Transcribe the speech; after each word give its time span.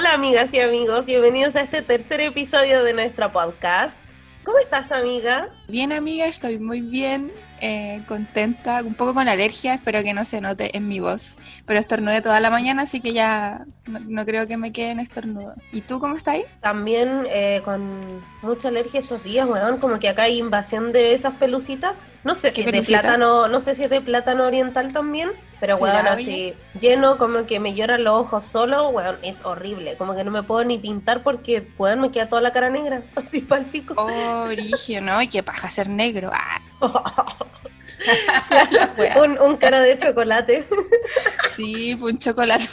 Hola 0.00 0.14
amigas 0.14 0.54
y 0.54 0.60
amigos, 0.60 1.04
bienvenidos 1.04 1.56
a 1.56 1.60
este 1.60 1.82
tercer 1.82 2.22
episodio 2.22 2.82
de 2.84 2.94
nuestro 2.94 3.30
podcast. 3.32 4.00
¿Cómo 4.44 4.58
estás 4.58 4.92
amiga? 4.92 5.50
Bien 5.68 5.92
amiga, 5.92 6.24
estoy 6.24 6.58
muy 6.58 6.80
bien, 6.80 7.30
eh, 7.60 8.02
contenta, 8.06 8.82
un 8.82 8.94
poco 8.94 9.14
con 9.14 9.28
alergia, 9.28 9.74
espero 9.74 10.02
que 10.02 10.14
no 10.14 10.24
se 10.24 10.40
note 10.40 10.76
en 10.76 10.88
mi 10.88 11.00
voz, 11.00 11.38
pero 11.66 11.78
estornudé 11.78 12.22
toda 12.22 12.40
la 12.40 12.50
mañana, 12.50 12.82
así 12.82 13.00
que 13.00 13.12
ya 13.12 13.66
no, 13.86 14.24
creo 14.24 14.46
que 14.46 14.56
me 14.56 14.72
quede 14.72 14.90
en 14.90 15.00
estornudo. 15.00 15.54
¿Y 15.72 15.82
tú 15.82 16.00
cómo 16.00 16.16
estás 16.16 16.36
ahí? 16.36 16.44
También 16.60 17.26
eh, 17.30 17.60
con 17.64 18.24
mucha 18.42 18.68
alergia 18.68 19.00
estos 19.00 19.22
días, 19.22 19.48
weón, 19.48 19.78
como 19.78 19.98
que 19.98 20.08
acá 20.08 20.22
hay 20.22 20.38
invasión 20.38 20.92
de 20.92 21.14
esas 21.14 21.34
pelucitas. 21.34 22.08
No 22.24 22.34
sé 22.34 22.52
si 22.52 22.62
es 22.62 22.72
de 22.72 22.82
plátano, 22.82 23.48
no 23.48 23.60
sé 23.60 23.74
si 23.74 23.84
es 23.84 23.90
de 23.90 24.00
plátano 24.00 24.46
oriental 24.46 24.92
también, 24.92 25.30
pero 25.58 25.76
weón, 25.76 26.06
así 26.06 26.54
lleno, 26.80 27.18
como 27.18 27.46
que 27.46 27.60
me 27.60 27.74
lloran 27.74 28.04
los 28.04 28.20
ojos 28.20 28.44
solo, 28.44 28.88
weón, 28.88 29.18
es 29.22 29.44
horrible, 29.44 29.96
como 29.96 30.14
que 30.14 30.24
no 30.24 30.30
me 30.30 30.42
puedo 30.42 30.64
ni 30.64 30.78
pintar 30.78 31.22
porque, 31.22 31.68
weón, 31.78 32.00
me 32.00 32.10
queda 32.10 32.28
toda 32.28 32.42
la 32.42 32.52
cara 32.52 32.70
negra, 32.70 33.02
así 33.16 33.40
palpico. 33.40 33.94
Oh, 33.96 34.44
origen, 34.44 35.04
¿no? 35.04 35.20
Y 35.20 35.28
qué 35.28 35.42
paja 35.42 35.70
ser 35.70 35.88
negro. 35.88 36.30
Ah. 36.32 36.60
un, 39.22 39.38
un, 39.38 39.56
cara 39.56 39.80
de 39.80 39.96
chocolate. 39.96 40.66
sí, 41.56 41.96
un 42.00 42.18
chocolate. 42.18 42.64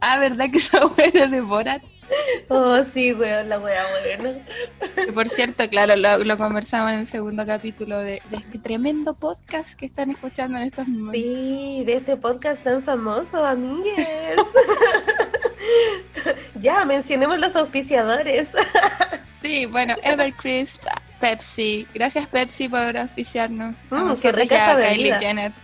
ah, 0.00 0.18
¿verdad 0.18 0.50
que 0.50 0.58
esa 0.58 0.86
buena 0.86 1.26
de 1.26 1.40
Borat? 1.40 1.82
Oh, 2.48 2.84
sí, 2.84 3.12
weón, 3.12 3.48
la 3.48 3.58
wea 3.58 3.84
buena. 4.16 4.46
por 5.12 5.28
cierto, 5.28 5.68
claro, 5.68 5.96
lo, 5.96 6.36
conversamos 6.36 6.92
en 6.92 7.00
el 7.00 7.06
segundo 7.06 7.44
capítulo 7.46 7.98
de, 7.98 8.22
este 8.30 8.58
tremendo 8.58 9.14
podcast 9.14 9.74
que 9.74 9.86
están 9.86 10.10
escuchando 10.10 10.58
en 10.58 10.64
estos 10.64 10.86
momentos. 10.86 11.20
Sí, 11.20 11.82
de 11.84 11.96
este 11.96 12.16
podcast 12.16 12.62
tan 12.62 12.82
famoso, 12.82 13.44
amigues. 13.44 14.06
ya, 16.60 16.84
mencionemos 16.84 17.40
los 17.40 17.56
auspiciadores. 17.56 18.50
sí, 19.42 19.66
bueno, 19.66 19.96
Evercrisp, 20.02 20.84
Pepsi. 21.20 21.86
Gracias 21.94 22.26
Pepsi 22.28 22.68
por 22.68 22.96
auspiciarnos. 22.96 23.74
Mm, 23.90 24.12
qué 24.20 24.32
rica 24.32 24.78
Kylie 24.80 25.18
Jenner. 25.18 25.52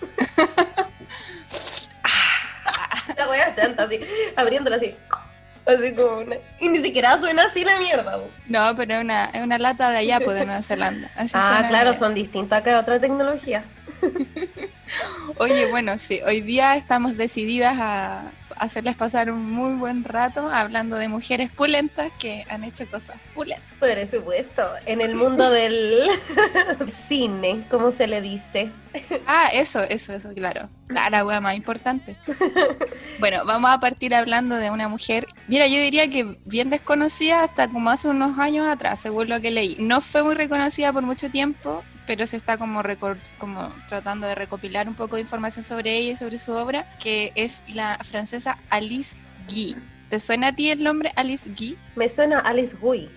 la 3.16 3.28
wea 3.28 3.52
chanta 3.52 3.84
así, 3.84 4.00
abriéndola 4.36 4.76
así. 4.76 4.94
Así 5.64 5.94
como 5.94 6.18
una... 6.18 6.36
Y 6.58 6.68
ni 6.68 6.78
siquiera 6.78 7.20
suena 7.20 7.44
así 7.44 7.64
la 7.64 7.78
mierda. 7.78 8.20
No, 8.48 8.76
pero 8.76 8.94
es 8.94 9.00
una, 9.00 9.26
es 9.26 9.42
una 9.42 9.58
lata 9.58 9.90
de 9.90 9.98
allá, 9.98 10.18
pues, 10.18 10.36
de 10.36 10.44
Nueva 10.44 10.62
Zelanda. 10.62 11.08
ah, 11.34 11.64
claro, 11.68 11.94
son 11.94 12.14
distintas 12.14 12.62
que 12.62 12.74
otra 12.74 12.98
tecnología. 12.98 13.64
Oye, 15.38 15.70
bueno, 15.70 15.98
sí, 15.98 16.20
hoy 16.26 16.40
día 16.40 16.74
estamos 16.74 17.16
decididas 17.16 17.76
a, 17.78 18.32
hacerles 18.56 18.96
pasar 18.96 19.30
un 19.30 19.50
muy 19.50 19.74
buen 19.74 20.04
rato 20.04 20.48
hablando 20.48 20.96
de 20.96 21.08
mujeres 21.08 21.50
pulentas 21.50 22.12
que 22.18 22.44
han 22.48 22.64
hecho 22.64 22.88
cosas 22.88 23.16
pulentas. 23.34 23.66
Por 23.78 24.06
supuesto, 24.06 24.62
en 24.86 25.00
el 25.00 25.14
mundo 25.14 25.50
del 25.50 26.08
cine, 27.08 27.64
¿cómo 27.70 27.90
se 27.90 28.06
le 28.06 28.20
dice? 28.20 28.70
Ah, 29.26 29.48
eso, 29.52 29.82
eso, 29.82 30.12
eso, 30.12 30.28
claro. 30.34 30.68
La 30.88 31.24
wea 31.24 31.40
más 31.40 31.56
importante. 31.56 32.16
Bueno, 33.18 33.44
vamos 33.46 33.70
a 33.70 33.80
partir 33.80 34.14
hablando 34.14 34.56
de 34.56 34.70
una 34.70 34.88
mujer, 34.88 35.26
mira, 35.48 35.66
yo 35.66 35.76
diría 35.76 36.08
que 36.10 36.38
bien 36.44 36.70
desconocida 36.70 37.42
hasta 37.42 37.68
como 37.68 37.90
hace 37.90 38.08
unos 38.08 38.38
años 38.38 38.66
atrás, 38.66 39.00
según 39.00 39.28
lo 39.28 39.40
que 39.40 39.50
leí. 39.50 39.76
No 39.78 40.00
fue 40.00 40.22
muy 40.22 40.34
reconocida 40.34 40.92
por 40.92 41.02
mucho 41.02 41.30
tiempo, 41.30 41.82
pero 42.06 42.26
se 42.26 42.36
está 42.36 42.58
como, 42.58 42.82
como 43.38 43.74
tratando 43.88 44.26
de 44.26 44.34
recopilar 44.34 44.88
un 44.88 44.94
poco 44.94 45.16
de 45.16 45.22
información 45.22 45.64
sobre 45.64 45.96
ella 45.96 46.12
y 46.12 46.16
sobre 46.16 46.38
su 46.38 46.52
obra, 46.52 46.88
que 46.98 47.32
es 47.34 47.62
la 47.68 47.98
francesa 48.02 48.58
Alice 48.70 49.16
Guy. 49.48 49.76
¿Te 50.08 50.20
suena 50.20 50.48
a 50.48 50.52
ti 50.54 50.70
el 50.70 50.82
nombre 50.82 51.12
Alice 51.16 51.50
Guy? 51.50 51.78
Me 51.96 52.08
suena 52.08 52.40
Alice 52.40 52.76
Guy. 52.76 53.10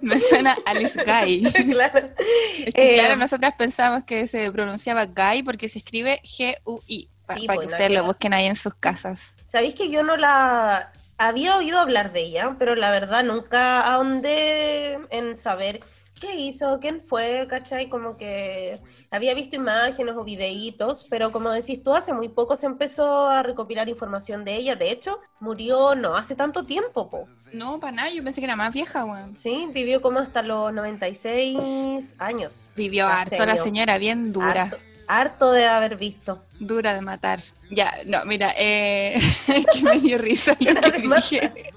Me 0.00 0.18
suena 0.18 0.56
Alice 0.64 0.98
Guy. 1.04 1.42
claro. 1.72 2.10
Eh, 2.58 2.94
claro, 2.94 3.16
nosotras 3.16 3.54
pensamos 3.58 4.04
que 4.04 4.26
se 4.26 4.50
pronunciaba 4.50 5.06
Guy 5.06 5.42
porque 5.42 5.68
se 5.68 5.78
escribe 5.78 6.20
G-U-I. 6.24 7.10
para 7.26 7.40
que 7.40 7.46
pues, 7.46 7.66
ustedes 7.66 7.90
lo 7.90 8.04
busquen 8.04 8.32
ahí 8.32 8.46
en 8.46 8.56
sus 8.56 8.74
casas. 8.74 9.36
¿Sabéis 9.46 9.74
que 9.74 9.90
yo 9.90 10.02
no 10.02 10.16
la 10.16 10.90
había 11.20 11.54
oído 11.56 11.78
hablar 11.78 12.12
de 12.12 12.22
ella, 12.22 12.56
pero 12.58 12.74
la 12.74 12.90
verdad 12.90 13.22
nunca 13.22 13.80
ahondé 13.80 14.98
en 15.10 15.36
saber 15.36 15.80
qué 16.20 16.36
hizo, 16.36 16.78
quién 16.80 17.02
fue, 17.02 17.46
¿cachai? 17.48 17.88
Como 17.88 18.16
que 18.16 18.80
había 19.10 19.34
visto 19.34 19.56
imágenes 19.56 20.14
o 20.16 20.22
videitos, 20.22 21.06
pero 21.08 21.32
como 21.32 21.50
decís 21.50 21.82
tú, 21.82 21.94
hace 21.94 22.12
muy 22.12 22.28
poco 22.28 22.54
se 22.54 22.66
empezó 22.66 23.26
a 23.26 23.42
recopilar 23.42 23.88
información 23.88 24.44
de 24.44 24.54
ella. 24.54 24.76
De 24.76 24.92
hecho, 24.92 25.18
murió 25.40 25.94
no 25.94 26.16
hace 26.16 26.36
tanto 26.36 26.62
tiempo, 26.62 27.08
po. 27.08 27.24
No, 27.52 27.80
para 27.80 27.92
nada, 27.92 28.10
yo 28.10 28.22
pensé 28.22 28.40
que 28.40 28.44
era 28.44 28.54
más 28.54 28.72
vieja, 28.72 29.04
weón. 29.04 29.36
Sí, 29.36 29.66
vivió 29.72 30.00
como 30.02 30.20
hasta 30.20 30.42
los 30.42 30.72
96 30.72 32.16
años. 32.18 32.68
Vivió 32.76 33.06
harto 33.08 33.44
la 33.44 33.56
señora, 33.56 33.98
bien 33.98 34.32
dura. 34.32 34.70
Harto, 35.08 35.50
de 35.50 35.66
haber 35.66 35.96
visto. 35.96 36.38
Dura 36.60 36.94
de 36.94 37.00
matar. 37.00 37.40
Ya, 37.68 37.92
no, 38.06 38.24
mira, 38.26 38.54
eh, 38.56 39.18
que 39.72 39.82
me 39.82 39.98
dio 39.98 40.18
risa 40.18 40.56
lo 40.60 40.80
que 40.80 41.00
dije. 41.00 41.72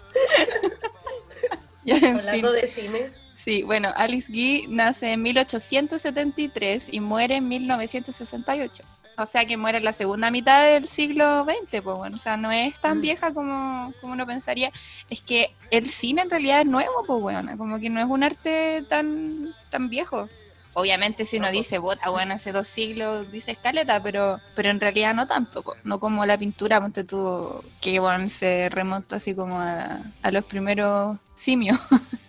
ya, 1.84 1.96
Hablando 1.96 2.52
de 2.52 2.68
cine. 2.68 3.22
Sí, 3.33 3.63
bueno, 3.63 3.89
Alice 3.95 4.31
Guy 4.31 4.67
nace 4.69 5.13
en 5.13 5.23
1873 5.23 6.94
y 6.94 6.99
muere 6.99 7.38
en 7.38 7.47
1968. 7.47 8.83
O 9.17 9.25
sea 9.25 9.45
que 9.45 9.57
muere 9.57 9.77
en 9.79 9.83
la 9.83 9.94
segunda 9.94 10.31
mitad 10.31 10.63
del 10.66 10.88
siglo 10.88 11.44
XX, 11.44 11.81
pues 11.81 11.97
bueno, 11.97 12.16
o 12.16 12.19
sea, 12.19 12.38
no 12.38 12.51
es 12.51 12.79
tan 12.79 12.97
mm. 12.97 13.01
vieja 13.01 13.33
como, 13.33 13.94
como 14.01 14.13
uno 14.13 14.25
pensaría. 14.25 14.71
Es 15.09 15.21
que 15.21 15.53
el 15.71 15.88
cine 15.88 16.23
en 16.23 16.29
realidad 16.29 16.61
es 16.61 16.66
nuevo, 16.66 17.03
pues 17.05 17.21
bueno, 17.21 17.57
como 17.57 17.79
que 17.79 17.89
no 17.89 17.99
es 17.99 18.07
un 18.07 18.23
arte 18.23 18.83
tan, 18.88 19.53
tan 19.69 19.89
viejo. 19.89 20.29
Obviamente 20.75 21.25
si 21.25 21.38
uno 21.38 21.47
pues. 21.47 21.57
dice, 21.57 21.77
bota, 21.77 22.09
bueno, 22.09 22.33
hace 22.33 22.51
dos 22.51 22.67
siglos 22.67 23.31
dice 23.31 23.51
escaleta, 23.51 24.01
pero, 24.01 24.39
pero 24.55 24.69
en 24.69 24.79
realidad 24.79 25.13
no 25.13 25.27
tanto, 25.27 25.63
no 25.83 26.00
como 26.00 26.25
la 26.25 26.38
pintura, 26.38 26.81
ponte 26.81 27.03
tú, 27.03 27.63
que 27.79 28.00
bueno, 28.00 28.27
se 28.27 28.69
remonta 28.69 29.17
así 29.17 29.35
como 29.35 29.59
a, 29.59 30.01
a 30.23 30.31
los 30.31 30.44
primeros 30.45 31.19
simios. 31.35 31.77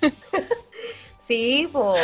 Sí, 1.27 1.69
po. 1.73 1.95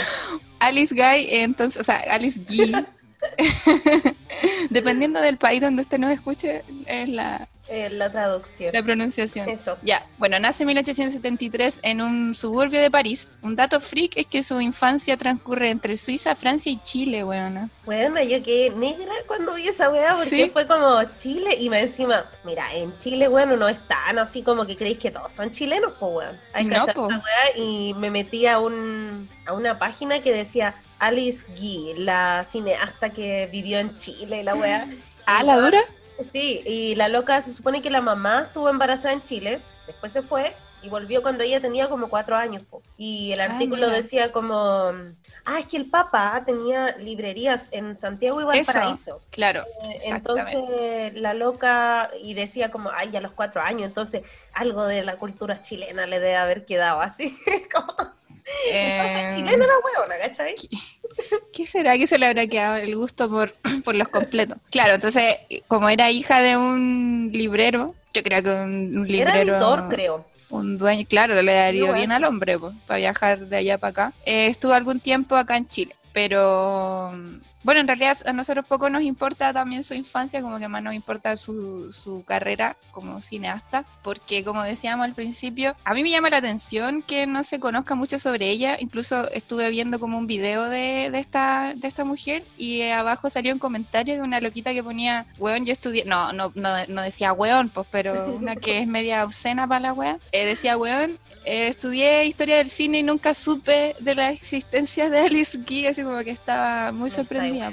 Alice 0.60 0.94
Guy, 0.94 1.28
entonces, 1.31 1.81
o 1.81 1.84
sea, 1.84 1.98
Alice 2.10 2.41
Guy. 2.47 2.72
Dependiendo 4.70 5.20
del 5.20 5.36
país 5.36 5.60
donde 5.60 5.82
usted 5.82 5.98
nos 5.98 6.10
escuche, 6.10 6.64
es 6.86 7.08
la, 7.08 7.48
eh, 7.70 7.88
la 7.88 8.10
traducción. 8.10 8.72
La 8.72 8.82
pronunciación. 8.82 9.48
Eso. 9.48 9.78
Ya, 9.82 10.04
bueno, 10.19 10.41
nace 10.41 10.64
en 10.64 10.69
1873 10.69 11.81
en 11.84 12.00
un 12.00 12.34
suburbio 12.34 12.81
de 12.81 12.91
París. 12.91 13.31
Un 13.42 13.54
dato 13.54 13.81
freak 13.81 14.16
es 14.16 14.26
que 14.26 14.42
su 14.42 14.60
infancia 14.60 15.16
transcurre 15.16 15.70
entre 15.70 15.97
Suiza, 15.97 16.34
Francia 16.34 16.72
y 16.72 16.82
Chile, 16.82 17.22
weona. 17.22 17.70
Bueno, 17.84 18.20
yo 18.22 18.42
quedé 18.42 18.70
negra 18.70 19.12
cuando 19.28 19.54
vi 19.54 19.69
esa 19.69 19.88
weá 19.88 20.14
porque 20.14 20.50
fue 20.53 20.66
como 20.66 21.00
Chile 21.16 21.56
y 21.60 21.70
me 21.70 21.80
encima, 21.80 22.25
mira, 22.42 22.75
en 22.75 22.98
Chile, 22.98 23.28
bueno, 23.28 23.56
no 23.56 23.69
es 23.69 23.78
tan 23.86 24.19
así 24.19 24.42
como 24.42 24.66
que 24.66 24.76
creéis 24.76 24.98
que 24.98 25.12
todos 25.12 25.30
son 25.30 25.53
chilenos, 25.53 25.92
pues 26.00 26.12
weón. 26.12 26.41
Hay 26.53 26.64
no, 26.64 26.84
weá 26.84 27.56
y 27.56 27.94
me 27.94 28.10
metí 28.10 28.47
a, 28.47 28.59
un, 28.59 29.28
a 29.47 29.53
una 29.53 29.78
página 29.78 30.20
que 30.20 30.32
decía 30.32 30.75
Alice 30.98 31.47
Guy, 31.56 31.94
la 31.98 32.44
cineasta 32.50 33.10
que 33.10 33.48
vivió 33.53 33.78
en 33.78 33.97
Chile, 33.97 34.42
la 34.42 34.56
weá. 34.56 34.88
Ah, 35.26 35.44
la 35.44 35.56
dura. 35.56 35.78
Sí, 36.22 36.62
y 36.64 36.94
la 36.94 37.08
loca 37.08 37.41
se 37.42 37.53
supone 37.53 37.82
que 37.82 37.91
la 37.91 38.00
mamá 38.00 38.44
estuvo 38.47 38.69
embarazada 38.69 39.14
en 39.14 39.22
Chile, 39.22 39.60
después 39.86 40.12
se 40.12 40.22
fue 40.22 40.54
y 40.83 40.89
volvió 40.89 41.22
cuando 41.22 41.44
ella 41.44 41.60
tenía 41.60 41.89
como 41.89 42.09
cuatro 42.09 42.36
años. 42.36 42.62
Y 42.97 43.33
el 43.33 43.41
ah, 43.41 43.44
artículo 43.44 43.91
decía 43.91 44.33
como, 44.33 44.92
ah, 45.44 45.59
es 45.59 45.66
que 45.66 45.77
el 45.77 45.86
papá 45.86 46.42
tenía 46.47 46.97
librerías 46.97 47.68
en 47.72 47.97
Santiago 47.97 48.41
y 48.41 48.44
Valparaíso. 48.44 49.21
claro. 49.30 49.65
Eh, 49.84 49.98
entonces 50.06 51.15
la 51.15 51.34
loca, 51.34 52.10
y 52.22 52.34
decía 52.34 52.71
como, 52.71 52.91
ay, 52.91 53.15
a 53.16 53.21
los 53.21 53.33
cuatro 53.33 53.60
años, 53.60 53.84
entonces 53.84 54.22
algo 54.54 54.86
de 54.86 55.03
la 55.04 55.16
cultura 55.16 55.60
chilena 55.60 56.06
le 56.06 56.21
debe 56.21 56.36
haber 56.36 56.65
quedado 56.65 57.00
así. 57.00 57.36
como, 57.74 58.10
eh, 58.72 59.33
chilena 59.36 59.66
la 59.66 59.74
huevona, 59.84 60.18
¿cachai? 60.18 60.54
¿Qué, 60.54 60.68
será 61.66 61.97
que 61.97 62.07
se 62.07 62.18
le 62.18 62.27
habrá 62.27 62.47
quedado 62.47 62.77
el 62.77 62.97
gusto 62.97 63.28
por, 63.28 63.53
por 63.84 63.97
los 63.97 64.09
completos? 64.09 64.59
Claro, 64.71 64.95
entonces, 64.95 65.36
como 65.68 65.89
era 65.89 66.10
hija 66.10 66.41
de 66.41 66.57
un 66.57 67.30
librero, 67.33 67.95
yo 68.15 68.22
creo 68.22 68.42
que 68.42 68.51
un, 68.51 69.07
librero. 69.07 69.30
Era 69.30 69.42
editor, 69.42 69.89
creo. 69.89 70.27
Un 70.51 70.77
dueño, 70.77 71.07
claro, 71.09 71.41
le 71.41 71.53
daría 71.53 71.92
bien 71.92 72.10
al 72.10 72.24
hombre 72.24 72.59
para 72.86 72.98
viajar 72.98 73.47
de 73.47 73.57
allá 73.57 73.78
para 73.78 73.91
acá. 73.91 74.12
Eh, 74.27 74.47
estuvo 74.47 74.72
algún 74.72 74.98
tiempo 74.98 75.36
acá 75.36 75.57
en 75.57 75.68
Chile, 75.68 75.95
pero 76.12 77.13
bueno, 77.62 77.80
en 77.80 77.86
realidad 77.86 78.16
a 78.24 78.33
nosotros 78.33 78.65
poco 78.66 78.89
nos 78.91 79.03
importa 79.03 79.53
también 79.53 79.84
su 79.84 79.95
infancia, 79.95 80.41
como 80.42 80.59
que 80.59 80.68
más 80.68 80.83
nos 80.83 80.95
importa 80.95 81.36
su, 81.36 81.92
su 81.92 82.24
carrera 82.24 82.77
como 82.91 83.21
cineasta, 83.21 83.84
porque 84.03 84.45
como 84.45 84.62
decíamos 84.62 85.04
al 85.04 85.15
principio, 85.15 85.77
a 85.84 85.95
mí 85.95 86.03
me 86.03 86.10
llama 86.10 86.30
la 86.30 86.39
atención 86.39 87.03
que 87.03 87.27
no 87.27 87.45
se 87.45 87.60
conozca 87.60 87.95
mucho 87.95 88.18
sobre 88.18 88.48
ella, 88.51 88.77
incluso 88.80 89.30
estuve 89.30 89.68
viendo 89.71 90.01
como 90.01 90.18
un 90.18 90.27
video 90.27 90.65
de, 90.65 91.10
de 91.10 91.18
esta, 91.18 91.72
de 91.74 91.86
esta 91.86 92.04
mujer 92.04 92.42
y 92.57 92.83
abajo 92.83 93.30
salió 93.30 93.53
un 93.53 93.59
comentario 93.59 94.15
de 94.15 94.22
una 94.22 94.41
loquita 94.41 94.72
que 94.72 94.83
ponía, 94.83 95.27
weón, 95.39 95.65
yo 95.66 95.72
estudié, 95.72 96.04
no, 96.04 96.33
no, 96.33 96.53
no, 96.54 97.03
decía 97.03 97.33
weón, 97.33 97.68
pues, 97.68 97.86
pero 97.91 98.34
una 98.34 98.56
que 98.56 98.78
es 98.78 98.86
media 98.86 99.24
obscena 99.24 99.66
para 99.68 99.80
la 99.80 99.92
weón, 99.92 100.21
eh, 100.33 100.47
decía 100.47 100.77
weón, 100.77 101.18
eh, 101.45 101.69
estudié 101.69 102.25
historia 102.27 102.59
del 102.59 102.69
cine 102.69 102.98
y 102.98 103.03
nunca 103.03 103.34
supe 103.34 103.97
de 103.98 104.15
la 104.15 104.31
existencia 104.31 105.09
de 105.09 105.21
Alice 105.21 105.59
Guy, 105.59 105.87
así 105.87 106.03
como 106.03 106.22
que 106.22 106.31
estaba 106.31 106.92
muy 106.92 107.10
sorprendida. 107.10 107.72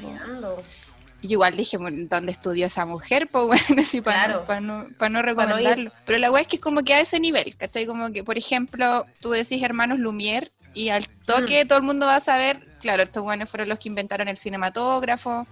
Y 1.22 1.34
igual 1.34 1.58
dije, 1.58 1.78
¿dónde 1.80 2.32
estudió 2.32 2.68
esa 2.68 2.86
mujer? 2.86 3.28
Pues 3.32 3.46
bueno, 3.46 3.82
así 3.82 4.02
para, 4.02 4.28
no, 4.62 4.88
para, 4.98 5.10
no, 5.10 5.22
recomendarlo. 5.22 5.92
Pero 6.06 6.20
la 6.20 6.32
weá 6.32 6.44
es 6.44 6.48
que 6.48 6.58
es 6.58 6.62
como 6.62 6.84
que 6.84 6.94
a 6.94 7.02
ese 7.02 7.20
nivel, 7.20 7.56
¿cachai? 7.58 7.86
Como 7.86 8.12
que, 8.12 8.24
por 8.24 8.38
ejemplo, 8.38 9.06
tú 9.20 9.32
decís 9.32 9.62
hermanos 9.62 10.00
Lumière 10.00 10.50
y 10.78 10.90
al 10.90 11.08
toque 11.26 11.66
mm. 11.66 11.68
todo 11.68 11.80
el 11.80 11.84
mundo 11.84 12.06
va 12.06 12.18
a 12.18 12.20
saber 12.20 12.62
claro, 12.80 13.04
estos 13.04 13.24
buenos 13.24 13.50
fueron 13.50 13.70
los 13.70 13.80
que 13.80 13.90
inventaron 13.90 14.28
el 14.28 14.38
cinematógrafo. 14.38 15.46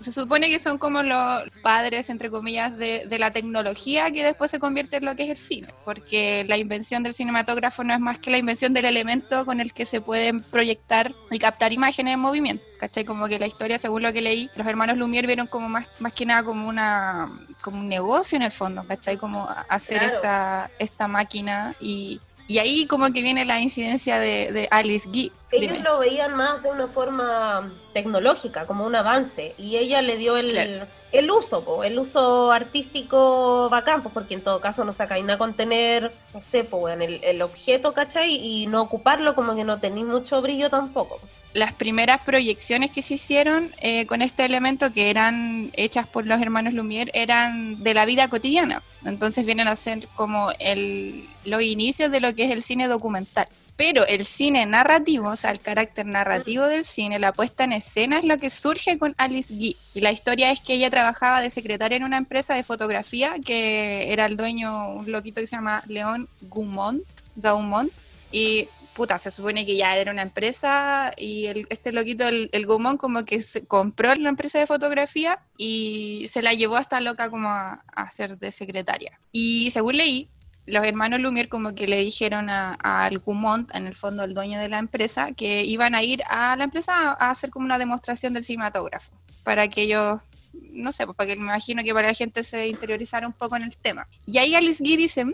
se 0.00 0.12
supone 0.12 0.50
que 0.50 0.58
son 0.58 0.78
como 0.78 1.02
los 1.02 1.42
padres, 1.62 2.10
entre 2.10 2.30
comillas, 2.30 2.76
de, 2.76 3.06
la 3.18 3.30
tecnología 3.30 4.10
que 4.10 4.24
después 4.24 4.50
se 4.50 4.58
convierte 4.58 4.96
en 4.96 5.04
lo 5.04 5.14
que 5.14 5.24
es 5.24 5.30
el 5.30 5.36
cine, 5.36 5.68
porque 5.84 6.44
la 6.48 6.58
invención 6.58 7.02
del 7.02 7.14
cinematógrafo 7.14 7.84
no 7.84 7.94
es 7.94 8.00
más 8.00 8.18
que 8.18 8.30
la 8.30 8.38
invención 8.38 8.74
del 8.74 8.84
elemento 8.84 9.44
con 9.46 9.60
el 9.60 9.72
que 9.72 9.86
se 9.86 10.00
pueden 10.00 10.42
proyectar 10.42 11.14
y 11.30 11.38
captar 11.38 11.72
imágenes 11.72 12.14
en 12.14 12.20
movimiento. 12.20 12.64
¿Cachai? 12.78 13.04
Como 13.04 13.28
que 13.28 13.38
la 13.38 13.46
historia, 13.46 13.78
según 13.78 14.02
lo 14.02 14.12
que 14.12 14.20
leí, 14.20 14.50
los 14.56 14.66
hermanos 14.66 14.98
Lumière 14.98 15.26
vieron 15.26 15.46
como 15.46 15.68
más, 15.70 15.88
más 16.00 16.12
que 16.12 16.26
nada 16.26 16.42
como 16.42 16.68
una 16.68 17.30
como 17.62 17.80
un 17.80 17.88
negocio 17.88 18.36
en 18.36 18.42
el 18.42 18.52
fondo, 18.52 18.84
¿cachai? 18.84 19.16
Como 19.16 19.48
hacer 19.70 20.02
esta, 20.02 20.70
esta 20.78 21.08
máquina 21.08 21.74
y, 21.80 22.20
y 22.46 22.58
ahí 22.58 22.86
como 22.86 23.12
que 23.12 23.22
viene 23.22 23.44
la 23.44 23.60
incidencia 23.60 24.18
de, 24.18 24.68
Alice 24.70 25.08
Guy. 25.08 25.32
Ellos 25.52 25.80
lo 25.80 25.98
veían 25.98 26.34
más 26.34 26.62
de 26.62 26.70
una 26.70 26.88
forma 26.88 27.72
tecnológica, 27.92 28.66
como 28.66 28.84
un 28.84 28.94
avance, 28.94 29.54
y 29.56 29.76
ella 29.76 30.02
le 30.02 30.16
dio 30.16 30.36
el, 30.36 30.86
el 31.14 31.30
uso, 31.30 31.82
el 31.84 31.98
uso 31.98 32.52
artístico 32.52 33.68
bacán, 33.70 34.02
pues 34.02 34.12
porque 34.12 34.34
en 34.34 34.42
todo 34.42 34.60
caso 34.60 34.84
no 34.84 34.92
saca 34.92 35.18
nada 35.18 35.38
con 35.38 35.54
tener, 35.54 36.12
no 36.34 36.42
sé, 36.42 36.64
pues, 36.64 37.00
el, 37.00 37.22
el 37.22 37.42
objeto, 37.42 37.94
¿cachai? 37.94 38.34
Y 38.34 38.66
no 38.66 38.82
ocuparlo 38.82 39.34
como 39.34 39.54
que 39.54 39.64
no 39.64 39.78
tenéis 39.78 40.06
mucho 40.06 40.42
brillo 40.42 40.68
tampoco 40.70 41.20
las 41.54 41.72
primeras 41.72 42.20
proyecciones 42.22 42.90
que 42.90 43.00
se 43.00 43.14
hicieron 43.14 43.72
eh, 43.80 44.06
con 44.06 44.22
este 44.22 44.44
elemento, 44.44 44.92
que 44.92 45.08
eran 45.08 45.70
hechas 45.74 46.06
por 46.06 46.26
los 46.26 46.42
hermanos 46.42 46.74
Lumière, 46.74 47.10
eran 47.14 47.82
de 47.82 47.94
la 47.94 48.04
vida 48.04 48.28
cotidiana. 48.28 48.82
Entonces 49.04 49.46
vienen 49.46 49.68
a 49.68 49.76
ser 49.76 50.06
como 50.14 50.48
el, 50.58 51.28
los 51.44 51.62
inicios 51.62 52.10
de 52.10 52.20
lo 52.20 52.34
que 52.34 52.44
es 52.44 52.50
el 52.50 52.60
cine 52.60 52.88
documental. 52.88 53.46
Pero 53.76 54.06
el 54.06 54.24
cine 54.24 54.66
narrativo, 54.66 55.30
o 55.30 55.36
sea, 55.36 55.50
el 55.50 55.60
carácter 55.60 56.06
narrativo 56.06 56.66
del 56.66 56.84
cine, 56.84 57.18
la 57.18 57.32
puesta 57.32 57.64
en 57.64 57.72
escena 57.72 58.18
es 58.18 58.24
lo 58.24 58.38
que 58.38 58.50
surge 58.50 58.98
con 58.98 59.14
Alice 59.18 59.52
Guy. 59.52 59.76
Y 59.94 60.00
la 60.00 60.12
historia 60.12 60.52
es 60.52 60.60
que 60.60 60.74
ella 60.74 60.90
trabajaba 60.90 61.40
de 61.40 61.50
secretaria 61.50 61.96
en 61.96 62.04
una 62.04 62.18
empresa 62.18 62.54
de 62.54 62.62
fotografía 62.62 63.34
que 63.44 64.12
era 64.12 64.26
el 64.26 64.36
dueño, 64.36 64.90
un 64.90 65.10
loquito 65.10 65.40
que 65.40 65.48
se 65.48 65.56
llama 65.56 65.82
León 65.88 66.28
Gaumont. 66.42 67.02
Gaumont 67.34 67.92
y 68.30 68.68
puta, 68.94 69.18
se 69.18 69.30
supone 69.30 69.66
que 69.66 69.76
ya 69.76 69.96
era 69.96 70.12
una 70.12 70.22
empresa 70.22 71.12
y 71.16 71.46
el, 71.46 71.66
este 71.68 71.92
loquito, 71.92 72.26
el, 72.28 72.48
el 72.52 72.64
Gumón, 72.64 72.96
como 72.96 73.24
que 73.24 73.40
se 73.40 73.66
compró 73.66 74.14
la 74.14 74.28
empresa 74.28 74.60
de 74.60 74.66
fotografía 74.66 75.40
y 75.58 76.28
se 76.30 76.42
la 76.42 76.54
llevó 76.54 76.76
hasta 76.76 77.00
loca 77.00 77.28
como 77.28 77.48
a 77.48 78.10
ser 78.12 78.38
de 78.38 78.52
secretaria. 78.52 79.18
Y 79.32 79.70
según 79.72 79.96
leí, 79.96 80.30
los 80.66 80.84
hermanos 80.86 81.20
Lumière 81.20 81.48
como 81.48 81.74
que 81.74 81.86
le 81.86 81.98
dijeron 81.98 82.48
a, 82.48 82.74
al 82.74 83.18
Gumont, 83.18 83.74
en 83.74 83.86
el 83.86 83.94
fondo 83.94 84.24
el 84.24 84.34
dueño 84.34 84.58
de 84.58 84.68
la 84.68 84.78
empresa, 84.78 85.32
que 85.32 85.64
iban 85.64 85.94
a 85.94 86.02
ir 86.02 86.22
a 86.28 86.56
la 86.56 86.64
empresa 86.64 87.12
a 87.12 87.30
hacer 87.30 87.50
como 87.50 87.66
una 87.66 87.78
demostración 87.78 88.32
del 88.32 88.44
cinematógrafo, 88.44 89.12
para 89.42 89.68
que 89.68 89.82
ellos 89.82 90.20
no 90.72 90.92
sé, 90.92 91.04
pues 91.04 91.16
para 91.16 91.30
que 91.30 91.36
me 91.36 91.42
imagino 91.42 91.82
que 91.82 91.92
para 91.92 92.08
la 92.08 92.14
gente 92.14 92.42
se 92.42 92.68
interiorizara 92.68 93.26
un 93.26 93.32
poco 93.32 93.56
en 93.56 93.62
el 93.62 93.76
tema. 93.76 94.06
Y 94.26 94.38
ahí 94.38 94.54
Alice 94.54 94.82
Guy 94.82 94.96
dice, 94.96 95.24
mmm, 95.24 95.32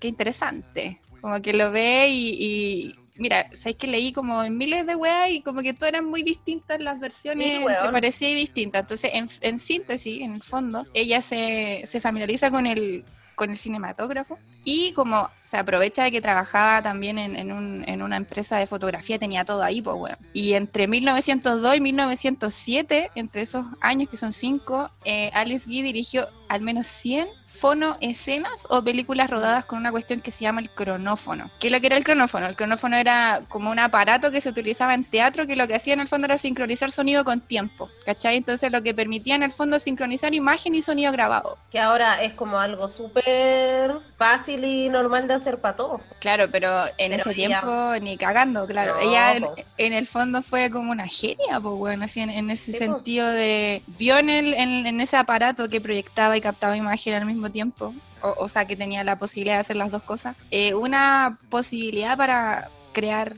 qué 0.00 0.08
interesante, 0.08 0.98
como 1.20 1.40
que 1.40 1.52
lo 1.52 1.70
ve 1.70 2.08
y, 2.10 2.94
mira, 3.16 3.48
sabes 3.52 3.76
que 3.76 3.86
leí 3.86 4.12
como 4.12 4.42
en 4.42 4.56
miles 4.56 4.86
de 4.86 4.96
weas 4.96 5.30
y 5.30 5.42
como 5.42 5.62
que 5.62 5.74
todas 5.74 5.90
eran 5.90 6.06
muy 6.06 6.22
distintas 6.22 6.80
las 6.80 6.98
versiones, 6.98 7.46
sí, 7.46 7.64
parecía 7.92 8.34
distintas. 8.34 8.82
Entonces, 8.82 9.10
en, 9.14 9.28
en, 9.42 9.58
síntesis, 9.58 10.20
en 10.20 10.34
el 10.34 10.42
fondo, 10.42 10.86
ella 10.94 11.20
se, 11.20 11.82
se 11.84 12.00
familiariza 12.00 12.50
con 12.50 12.66
el, 12.66 13.04
con 13.40 13.48
el 13.48 13.56
cinematógrafo 13.56 14.38
y 14.64 14.92
como 14.92 15.28
se 15.42 15.56
aprovecha 15.56 16.04
de 16.04 16.12
que 16.12 16.20
trabajaba 16.20 16.82
también 16.82 17.18
en, 17.18 17.36
en, 17.36 17.50
un, 17.50 17.84
en 17.88 18.02
una 18.02 18.16
empresa 18.16 18.56
de 18.58 18.66
fotografía, 18.66 19.18
tenía 19.18 19.44
todo 19.44 19.62
ahí, 19.62 19.82
pues, 19.82 19.96
weón. 19.96 20.16
Y 20.32 20.52
entre 20.52 20.86
1902 20.86 21.76
y 21.76 21.80
1907, 21.80 23.10
entre 23.14 23.42
esos 23.42 23.66
años 23.80 24.08
que 24.08 24.16
son 24.16 24.32
cinco, 24.32 24.90
eh, 25.04 25.30
Alice 25.34 25.66
Guy 25.66 25.82
dirigió 25.82 26.26
al 26.48 26.60
menos 26.62 26.86
100 26.86 27.28
fonoescenas 27.46 28.66
o 28.70 28.82
películas 28.82 29.28
rodadas 29.28 29.64
con 29.66 29.78
una 29.78 29.90
cuestión 29.90 30.20
que 30.20 30.30
se 30.30 30.42
llama 30.42 30.60
el 30.60 30.70
cronófono. 30.70 31.50
¿Qué 31.58 31.66
es 31.66 31.72
lo 31.72 31.80
que 31.80 31.88
era 31.88 31.96
el 31.96 32.04
cronófono? 32.04 32.46
El 32.46 32.56
cronófono 32.56 32.96
era 32.96 33.42
como 33.48 33.70
un 33.70 33.78
aparato 33.78 34.30
que 34.30 34.40
se 34.40 34.48
utilizaba 34.48 34.94
en 34.94 35.04
teatro 35.04 35.46
que 35.46 35.56
lo 35.56 35.68
que 35.68 35.74
hacía 35.74 35.94
en 35.94 36.00
el 36.00 36.08
fondo 36.08 36.26
era 36.26 36.38
sincronizar 36.38 36.90
sonido 36.90 37.24
con 37.24 37.40
tiempo, 37.40 37.88
¿cachai? 38.04 38.36
Entonces 38.36 38.70
lo 38.72 38.82
que 38.82 38.94
permitía 38.94 39.34
en 39.34 39.42
el 39.42 39.52
fondo 39.52 39.78
sincronizar 39.78 40.34
imagen 40.34 40.74
y 40.74 40.82
sonido 40.82 41.12
grabado. 41.12 41.58
Que 41.70 41.80
ahora 41.80 42.22
es 42.22 42.34
como 42.34 42.58
algo 42.58 42.88
súper 42.88 43.92
fácil 44.20 44.66
y 44.66 44.90
normal 44.90 45.26
de 45.26 45.32
hacer 45.32 45.62
para 45.62 45.76
todos. 45.76 46.02
Claro, 46.18 46.44
pero 46.52 46.68
en 46.98 47.14
ese 47.14 47.32
tiempo 47.32 47.94
ni 48.02 48.18
cagando, 48.18 48.66
claro. 48.66 48.94
ella 49.00 49.34
en, 49.78 49.92
el 49.94 50.06
fondo 50.06 50.42
fue 50.42 50.70
como 50.70 50.92
una 50.92 51.08
genia, 51.08 51.58
pues 51.58 51.74
bueno, 51.76 52.04
así 52.04 52.20
en, 52.20 52.50
ese 52.50 52.72
sentido 52.72 53.26
de 53.30 53.82
vio 53.98 54.18
en, 54.18 54.28
el, 54.28 54.52
en 54.52 55.00
ese 55.00 55.16
aparato 55.16 55.70
que 55.70 55.80
proyectaba 55.80 56.36
y 56.36 56.42
captaba 56.42 56.76
imagen 56.76 57.14
al 57.14 57.24
mismo 57.24 57.50
tiempo, 57.50 57.94
o, 58.20 58.46
sea, 58.50 58.66
que 58.66 58.76
tenía 58.76 59.02
la 59.04 59.16
posibilidad 59.16 59.54
de 59.54 59.60
hacer 59.60 59.76
las 59.76 59.90
dos 59.90 60.02
cosas, 60.02 60.36
eh, 60.50 60.74
una 60.74 61.38
posibilidad 61.48 62.14
para 62.18 62.68
crear 62.92 63.34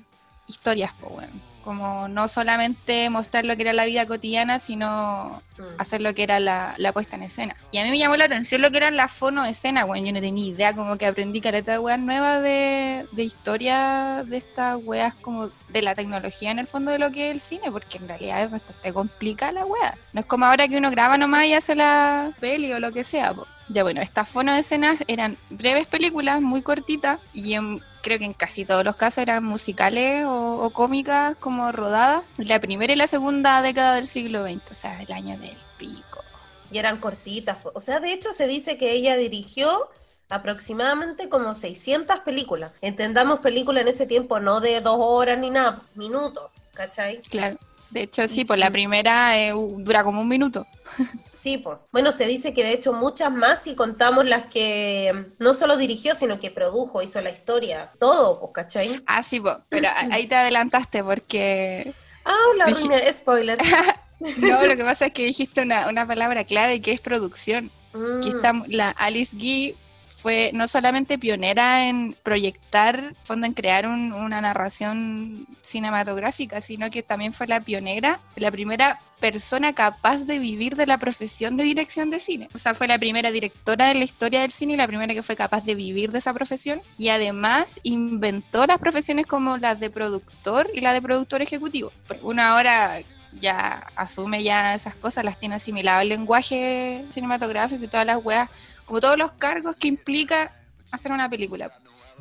historias, 0.49 0.91
pues 0.99 1.13
bueno 1.13 1.53
como 1.63 2.09
no 2.09 2.29
solamente 2.29 3.09
mostrar 3.09 3.45
lo 3.45 3.57
que 3.57 3.63
era 3.63 3.73
la 3.73 3.85
vida 3.85 4.07
cotidiana, 4.07 4.59
sino. 4.59 5.41
Hacer 5.79 6.03
lo 6.03 6.15
que 6.15 6.23
era 6.23 6.41
la, 6.41 6.93
puesta 6.93 7.17
en 7.17 7.23
escena. 7.23 7.57
Y 7.71 7.79
a 7.79 7.85
mí 7.85 7.91
me 7.91 7.99
llamó 7.99 8.17
la 8.17 8.25
atención 8.25 8.63
lo 8.63 8.71
que 8.71 8.77
eran 8.77 8.97
las 8.97 9.13
fonoescenas, 9.13 9.87
bueno, 9.87 10.07
yo 10.07 10.13
no 10.13 10.21
tenía 10.21 10.47
idea, 10.47 10.75
como 10.75 10.97
que 10.99 11.07
aprendí 11.07 11.41
careta 11.41 11.73
de 11.73 11.79
weas 11.79 11.99
nuevas 11.99 12.43
de, 12.43 13.07
de 13.13 13.23
historia 13.23 14.25
de 14.27 14.37
estas 14.37 14.79
weas 14.85 15.15
como 15.15 15.49
de 15.69 15.83
la 15.83 15.95
tecnología 15.95 16.51
en 16.51 16.59
el 16.59 16.67
fondo 16.67 16.91
de 16.91 16.99
lo 16.99 17.11
que 17.11 17.31
es 17.31 17.35
el 17.35 17.41
cine, 17.41 17.73
porque 17.73 17.99
en 17.99 18.09
realidad 18.09 18.45
es 18.45 18.51
bastante 18.51 18.93
complicada 18.93 19.53
la 19.53 19.65
wea. 19.67 19.97
No 20.13 20.21
es 20.21 20.27
como 20.27 20.45
ahora 20.45 20.69
que 20.69 20.77
uno 20.77 20.91
graba 20.91 21.17
nomás 21.17 21.47
y 21.47 21.55
hace 21.55 21.75
la 21.75 22.33
peli 22.41 22.73
o 22.73 22.81
lo 22.81 22.93
que 22.93 23.05
sea, 23.05 23.35
Ya 23.69 23.83
bueno, 23.83 24.01
estas 24.01 24.29
fonoescenas 24.29 24.99
eran 25.09 25.39
breves 25.51 25.87
películas 25.87 26.41
muy 26.43 26.63
cortitas 26.63 27.21
y 27.33 27.55
en 27.55 27.81
creo 28.03 28.19
que 28.19 28.25
en 28.25 28.33
casi 28.33 28.65
todos 28.65 28.85
los 28.85 28.97
casos 28.97 29.19
eran 29.19 29.45
musicales 29.45 30.25
o, 30.27 30.71
cómicas 30.71 31.37
como 31.39 31.73
rodadas, 31.73 32.25
la 32.37 32.61
primera 32.61 32.93
y 32.93 32.97
la 32.97 33.07
segunda 33.07 33.63
década 33.63 33.95
del 33.95 34.07
siglo 34.07 34.45
XX, 34.45 34.71
o 34.71 34.75
sea, 34.75 34.97
del 34.99 35.13
año 35.13 35.39
del 35.39 35.52
pico. 35.83 36.23
Y 36.71 36.79
eran 36.79 36.99
cortitas, 36.99 37.59
o 37.75 37.81
sea, 37.81 38.01
de 38.01 38.13
hecho 38.13 38.33
se 38.33 38.47
dice 38.47 38.79
que 38.79 38.93
ella 38.93 39.17
dirigió 39.17 39.91
aproximadamente 40.31 41.29
como 41.29 41.55
600 41.55 42.21
películas. 42.21 42.73
Entendamos 42.81 43.41
película 43.41 43.81
en 43.81 43.89
ese 43.89 44.07
tiempo 44.07 44.41
no 44.41 44.61
de 44.61 44.81
dos 44.81 44.97
horas 44.99 45.39
ni 45.39 45.51
nada, 45.51 45.83
minutos, 45.95 46.63
¿cachai? 46.73 47.19
Claro. 47.29 47.59
De 47.91 48.05
hecho, 48.05 48.27
sí, 48.27 48.47
pues 48.47 48.59
la 48.59 48.71
primera 48.71 49.39
eh, 49.39 49.53
dura 49.79 50.03
como 50.03 50.21
un 50.23 50.29
minuto. 50.29 50.67
Sí, 51.43 51.59
pues. 51.59 51.81
Bueno, 51.91 52.13
se 52.13 52.27
dice 52.27 52.55
que 52.55 52.63
de 52.63 52.73
hecho 52.73 52.93
muchas 52.93 53.33
más 53.33 53.65
si 53.65 53.75
contamos 53.75 54.25
las 54.25 54.47
que 54.47 55.27
no 55.41 55.55
solo 55.55 55.77
dirigió, 55.77 56.15
sino 56.15 56.39
que 56.39 56.53
produjo, 56.53 57.03
hizo 57.03 57.21
la 57.21 57.31
historia, 57.31 57.91
todo, 57.99 58.39
pues, 58.39 58.53
¿cachai? 58.55 59.03
Ah, 59.09 59.25
sí, 59.25 59.41
pues, 59.41 59.57
pero 59.69 59.89
ahí 60.13 60.29
te 60.29 60.37
adelantaste 60.37 61.03
porque... 61.03 61.93
Ah, 62.25 62.37
la 62.57 62.67
Dij... 62.67 63.13
spoiler. 63.13 63.59
no, 64.39 64.67
lo 64.67 64.77
que 64.77 64.85
pasa 64.85 65.07
es 65.07 65.13
que 65.13 65.27
dijiste 65.27 65.63
una, 65.63 65.89
una 65.89 66.07
palabra 66.07 66.45
clave 66.45 66.81
que 66.81 66.93
es 66.93 67.01
producción. 67.01 67.71
Aquí 68.19 68.31
mm. 68.31 68.37
está 68.37 68.53
la 68.69 68.91
Alice 68.91 69.37
Guy 69.37 69.75
fue 70.23 70.51
no 70.55 70.69
solamente 70.69 71.19
pionera 71.19 71.89
en 71.89 72.17
proyectar, 72.23 73.15
fondo 73.25 73.47
en 73.47 73.55
crear 73.55 73.89
una 73.89 74.41
narración 74.41 75.49
cinematográfica, 75.63 76.61
sino 76.61 76.91
que 76.91 77.03
también 77.03 77.33
fue 77.33 77.49
la 77.49 77.61
pionera, 77.61 78.21
la 78.37 78.53
primera 78.53 79.01
persona 79.19 79.73
capaz 79.73 80.25
de 80.25 80.39
vivir 80.39 80.77
de 80.77 80.87
la 80.87 80.99
profesión 80.99 81.57
de 81.57 81.65
dirección 81.65 82.11
de 82.11 82.21
cine. 82.21 82.49
O 82.55 82.59
sea, 82.59 82.75
fue 82.75 82.87
la 82.87 82.99
primera 82.99 83.33
directora 83.33 83.89
de 83.89 83.95
la 83.95 84.05
historia 84.05 84.43
del 84.43 84.53
cine 84.53 84.75
y 84.75 84.77
la 84.77 84.87
primera 84.87 85.13
que 85.13 85.23
fue 85.23 85.37
capaz 85.37 85.65
de 85.65 85.75
vivir 85.75 86.13
de 86.13 86.19
esa 86.19 86.35
profesión. 86.35 86.81
Y 86.99 87.09
además 87.09 87.81
inventó 87.83 88.67
las 88.67 88.79
profesiones 88.79 89.27
como 89.27 89.59
las 89.59 89.81
de 89.81 89.91
productor 89.91 90.71
y 90.73 90.81
la 90.81 90.93
de 90.93 91.03
productor 91.03 91.43
ejecutivo. 91.43 91.93
Uno 92.23 92.43
ahora 92.43 93.01
ya 93.41 93.87
asume 93.97 94.43
ya 94.43 94.75
esas 94.75 94.97
cosas, 94.97 95.25
las 95.25 95.39
tiene 95.39 95.57
asimilado 95.57 96.03
el 96.03 96.09
lenguaje 96.09 97.05
cinematográfico 97.09 97.85
y 97.85 97.89
todas 97.89 98.07
las 98.07 98.23
weas, 98.23 98.49
como 98.85 99.01
todos 99.01 99.19
los 99.19 99.33
cargos 99.33 99.77
que 99.77 99.89
implica 99.89 100.51
hacer 100.91 101.13
una 101.13 101.29
película. 101.29 101.73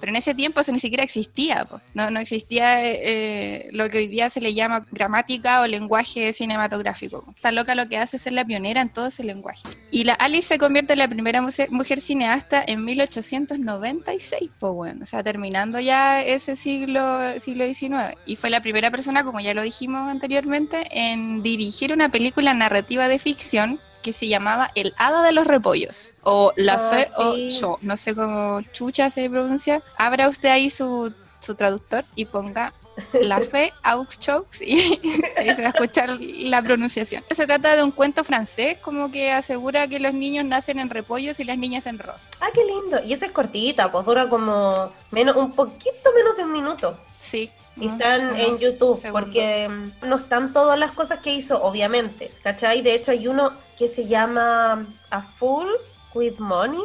Pero 0.02 0.10
en 0.10 0.18
ese 0.18 0.34
tiempo 0.34 0.60
eso 0.60 0.72
ni 0.72 0.80
siquiera 0.80 1.04
existía, 1.04 1.68
No, 1.94 2.10
no 2.10 2.20
existía 2.20 2.84
eh, 2.84 3.70
lo 3.72 3.88
que 3.90 4.00
hoy 4.00 4.08
día 4.08 4.30
se 4.30 4.42
le 4.42 4.54
llama 4.54 4.86
gramática 4.92 5.62
o 5.62 5.68
lenguaje 5.68 6.34
cinematográfico. 6.34 7.24
Está 7.36 7.52
loca 7.52 7.76
lo 7.76 7.88
que 7.88 7.98
hace 7.98 8.18
es 8.18 8.24
ser 8.24 8.34
la 8.34 8.44
pionera 8.44 8.82
en 8.82 8.90
todo 8.90 9.08
ese 9.08 9.24
lenguaje. 9.24 9.62
Y 9.92 10.04
la 10.04 10.14
Alice 10.14 10.48
se 10.48 10.58
convierte 10.58 10.94
en 10.94 11.00
la 11.00 11.08
primera 11.08 11.42
mujer, 11.42 12.02
cineasta 12.02 12.64
en 12.66 12.84
1896, 12.84 14.52
pues 14.60 14.74
bueno, 14.74 15.04
o 15.04 15.06
sea, 15.06 15.22
terminando 15.22 15.80
ya 15.80 16.24
ese 16.24 16.56
siglo, 16.56 17.40
siglo 17.40 17.66
XIX. 17.66 18.18
Y 18.26 18.36
fue 18.38 18.50
la 18.50 18.62
primera 18.62 18.90
persona, 18.90 19.24
como 19.24 19.40
ya 19.40 19.54
lo 19.54 19.62
dijimos 19.62 20.10
anteriormente, 20.10 20.84
en 20.92 21.44
dirigir 21.44 21.94
una 21.94 22.10
película 22.10 22.54
narrativa 22.56 23.08
de 23.08 23.20
ficción 23.20 23.80
que 24.02 24.14
se 24.14 24.28
llamaba 24.28 24.70
El 24.76 24.94
Hada 24.98 25.24
de 25.24 25.32
los 25.32 25.48
Repollos 25.48 26.14
o 26.24 26.54
La 26.56 26.76
ah, 26.76 26.80
Fe 26.80 27.08
o 27.18 27.36
Cho, 27.50 27.78
no 27.82 27.98
sé 27.98 28.16
cómo 28.16 28.62
chucha 28.74 29.10
se 29.10 29.30
pronuncia. 29.30 29.82
Abra 29.98 30.30
usted 30.30 30.50
ahí 30.50 30.70
su, 30.70 31.14
su 31.40 31.56
traductor 31.56 32.06
y 32.16 32.26
ponga 32.26 32.74
La 33.14 33.42
Fe 33.42 33.74
Aux 33.84 34.20
Chokes 34.20 34.62
y 34.62 34.78
se 35.56 35.62
va 35.62 35.68
a 35.68 35.72
escuchar 35.72 36.10
la 36.20 36.62
pronunciación. 36.62 37.24
Se 37.32 37.46
trata 37.46 37.76
de 37.76 37.84
un 37.84 37.92
cuento 37.92 38.24
francés 38.24 38.78
como 38.82 39.12
que 39.12 39.32
asegura 39.32 39.88
que 39.88 40.00
los 40.00 40.14
niños 40.14 40.46
nacen 40.46 40.80
en 40.80 40.90
repollos 40.90 41.40
y 41.40 41.44
las 41.44 41.58
niñas 41.58 41.88
en 41.88 42.00
rosa. 42.00 42.30
Ah, 42.40 42.50
qué 42.54 42.66
lindo. 42.66 43.02
Y 43.04 43.14
esa 43.14 43.26
es 43.26 43.32
cortita, 43.32 43.92
pues 43.92 44.06
dura 44.06 44.28
como 44.30 44.92
menos 45.12 45.36
un 45.36 45.54
poquito 45.54 46.12
menos 46.16 46.38
de 46.38 46.44
un 46.44 46.52
minuto. 46.52 46.98
Sí, 47.18 47.52
y 47.78 47.88
están 47.88 48.36
en 48.40 48.58
YouTube, 48.58 49.02
porque 49.12 49.70
no 50.02 50.16
están 50.18 50.54
todas 50.54 50.78
las 50.78 50.92
cosas 50.92 51.20
que 51.20 51.34
hizo, 51.34 51.62
obviamente, 51.64 52.32
¿cachai? 52.44 52.82
De 52.82 52.94
hecho 52.94 53.12
hay 53.12 53.28
uno 53.28 53.52
que 53.78 53.88
se 53.88 54.06
llama 54.06 54.86
A 55.10 55.22
Fool 55.22 55.70
with 56.14 56.38
Money, 56.38 56.82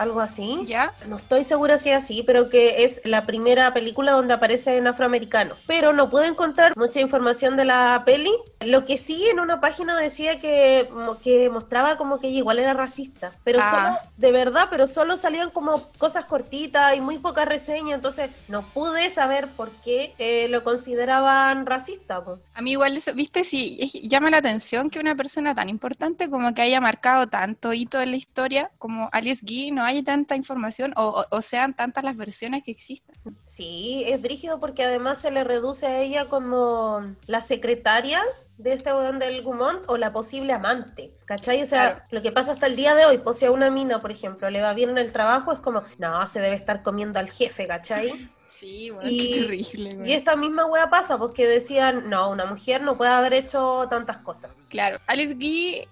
algo 0.00 0.20
así. 0.20 0.62
¿Ya? 0.64 0.94
No 1.06 1.16
estoy 1.16 1.44
segura 1.44 1.78
si 1.78 1.90
es 1.90 2.04
así, 2.04 2.22
pero 2.22 2.48
que 2.48 2.84
es 2.84 3.02
la 3.04 3.24
primera 3.24 3.72
película 3.74 4.12
donde 4.12 4.32
aparece 4.32 4.78
en 4.78 4.86
afroamericano. 4.86 5.54
Pero 5.66 5.92
no 5.92 6.08
pude 6.08 6.26
encontrar 6.26 6.76
mucha 6.76 7.00
información 7.00 7.56
de 7.56 7.66
la 7.66 8.02
peli. 8.06 8.32
Lo 8.60 8.86
que 8.86 8.96
sí 8.96 9.26
en 9.28 9.40
una 9.40 9.60
página 9.60 9.98
decía 9.98 10.40
que, 10.40 10.88
que 11.22 11.50
mostraba 11.50 11.96
como 11.96 12.18
que 12.18 12.28
ella 12.28 12.38
igual 12.38 12.58
era 12.58 12.72
racista. 12.72 13.32
Pero 13.44 13.60
ah. 13.62 13.70
solo, 13.70 14.10
de 14.16 14.32
verdad, 14.32 14.68
pero 14.70 14.86
solo 14.86 15.16
salían 15.18 15.50
como 15.50 15.90
cosas 15.98 16.24
cortitas 16.24 16.96
y 16.96 17.00
muy 17.00 17.18
poca 17.18 17.44
reseña. 17.44 17.94
Entonces 17.94 18.30
no 18.48 18.62
pude 18.70 19.10
saber 19.10 19.48
por 19.48 19.70
qué 19.82 20.14
eh, 20.18 20.48
lo 20.48 20.64
consideraban 20.64 21.66
racista. 21.66 22.24
A 22.54 22.62
mí 22.62 22.72
igual 22.72 22.96
eso, 22.96 23.14
viste, 23.14 23.44
sí, 23.44 23.90
llama 24.08 24.30
la 24.30 24.38
atención 24.38 24.90
que 24.90 24.98
una 24.98 25.14
persona 25.14 25.54
tan 25.54 25.68
importante 25.68 26.28
como 26.30 26.54
que 26.54 26.62
haya 26.62 26.80
marcado 26.80 27.28
tanto 27.28 27.72
hito 27.72 28.00
en 28.00 28.10
la 28.10 28.16
historia 28.16 28.70
como 28.78 29.08
Alice 29.12 29.44
Guy 29.44 29.70
no 29.70 29.84
hay 29.90 30.02
tanta 30.02 30.36
información 30.36 30.92
o, 30.96 31.24
sean 31.42 31.74
tantas 31.74 32.04
las 32.04 32.16
versiones 32.16 32.62
que 32.62 32.70
existen. 32.70 33.14
Sí, 33.44 34.04
es 34.06 34.20
brígido 34.22 34.60
porque 34.60 34.84
además 34.84 35.20
se 35.20 35.30
le 35.30 35.44
reduce 35.44 35.86
a 35.86 36.00
ella 36.00 36.26
como 36.26 37.14
la 37.26 37.40
secretaria 37.40 38.20
de 38.56 38.74
este 38.74 38.92
weón 38.92 39.18
del 39.18 39.42
Gumont 39.42 39.84
o 39.88 39.96
la 39.96 40.12
posible 40.12 40.52
amante, 40.52 41.12
¿cachai? 41.24 41.62
O 41.62 41.66
sea, 41.66 42.06
lo 42.10 42.22
que 42.22 42.30
pasa 42.30 42.52
hasta 42.52 42.66
el 42.66 42.76
día 42.76 42.94
de 42.94 43.06
hoy, 43.06 43.18
pues 43.18 43.38
si 43.38 43.46
a 43.46 43.50
una 43.50 43.70
mina, 43.70 44.00
por 44.00 44.12
ejemplo, 44.12 44.50
le 44.50 44.60
va 44.60 44.74
bien 44.74 44.90
en 44.90 44.98
el 44.98 45.12
trabajo, 45.12 45.52
es 45.52 45.60
como, 45.60 45.82
no, 45.98 46.26
se 46.28 46.40
debe 46.40 46.56
estar 46.56 46.82
comiendo 46.82 47.18
al 47.18 47.30
jefe, 47.30 47.66
¿cachai? 47.66 48.12
Sí, 48.60 48.90
bueno, 48.90 49.08
y, 49.08 49.16
qué 49.16 49.40
terrible. 49.40 49.96
Y 50.04 50.12
esta 50.12 50.36
misma 50.36 50.66
wea 50.66 50.90
pasa, 50.90 51.16
porque 51.16 51.46
decían, 51.46 52.10
no, 52.10 52.28
una 52.28 52.44
mujer 52.44 52.82
no 52.82 52.94
puede 52.94 53.10
haber 53.10 53.32
hecho 53.32 53.86
tantas 53.88 54.18
cosas. 54.18 54.50
Claro, 54.68 54.98
Alice 55.06 55.34
Guy 55.34 55.88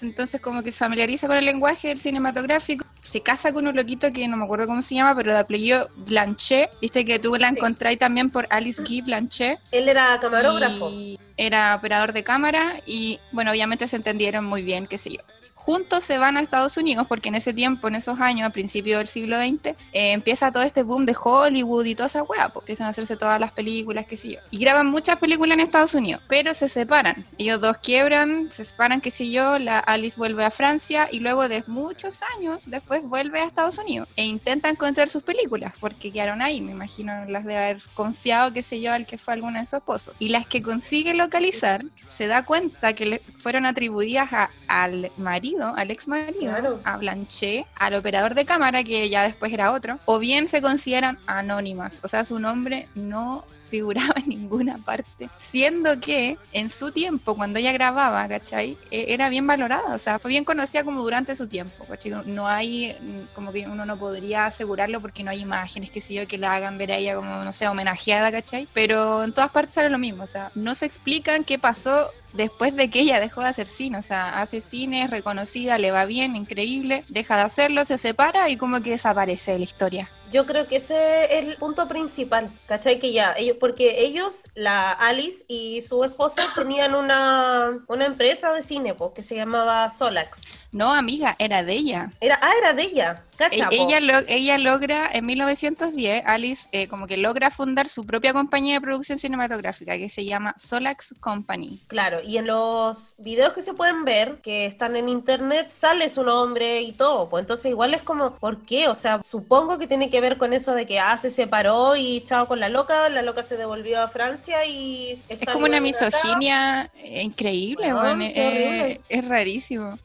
entonces 0.00 0.40
como 0.40 0.62
que 0.62 0.70
se 0.70 0.78
familiariza 0.78 1.26
con 1.26 1.36
el 1.36 1.44
lenguaje 1.44 1.88
del 1.88 1.98
cinematográfico, 1.98 2.86
se 3.02 3.20
casa 3.20 3.52
con 3.52 3.66
un 3.66 3.74
loquito 3.74 4.12
que 4.12 4.28
no 4.28 4.36
me 4.36 4.44
acuerdo 4.44 4.66
cómo 4.66 4.80
se 4.80 4.94
llama, 4.94 5.16
pero 5.16 5.32
de 5.32 5.40
apellido 5.40 5.88
Blanchet, 6.06 6.70
viste 6.80 7.04
que 7.04 7.18
tú 7.18 7.34
la 7.34 7.48
encontráis 7.48 7.98
también 7.98 8.30
por 8.30 8.46
Alice 8.50 8.80
Guy 8.80 9.02
Blanchet. 9.02 9.58
Él 9.72 9.88
era 9.88 10.16
camarógrafo. 10.20 10.92
era 11.36 11.74
operador 11.74 12.12
de 12.12 12.22
cámara 12.22 12.80
y 12.86 13.18
bueno, 13.32 13.50
obviamente 13.50 13.88
se 13.88 13.96
entendieron 13.96 14.44
muy 14.44 14.62
bien, 14.62 14.86
qué 14.86 14.98
sé 14.98 15.10
yo 15.10 15.20
juntos 15.64 16.04
se 16.04 16.18
van 16.18 16.36
a 16.36 16.40
Estados 16.40 16.76
Unidos 16.76 17.06
porque 17.08 17.30
en 17.30 17.36
ese 17.36 17.54
tiempo, 17.54 17.88
en 17.88 17.94
esos 17.94 18.20
años, 18.20 18.46
a 18.46 18.50
principios 18.50 18.98
del 18.98 19.06
siglo 19.06 19.38
XX, 19.38 19.68
eh, 19.92 20.12
empieza 20.12 20.52
todo 20.52 20.62
este 20.62 20.82
boom 20.82 21.06
de 21.06 21.16
Hollywood 21.18 21.86
y 21.86 21.94
toda 21.94 22.06
esa 22.06 22.22
weá, 22.22 22.50
pues 22.50 22.64
empiezan 22.64 22.86
a 22.86 22.90
hacerse 22.90 23.16
todas 23.16 23.40
las 23.40 23.52
películas, 23.52 24.04
qué 24.06 24.18
sé 24.18 24.32
yo. 24.32 24.40
Y 24.50 24.58
graban 24.58 24.88
muchas 24.88 25.16
películas 25.18 25.54
en 25.54 25.60
Estados 25.60 25.94
Unidos, 25.94 26.22
pero 26.28 26.52
se 26.52 26.68
separan. 26.68 27.26
Ellos 27.38 27.62
dos 27.62 27.78
quiebran, 27.78 28.52
se 28.52 28.66
separan, 28.66 29.00
qué 29.00 29.10
sé 29.10 29.30
yo, 29.30 29.58
la 29.58 29.78
Alice 29.78 30.18
vuelve 30.18 30.44
a 30.44 30.50
Francia 30.50 31.08
y 31.10 31.20
luego 31.20 31.48
de 31.48 31.64
muchos 31.66 32.20
años 32.36 32.68
después 32.68 33.02
vuelve 33.02 33.40
a 33.40 33.44
Estados 33.44 33.78
Unidos 33.78 34.08
e 34.16 34.24
intenta 34.24 34.68
encontrar 34.68 35.08
sus 35.08 35.22
películas 35.22 35.72
porque 35.80 36.12
quedaron 36.12 36.42
ahí, 36.42 36.60
me 36.60 36.72
imagino 36.72 37.24
las 37.26 37.44
de 37.46 37.56
haber 37.56 37.78
confiado, 37.94 38.52
qué 38.52 38.62
sé 38.62 38.82
yo, 38.82 38.92
al 38.92 39.06
que 39.06 39.16
fue 39.16 39.32
alguna 39.32 39.60
de 39.60 39.66
su 39.66 39.76
esposos. 39.76 40.14
Y 40.18 40.28
las 40.28 40.46
que 40.46 40.62
consigue 40.62 41.14
localizar, 41.14 41.84
se 42.06 42.26
da 42.26 42.44
cuenta 42.44 42.94
que 42.94 43.06
le 43.06 43.18
fueron 43.38 43.64
atribuidas 43.64 44.32
a, 44.32 44.50
al 44.68 45.10
marido 45.16 45.53
al 45.62 45.90
ex 45.90 46.08
marido, 46.08 46.80
a 46.84 46.96
Blanchet, 46.96 47.66
al 47.76 47.94
operador 47.94 48.34
de 48.34 48.44
cámara, 48.44 48.82
que 48.82 49.08
ya 49.08 49.22
después 49.22 49.52
era 49.52 49.72
otro, 49.72 49.98
o 50.04 50.18
bien 50.18 50.48
se 50.48 50.62
consideran 50.62 51.18
anónimas, 51.26 52.00
o 52.02 52.08
sea, 52.08 52.24
su 52.24 52.38
nombre 52.38 52.88
no 52.94 53.44
figuraba 53.74 54.14
en 54.16 54.28
ninguna 54.28 54.78
parte, 54.78 55.28
siendo 55.36 55.98
que 55.98 56.38
en 56.52 56.68
su 56.68 56.92
tiempo, 56.92 57.34
cuando 57.34 57.58
ella 57.58 57.72
grababa, 57.72 58.28
¿cachai? 58.28 58.78
E, 58.90 59.12
era 59.12 59.28
bien 59.28 59.46
valorada, 59.46 59.94
o 59.94 59.98
sea, 59.98 60.18
fue 60.18 60.30
bien 60.30 60.44
conocida 60.44 60.84
como 60.84 61.02
durante 61.02 61.34
su 61.34 61.48
tiempo, 61.48 61.84
¿cachai? 61.84 62.12
No 62.26 62.46
hay, 62.46 62.96
como 63.34 63.52
que 63.52 63.66
uno 63.66 63.84
no 63.84 63.98
podría 63.98 64.46
asegurarlo 64.46 65.00
porque 65.00 65.24
no 65.24 65.30
hay 65.30 65.40
imágenes, 65.40 65.90
que 65.90 66.00
sé 66.00 66.14
yo, 66.14 66.28
que 66.28 66.38
la 66.38 66.54
hagan 66.54 66.78
ver 66.78 66.92
a 66.92 66.96
ella 66.98 67.16
como, 67.16 67.42
no 67.42 67.52
sé, 67.52 67.66
homenajeada, 67.66 68.30
¿cachai? 68.30 68.68
Pero 68.72 69.24
en 69.24 69.32
todas 69.32 69.50
partes 69.50 69.74
sale 69.74 69.88
lo 69.88 69.98
mismo, 69.98 70.22
o 70.22 70.28
sea, 70.28 70.52
no 70.54 70.74
se 70.74 70.86
explican 70.86 71.42
qué 71.42 71.58
pasó 71.58 72.12
después 72.34 72.76
de 72.76 72.90
que 72.90 73.00
ella 73.00 73.20
dejó 73.20 73.40
de 73.40 73.48
hacer 73.48 73.66
cine, 73.66 73.98
o 73.98 74.02
sea, 74.02 74.40
hace 74.40 74.60
cine, 74.60 75.06
reconocida, 75.06 75.78
le 75.78 75.90
va 75.90 76.04
bien, 76.04 76.36
increíble, 76.36 77.04
deja 77.08 77.36
de 77.36 77.42
hacerlo, 77.42 77.84
se 77.84 77.98
separa 77.98 78.50
y 78.50 78.56
como 78.56 78.82
que 78.82 78.90
desaparece 78.90 79.52
de 79.52 79.58
la 79.58 79.64
historia. 79.64 80.10
Yo 80.32 80.46
creo 80.46 80.66
que 80.66 80.76
ese 80.76 81.26
es 81.26 81.46
el 81.46 81.56
punto 81.56 81.86
principal, 81.86 82.50
¿cachai? 82.66 82.98
Que 82.98 83.12
ya, 83.12 83.34
ellos, 83.36 83.56
porque 83.60 84.04
ellos, 84.04 84.48
la 84.54 84.90
Alice 84.90 85.44
y 85.46 85.80
su 85.80 86.02
esposo, 86.02 86.42
tenían 86.56 86.96
una, 86.96 87.76
una 87.86 88.06
empresa 88.06 88.52
de 88.52 88.64
cine, 88.64 88.94
pues, 88.94 89.12
que 89.14 89.22
se 89.22 89.36
llamaba 89.36 89.88
Solax. 89.88 90.42
No, 90.74 90.92
amiga, 90.92 91.36
era 91.38 91.62
de 91.62 91.72
ella. 91.72 92.10
Era, 92.20 92.36
ah, 92.42 92.50
era 92.58 92.72
de 92.72 92.82
ella. 92.82 93.22
Cacha, 93.36 93.68
ella, 93.70 94.24
ella 94.26 94.58
logra, 94.58 95.08
en 95.12 95.24
1910, 95.24 96.24
Alice 96.26 96.68
eh, 96.72 96.88
como 96.88 97.06
que 97.06 97.16
logra 97.16 97.50
fundar 97.50 97.86
su 97.86 98.04
propia 98.04 98.32
compañía 98.32 98.74
de 98.74 98.80
producción 98.80 99.16
cinematográfica 99.18 99.96
que 99.96 100.08
se 100.08 100.24
llama 100.24 100.52
Solax 100.58 101.14
Company. 101.20 101.80
Claro, 101.86 102.20
y 102.22 102.38
en 102.38 102.48
los 102.48 103.14
videos 103.18 103.52
que 103.52 103.62
se 103.62 103.74
pueden 103.74 104.04
ver, 104.04 104.40
que 104.42 104.66
están 104.66 104.96
en 104.96 105.08
internet, 105.08 105.70
sale 105.70 106.10
su 106.10 106.24
nombre 106.24 106.82
y 106.82 106.90
todo. 106.90 107.28
Pues 107.28 107.42
entonces 107.42 107.70
igual 107.70 107.94
es 107.94 108.02
como, 108.02 108.34
¿por 108.34 108.66
qué? 108.66 108.88
O 108.88 108.96
sea, 108.96 109.20
supongo 109.22 109.78
que 109.78 109.86
tiene 109.86 110.10
que 110.10 110.20
ver 110.20 110.38
con 110.38 110.52
eso 110.52 110.74
de 110.74 110.86
que 110.86 110.98
ah, 110.98 111.16
se 111.18 111.30
separó 111.30 111.94
y 111.94 112.22
chao 112.22 112.48
con 112.48 112.58
la 112.58 112.68
loca, 112.68 113.08
la 113.10 113.22
loca 113.22 113.44
se 113.44 113.56
devolvió 113.56 114.02
a 114.02 114.08
Francia 114.08 114.66
y... 114.66 115.22
Es 115.28 115.38
como 115.46 115.66
una 115.66 115.80
misoginia 115.80 116.90
increíble, 117.04 117.92
bueno, 117.92 118.24
es 118.24 119.28
rarísimo 119.28 119.98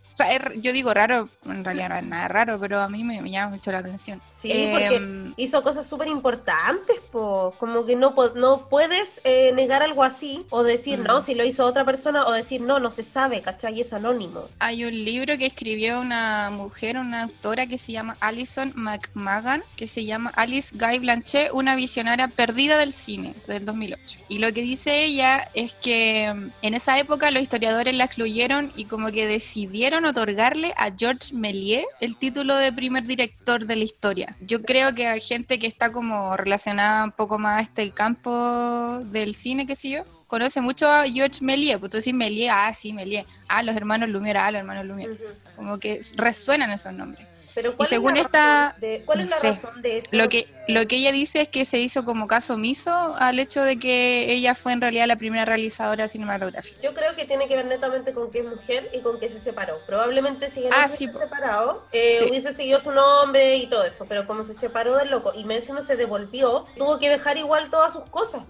yo 0.56 0.74
digo 0.74 0.94
raro, 0.94 1.30
en 1.46 1.64
realidad 1.64 1.90
no 1.90 1.96
es 1.96 2.04
nada 2.04 2.28
raro, 2.28 2.60
pero 2.60 2.80
a 2.80 2.90
mí 2.90 3.04
me, 3.04 3.22
llama 3.30 3.56
mucho 3.56 3.72
la 3.72 3.80
atención. 3.80 4.22
Sí, 4.30 4.70
porque 4.72 4.96
em, 4.96 5.34
hizo 5.38 5.62
cosas 5.62 5.88
súper 5.88 6.08
importantes, 6.08 6.98
como 7.12 7.86
que 7.86 7.96
no, 7.96 8.14
no 8.36 8.68
puedes 8.70 9.22
eh, 9.24 9.52
negar 9.54 9.84
algo 9.84 10.04
así 10.04 10.46
o 10.50 10.64
decir, 10.64 11.00
no, 11.00 11.22
si 11.22 11.36
lo 11.36 11.46
hizo 11.46 11.66
otra 11.66 11.86
persona 11.86 12.26
o 12.26 12.32
decir, 12.32 12.62
no, 12.62 12.80
no 12.80 12.92
se 12.92 13.04
sabe, 13.04 13.42
¿cachai? 13.42 13.82
Es 13.82 13.94
anónimo. 13.94 14.46
Hay 14.60 14.86
un 14.86 14.94
libro 14.94 15.38
que 15.38 15.48
escribió 15.48 16.00
una 16.02 16.50
mujer, 16.52 16.98
una 16.98 17.24
autora 17.24 17.68
que 17.68 17.78
se 17.78 17.92
llama 17.92 18.18
Alison 18.20 18.74
McMagan, 18.76 19.64
que 19.76 19.88
se 19.88 20.06
llama 20.06 20.32
Alice 20.36 20.76
Guy 20.76 21.00
Blanchet, 21.00 21.52
una 21.54 21.76
visionaria 21.76 22.28
perdida 22.28 22.78
del 22.78 22.94
cine, 22.94 23.34
del 23.48 23.66
2008. 23.66 24.20
Y 24.28 24.40
lo 24.40 24.52
que 24.54 24.62
dice 24.62 25.04
ella 25.04 25.50
es 25.54 25.74
que 25.74 26.26
em, 26.26 26.52
en 26.62 26.74
esa 26.74 27.00
época 27.00 27.32
los 27.32 27.42
historiadores 27.42 27.94
la 27.94 28.06
excluyeron 28.06 28.72
y 28.76 28.86
como 28.86 29.12
que 29.12 29.28
decidieron 29.28 30.06
otorgarle 30.10 30.74
a 30.78 30.92
George 30.96 31.34
Méliès 31.34 31.86
el 32.00 32.18
título 32.18 32.56
de 32.56 32.72
primer 32.74 33.04
director 33.04 33.66
de 33.66 33.76
la 33.76 33.84
historia. 33.84 34.36
Yo 34.42 34.62
creo 34.64 34.94
que 34.94 35.08
hay 35.08 35.22
gente 35.22 35.60
que 35.60 35.68
está 35.68 35.92
como 35.92 36.36
relacionada 36.38 37.04
un 37.06 37.12
poco 37.12 37.40
más 37.40 37.60
a 37.60 37.64
este 37.64 37.92
campo 37.92 39.00
del 39.06 39.36
cine, 39.36 39.66
qué 39.66 39.76
sé 39.76 39.90
yo, 39.90 40.04
conoce 40.28 40.62
mucho 40.62 40.88
a 40.88 41.06
George 41.08 41.44
Méliès, 41.44 41.78
pues 41.80 41.92
tú 41.92 41.98
decís 41.98 42.14
Méliès, 42.14 42.52
ah, 42.54 42.74
sí, 42.74 42.94
Méliès, 42.94 43.26
ah, 43.48 43.64
los 43.64 43.76
hermanos 43.76 44.10
Lumière, 44.10 44.38
ah, 44.38 44.52
los 44.52 44.60
hermanos 44.60 44.86
Lumière, 44.86 45.18
como 45.56 45.80
que 45.80 46.00
resuenan 46.16 46.72
esos 46.72 46.94
nombres. 46.94 47.28
Pero 47.56 47.76
¿cuál, 47.76 47.90
según 47.90 48.16
es, 48.16 48.24
la 48.24 48.26
esta, 48.26 48.76
de, 48.80 49.02
¿cuál 49.06 49.22
es 49.22 49.30
la 49.30 49.40
razón 49.40 49.82
de 49.82 49.98
eso? 49.98 50.16
Lo 50.16 50.30
que, 50.30 50.48
lo 50.74 50.88
que 50.88 50.98
ella 50.98 51.12
dice 51.12 51.42
es 51.42 51.48
que 51.50 51.66
se 51.66 51.80
hizo 51.80 52.06
como 52.06 52.28
caso 52.28 52.56
omiso 52.56 52.92
al 53.18 53.40
hecho 53.40 53.64
de 53.64 53.78
que 53.78 54.32
ella 54.32 54.56
fue 54.56 54.74
en 54.74 54.82
realidad 54.82 55.08
la 55.08 55.16
primera 55.16 55.46
realizadora 55.46 56.08
cinematográfica. 56.08 56.80
Yo 56.82 56.94
creo 56.94 57.16
que 57.16 57.26
tiene 57.26 57.48
que 57.48 57.56
ver 57.56 57.66
netamente 57.66 58.14
con 58.14 58.32
que 58.32 58.40
es 58.40 58.46
mujer 58.46 58.90
y 58.94 59.00
con 59.02 59.20
que 59.20 59.30
se 59.30 59.40
separó. 59.40 59.80
Probablemente 59.86 60.50
si 60.50 60.62
ella 60.62 60.70
no 60.70 60.76
Ah, 60.78 60.90
se 60.90 60.98
sí, 60.98 61.04
hubiese 61.06 61.20
separado, 61.20 61.86
eh, 61.92 62.16
Sí. 62.20 62.26
hubiese 62.30 62.52
seguido 62.52 62.80
su 62.80 62.92
nombre 62.92 63.58
y 63.58 63.68
todo 63.68 63.84
eso. 63.84 64.06
Pero 64.08 64.26
como 64.28 64.44
se 64.44 64.54
separó 64.54 64.96
del 64.98 65.10
loco 65.10 65.32
y 65.36 65.50
encima 65.52 65.82
se 65.82 65.96
devolvió, 65.96 66.66
tuvo 66.78 67.00
que 67.00 67.10
dejar 67.10 67.38
igual 67.38 67.70
todas 67.70 67.94
sus 67.94 68.06
cosas. 68.06 68.44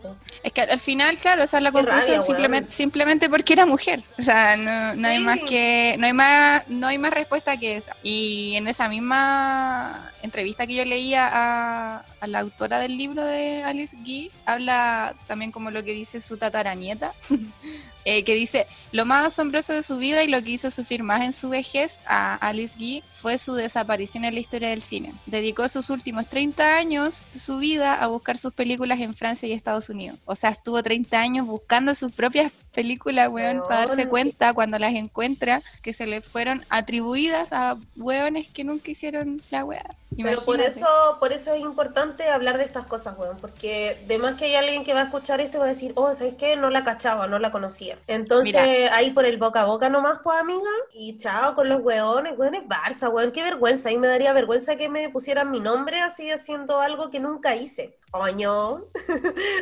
Es 0.43 0.51
que 0.51 0.61
al 0.61 0.79
final, 0.79 1.17
claro, 1.17 1.43
esa 1.43 1.57
es 1.57 1.63
la 1.63 1.71
Qué 1.71 1.77
conclusión, 1.77 2.07
rabia, 2.17 2.21
simplemente, 2.21 2.69
simplemente 2.71 3.29
porque 3.29 3.53
era 3.53 3.65
mujer. 3.65 4.03
O 4.17 4.21
sea, 4.21 4.57
no, 4.57 4.93
no 4.95 5.07
hay 5.07 5.19
más 5.19 5.39
que, 5.47 5.95
no 5.99 6.05
hay 6.05 6.13
más, 6.13 6.63
no 6.67 6.87
hay 6.87 6.97
más 6.97 7.13
respuesta 7.13 7.57
que 7.57 7.77
esa. 7.77 7.95
Y 8.03 8.55
en 8.55 8.67
esa 8.67 8.89
misma 8.89 10.11
entrevista 10.21 10.67
que 10.67 10.75
yo 10.75 10.85
leía 10.85 11.29
a, 11.31 12.05
a 12.19 12.27
la 12.27 12.39
autora 12.39 12.79
del 12.79 12.97
libro 12.97 13.23
de 13.23 13.63
Alice 13.63 13.95
Guy, 13.97 14.31
habla 14.45 15.15
también 15.27 15.51
como 15.51 15.71
lo 15.71 15.83
que 15.83 15.93
dice 15.93 16.21
su 16.21 16.37
tataranieta, 16.37 17.13
eh, 18.05 18.23
que 18.23 18.35
dice, 18.35 18.67
lo 18.91 19.05
más 19.05 19.27
asombroso 19.27 19.73
de 19.73 19.83
su 19.83 19.97
vida 19.97 20.23
y 20.23 20.27
lo 20.27 20.41
que 20.43 20.51
hizo 20.51 20.71
sufrir 20.71 21.03
más 21.03 21.21
en 21.21 21.33
su 21.33 21.49
vejez 21.49 22.01
a 22.05 22.35
Alice 22.35 22.75
Guy 22.77 23.03
fue 23.07 23.37
su 23.37 23.53
desaparición 23.53 24.25
en 24.25 24.33
la 24.33 24.39
historia 24.39 24.69
del 24.69 24.81
cine. 24.81 25.13
Dedicó 25.25 25.67
sus 25.69 25.89
últimos 25.89 26.27
30 26.27 26.77
años 26.77 27.27
de 27.31 27.39
su 27.39 27.57
vida 27.57 27.95
a 27.95 28.07
buscar 28.07 28.37
sus 28.37 28.53
películas 28.53 28.99
en 28.99 29.15
Francia 29.15 29.47
y 29.47 29.53
Estados 29.53 29.89
Unidos. 29.89 30.19
O 30.25 30.35
sea, 30.35 30.51
estuvo 30.51 30.81
30 30.81 31.19
años 31.19 31.47
buscando 31.47 31.93
sus 31.95 32.11
propias 32.13 32.51
películas, 32.73 33.29
weón, 33.29 33.61
para 33.67 33.87
darse 33.87 34.07
cuenta 34.07 34.53
cuando 34.53 34.79
las 34.79 34.93
encuentra 34.93 35.61
que 35.81 35.93
se 35.93 36.05
le 36.05 36.21
fueron 36.21 36.63
atribuidas 36.69 37.53
a 37.53 37.75
weones 37.97 38.47
que 38.49 38.63
nunca 38.63 38.91
hicieron 38.91 39.41
la 39.51 39.65
weá. 39.65 39.85
Pero 40.17 40.41
por 40.41 40.59
eso, 40.59 40.87
por 41.19 41.33
eso 41.33 41.53
es 41.53 41.61
importante 41.61 42.27
hablar 42.29 42.57
de 42.57 42.63
estas 42.63 42.85
cosas, 42.85 43.17
weón, 43.17 43.37
porque 43.37 44.03
de 44.07 44.17
más 44.17 44.35
que 44.35 44.45
hay 44.45 44.55
alguien 44.55 44.83
que 44.83 44.93
va 44.93 45.01
a 45.01 45.05
escuchar 45.05 45.39
esto 45.39 45.57
y 45.57 45.59
va 45.59 45.65
a 45.65 45.69
decir, 45.69 45.93
oh, 45.95 46.13
¿sabes 46.13 46.33
qué? 46.33 46.55
No 46.55 46.69
la 46.69 46.83
cachaba, 46.83 47.27
no 47.27 47.37
la 47.37 47.51
conocía. 47.51 47.97
Entonces, 48.07 48.53
Mira. 48.53 48.95
ahí 48.95 49.11
por 49.11 49.25
el 49.25 49.37
boca 49.37 49.61
a 49.61 49.65
boca 49.65 49.87
nomás, 49.89 50.19
pues, 50.23 50.37
amiga, 50.39 50.69
y 50.93 51.17
chao 51.17 51.53
con 51.55 51.69
los 51.69 51.81
weones, 51.81 52.37
weón, 52.37 52.55
es 52.55 52.63
Barça, 52.63 53.09
weón, 53.11 53.31
qué 53.31 53.43
vergüenza, 53.43 53.89
ahí 53.89 53.97
me 53.97 54.07
daría 54.07 54.33
vergüenza 54.33 54.75
que 54.75 54.89
me 54.89 55.09
pusieran 55.09 55.51
mi 55.51 55.59
nombre 55.59 56.01
así 56.01 56.31
haciendo 56.31 56.79
algo 56.81 57.11
que 57.11 57.19
nunca 57.19 57.55
hice. 57.55 57.99
Coño. 58.11 58.85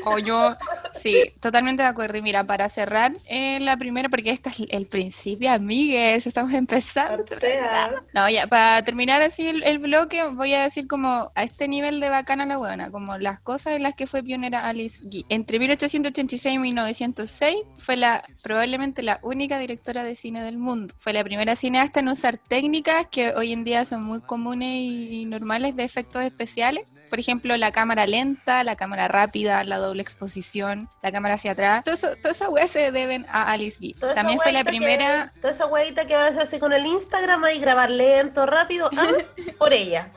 O 0.06 0.20
yo, 0.20 0.56
sí, 0.94 1.34
totalmente 1.42 1.84
de 1.84 1.90
acuerdo. 1.90 2.18
Y 2.18 2.22
mira, 2.22 2.46
para 2.46 2.70
cerrar 2.70 2.97
eh, 3.25 3.60
la 3.60 3.77
primera, 3.77 4.10
porque 4.10 4.32
este 4.32 4.50
es 4.50 4.63
el 4.70 4.88
principio, 4.88 5.51
amigues, 5.51 6.27
estamos 6.27 6.54
empezando. 6.54 7.24
O 7.24 7.27
sea. 7.27 7.38
programa. 7.39 8.04
No, 8.13 8.30
ya, 8.30 8.48
para 8.48 8.84
terminar 8.84 9.22
así 9.22 9.48
el, 9.48 9.63
el 9.63 9.80
bloque, 9.80 10.24
voy 10.30 10.54
a 10.54 10.63
decir 10.63 10.88
como 10.88 11.32
a 11.34 11.44
este 11.44 11.68
nivel 11.68 12.00
de 12.00 12.10
bacana 12.10 12.46
la 12.46 12.58
buena, 12.58 12.92
como 12.92 13.18
las 13.18 13.39
cosas 13.39 13.75
en 13.75 13.84
las 13.84 13.94
que 13.94 14.08
fue 14.08 14.24
pionera 14.24 14.68
Alice 14.68 15.06
Guy. 15.06 15.25
Entre 15.30 15.60
1886 15.60 16.56
y 16.56 16.60
1906 16.60 17.56
fue 17.77 17.98
la 17.98 18.24
probablemente 18.44 19.04
la 19.04 19.20
única 19.24 19.60
directora 19.60 20.04
de 20.04 20.16
cine 20.16 20.44
del 20.44 20.58
mundo. 20.58 20.94
Fue 20.98 21.13
la 21.13 21.24
primera 21.24 21.56
cineasta 21.56 22.00
en 22.00 22.08
usar 22.10 22.38
técnicas 22.38 23.08
que 23.08 23.34
hoy 23.36 23.54
en 23.54 23.63
día 23.63 23.86
son 23.86 24.04
muy 24.04 24.22
comunes 24.22 24.70
y 24.72 25.25
normales 25.25 25.75
de 25.75 25.84
efectos 25.84 26.24
especiales. 26.24 26.94
Por 27.10 27.20
ejemplo, 27.20 27.56
la 27.58 27.72
cámara 27.72 28.06
lenta, 28.06 28.63
la 28.63 28.75
cámara 28.75 29.08
rápida, 29.08 29.63
la 29.63 29.77
doble 29.77 30.01
exposición, 30.01 30.89
la 31.01 31.12
cámara 31.12 31.36
hacia 31.36 31.51
atrás. 31.51 31.84
Todo 31.84 32.32
eso, 32.32 32.50
weas 32.51 32.72
se 32.72 32.87
deben 32.91 33.25
a 33.29 33.51
Alice 33.51 33.77
Guy. 33.79 33.94
También 33.94 34.39
fue 34.39 34.51
la 34.51 34.60
que- 34.63 34.70
primera... 34.70 35.32
toda 35.41 35.51
esa 35.53 35.65
huevita 35.65 36.06
que 36.06 36.15
ahora 36.15 36.34
se 36.34 36.41
hace 36.41 36.60
con 36.60 36.74
el 36.74 36.86
Instagram 36.86 37.44
ahí, 37.44 37.60
grabar 37.60 37.89
lento, 37.89 38.46
rápido, 38.46 38.89
ah, 38.98 39.08
por 39.58 39.74
ella. 39.74 40.12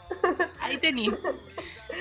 Ahí 0.61 0.77
tení. 0.79 1.11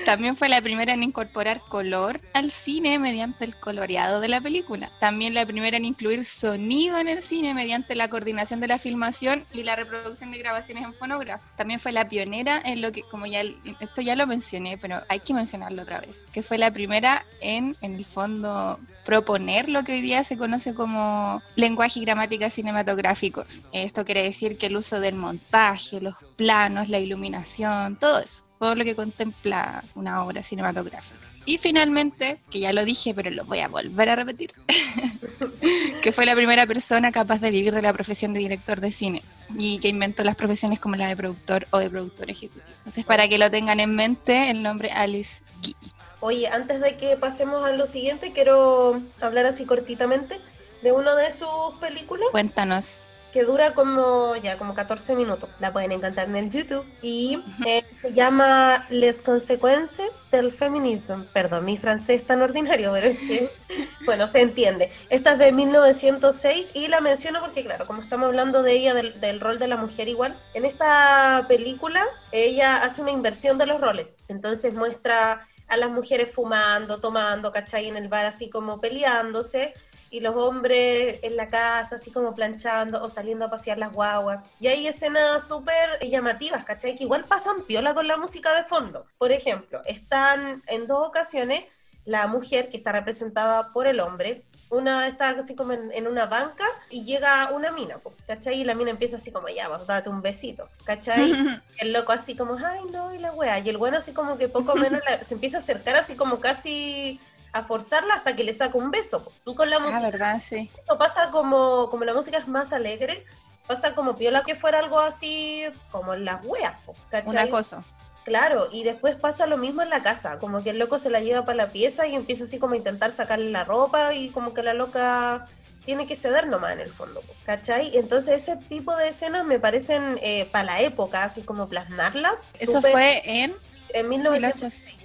También 0.05 0.35
fue 0.35 0.49
la 0.49 0.61
primera 0.61 0.93
en 0.93 1.03
incorporar 1.03 1.61
color 1.61 2.19
al 2.33 2.51
cine 2.51 2.97
mediante 2.99 3.45
el 3.45 3.55
coloreado 3.55 4.19
de 4.21 4.27
la 4.27 4.41
película. 4.41 4.91
También 4.99 5.33
la 5.33 5.45
primera 5.45 5.77
en 5.77 5.85
incluir 5.85 6.25
sonido 6.25 6.97
en 6.97 7.07
el 7.07 7.21
cine 7.21 7.53
mediante 7.53 7.95
la 7.95 8.09
coordinación 8.09 8.59
de 8.59 8.67
la 8.67 8.79
filmación 8.79 9.45
y 9.53 9.63
la 9.63 9.75
reproducción 9.75 10.31
de 10.31 10.39
grabaciones 10.39 10.83
en 10.83 10.93
fonógrafo. 10.93 11.47
También 11.55 11.79
fue 11.79 11.91
la 11.91 12.07
pionera 12.07 12.61
en 12.63 12.81
lo 12.81 12.91
que, 12.91 13.03
como 13.03 13.25
ya, 13.25 13.43
esto 13.79 14.01
ya 14.01 14.15
lo 14.15 14.25
mencioné, 14.25 14.77
pero 14.77 15.01
hay 15.09 15.19
que 15.19 15.33
mencionarlo 15.33 15.83
otra 15.83 15.99
vez, 15.99 16.25
que 16.33 16.43
fue 16.43 16.57
la 16.57 16.71
primera 16.71 17.25
en, 17.41 17.75
en 17.81 17.95
el 17.95 18.05
fondo, 18.05 18.79
proponer 19.05 19.69
lo 19.69 19.83
que 19.83 19.93
hoy 19.93 20.01
día 20.01 20.23
se 20.23 20.38
conoce 20.38 20.73
como 20.73 21.41
lenguaje 21.55 21.99
y 21.99 22.05
gramática 22.05 22.49
cinematográficos. 22.49 23.62
Esto 23.71 24.05
quiere 24.05 24.23
decir 24.23 24.57
que 24.57 24.67
el 24.67 24.77
uso 24.77 24.99
del 24.99 25.15
montaje, 25.15 26.01
los 26.01 26.15
planos, 26.35 26.89
la 26.89 26.99
iluminación, 26.99 27.97
todo 27.97 28.19
eso 28.19 28.48
todo 28.60 28.76
lo 28.76 28.84
que 28.84 28.95
contempla 28.95 29.84
una 29.95 30.24
obra 30.24 30.43
cinematográfica. 30.43 31.28
Y 31.45 31.58
finalmente, 31.58 32.39
que 32.52 32.60
ya 32.60 32.74
lo 32.74 32.86
dije, 32.86 33.13
pero 33.15 33.32
lo 33.32 33.45
voy 33.45 33.60
a 33.60 33.69
volver 33.69 34.10
a 34.10 34.15
repetir, 34.15 34.52
que 36.02 36.12
fue 36.12 36.26
la 36.26 36.36
primera 36.36 36.67
persona 36.67 37.12
capaz 37.12 37.39
de 37.39 37.50
vivir 37.50 37.74
de 37.74 37.82
la 37.82 37.93
profesión 37.93 38.34
de 38.34 38.41
director 38.41 38.82
de 38.82 38.91
cine 38.91 39.24
y 39.58 39.80
que 39.80 39.88
inventó 39.88 40.24
las 40.24 40.36
profesiones 40.36 40.80
como 40.80 40.95
la 40.95 41.08
de 41.08 41.15
productor 41.15 41.65
o 41.72 41.80
de 41.80 41.89
productor 41.89 42.30
ejecutivo. 42.30 42.67
Entonces, 42.80 43.06
para 43.06 43.28
que 43.28 43.38
lo 43.38 43.50
tengan 43.50 43.80
en 43.80 43.95
mente, 43.95 44.52
el 44.52 44.62
nombre 44.62 44.91
Alice 44.91 45.43
Guy. 45.63 45.76
Oye, 46.19 46.48
antes 46.50 46.82
de 46.82 46.98
que 46.98 47.15
pasemos 47.15 47.65
a 47.65 47.72
lo 47.72 47.88
siguiente, 47.88 48.34
quiero 48.34 49.02
hablar 49.22 49.45
así 49.45 49.65
cortitamente 49.65 50.38
de 50.82 50.91
una 50.91 51.15
de 51.15 51.32
sus 51.32 51.48
películas 51.80 52.28
Cuéntanos. 52.32 53.10
Que 53.31 53.43
dura 53.43 53.73
como 53.73 54.35
ya 54.35 54.57
como 54.57 54.73
14 54.73 55.15
minutos. 55.15 55.49
La 55.59 55.71
pueden 55.71 55.91
encontrar 55.91 56.27
en 56.27 56.35
el 56.35 56.49
YouTube 56.49 56.85
y 57.01 57.43
eh, 57.65 57.83
se 58.01 58.13
llama 58.13 58.85
Les 58.89 59.21
consecuencias 59.21 60.25
del 60.31 60.51
feminismo. 60.51 61.25
Perdón, 61.33 61.65
mi 61.65 61.77
francés 61.77 62.21
es 62.21 62.27
tan 62.27 62.41
ordinario, 62.41 62.91
pero 62.93 63.07
es 63.07 63.19
que 63.19 63.49
bueno, 64.05 64.27
se 64.27 64.41
entiende. 64.41 64.91
Esta 65.09 65.33
es 65.33 65.39
de 65.39 65.51
1906 65.51 66.71
y 66.73 66.87
la 66.87 67.01
menciono 67.01 67.39
porque 67.39 67.63
claro, 67.63 67.85
como 67.85 68.01
estamos 68.01 68.27
hablando 68.27 68.63
de 68.63 68.73
ella 68.73 68.93
del, 68.93 69.19
del 69.19 69.39
rol 69.39 69.59
de 69.59 69.67
la 69.67 69.77
mujer 69.77 70.07
igual, 70.07 70.35
en 70.53 70.65
esta 70.65 71.45
película 71.47 72.03
ella 72.31 72.83
hace 72.83 73.01
una 73.01 73.11
inversión 73.11 73.57
de 73.57 73.65
los 73.65 73.79
roles. 73.79 74.17
Entonces 74.27 74.73
muestra 74.73 75.47
a 75.69 75.77
las 75.77 75.91
mujeres 75.91 76.33
fumando, 76.33 76.99
tomando, 76.99 77.51
¿cachai? 77.51 77.87
En 77.87 77.95
el 77.95 78.09
bar 78.09 78.25
así 78.25 78.49
como 78.49 78.81
peleándose 78.81 79.73
y 80.10 80.19
los 80.22 80.36
hombres 80.36 81.19
en 81.24 81.36
la 81.36 81.48
casa 81.48 81.95
así 81.95 82.12
como 82.12 82.34
planchando 82.34 83.04
o 83.04 83.10
saliendo 83.10 83.45
a 83.45 83.50
pasear 83.50 83.78
las 83.78 83.93
guaguas. 83.93 84.48
Y 84.60 84.67
hay 84.67 84.88
escenas 84.88 85.48
súper 85.48 86.00
llamativas, 86.02 86.63
¿cachai? 86.63 86.95
Que 86.95 87.04
igual 87.04 87.26
pasan 87.26 87.63
piola 87.63 87.93
con 87.93 88.08
la 88.08 88.17
música 88.17 88.54
de 88.56 88.63
fondo. 88.63 89.06
Por 89.17 89.32
ejemplo, 89.32 89.82
están 89.86 90.63
en 90.67 90.88
dos 90.88 91.08
ocasiones 91.08 91.63
la 92.06 92.26
mujer 92.26 92.69
que 92.69 92.78
está 92.78 92.91
representada 92.91 93.72
por 93.72 93.86
el 93.86 94.00
hombre, 94.00 94.43
una 94.72 95.08
está 95.08 95.30
así 95.30 95.54
como 95.54 95.74
en, 95.74 95.91
en 95.91 96.08
una 96.08 96.26
banca 96.26 96.63
y 96.89 97.04
llega 97.04 97.52
una 97.52 97.72
mina, 97.72 98.00
¿cachai? 98.26 98.62
Y 98.62 98.63
la 98.63 98.74
mina 98.74 98.89
empieza 98.89 99.17
así 99.17 99.32
como, 99.32 99.48
ya, 99.50 99.67
vamos, 99.67 99.86
date 99.86 100.10
un 100.10 100.22
besito, 100.22 100.69
¿cachai? 100.86 101.32
el 101.78 101.93
loco 101.93 102.12
así 102.12 102.36
como, 102.36 102.56
ay, 102.65 102.82
no, 102.91 103.13
y 103.13 103.19
la 103.19 103.32
wea. 103.34 103.60
Y 103.60 103.69
el 103.69 103.78
bueno 103.78 103.98
así 103.98 104.12
como 104.13 104.38
que 104.39 104.48
poco 104.50 104.76
menos 104.76 105.02
la- 105.10 105.24
se 105.24 105.36
empieza 105.36 105.58
a 105.58 105.60
acercar 105.60 105.98
así 105.98 106.15
como 106.15 106.39
casi 106.39 107.19
a 107.53 107.63
forzarla 107.63 108.13
hasta 108.15 108.35
que 108.35 108.43
le 108.43 108.53
saca 108.53 108.77
un 108.77 108.91
beso. 108.91 109.31
Tú 109.43 109.55
con 109.55 109.69
la 109.69 109.77
Ah, 109.77 109.81
música, 109.81 110.01
verdad, 110.01 110.39
sí. 110.39 110.69
eso 110.79 110.97
pasa 110.97 111.29
como, 111.31 111.89
como 111.89 112.05
la 112.05 112.13
música 112.13 112.38
es 112.38 112.47
más 112.47 112.73
alegre, 112.73 113.25
pasa 113.67 113.93
como 113.95 114.15
piola 114.15 114.43
que 114.43 114.55
fuera 114.55 114.79
algo 114.79 114.99
así 114.99 115.63
como 115.91 116.13
en 116.13 116.25
las 116.25 116.43
weas, 116.45 116.73
¿cachai? 117.09 117.29
Un 117.31 117.38
acoso. 117.38 117.83
Claro, 118.25 118.67
y 118.71 118.83
después 118.83 119.15
pasa 119.15 119.47
lo 119.47 119.57
mismo 119.57 119.81
en 119.81 119.89
la 119.89 120.03
casa, 120.03 120.38
como 120.38 120.62
que 120.62 120.69
el 120.71 120.77
loco 120.77 120.99
se 120.99 121.09
la 121.09 121.19
lleva 121.19 121.45
para 121.45 121.55
la 121.55 121.67
pieza 121.67 122.05
y 122.05 122.13
empieza 122.15 122.43
así 122.43 122.59
como 122.59 122.73
a 122.75 122.77
intentar 122.77 123.12
sacarle 123.12 123.49
la 123.49 123.63
ropa 123.63 124.13
y 124.13 124.29
como 124.29 124.53
que 124.53 124.62
la 124.62 124.73
loca 124.75 125.47
tiene 125.83 126.05
que 126.05 126.15
ceder 126.15 126.45
nomás 126.45 126.73
en 126.73 126.81
el 126.81 126.91
fondo, 126.91 127.23
¿cachai? 127.45 127.97
Entonces 127.97 128.43
ese 128.43 128.57
tipo 128.57 128.95
de 128.95 129.09
escenas 129.09 129.45
me 129.45 129.57
parecen 129.59 130.19
para 130.51 130.65
la 130.65 130.81
época, 130.81 131.23
así 131.23 131.41
como 131.41 131.67
plasmarlas. 131.67 132.49
Eso 132.59 132.81
fue 132.81 133.21
en 133.25 133.55
en 133.93 134.09
1900, 134.09 134.62
1800 134.62 134.99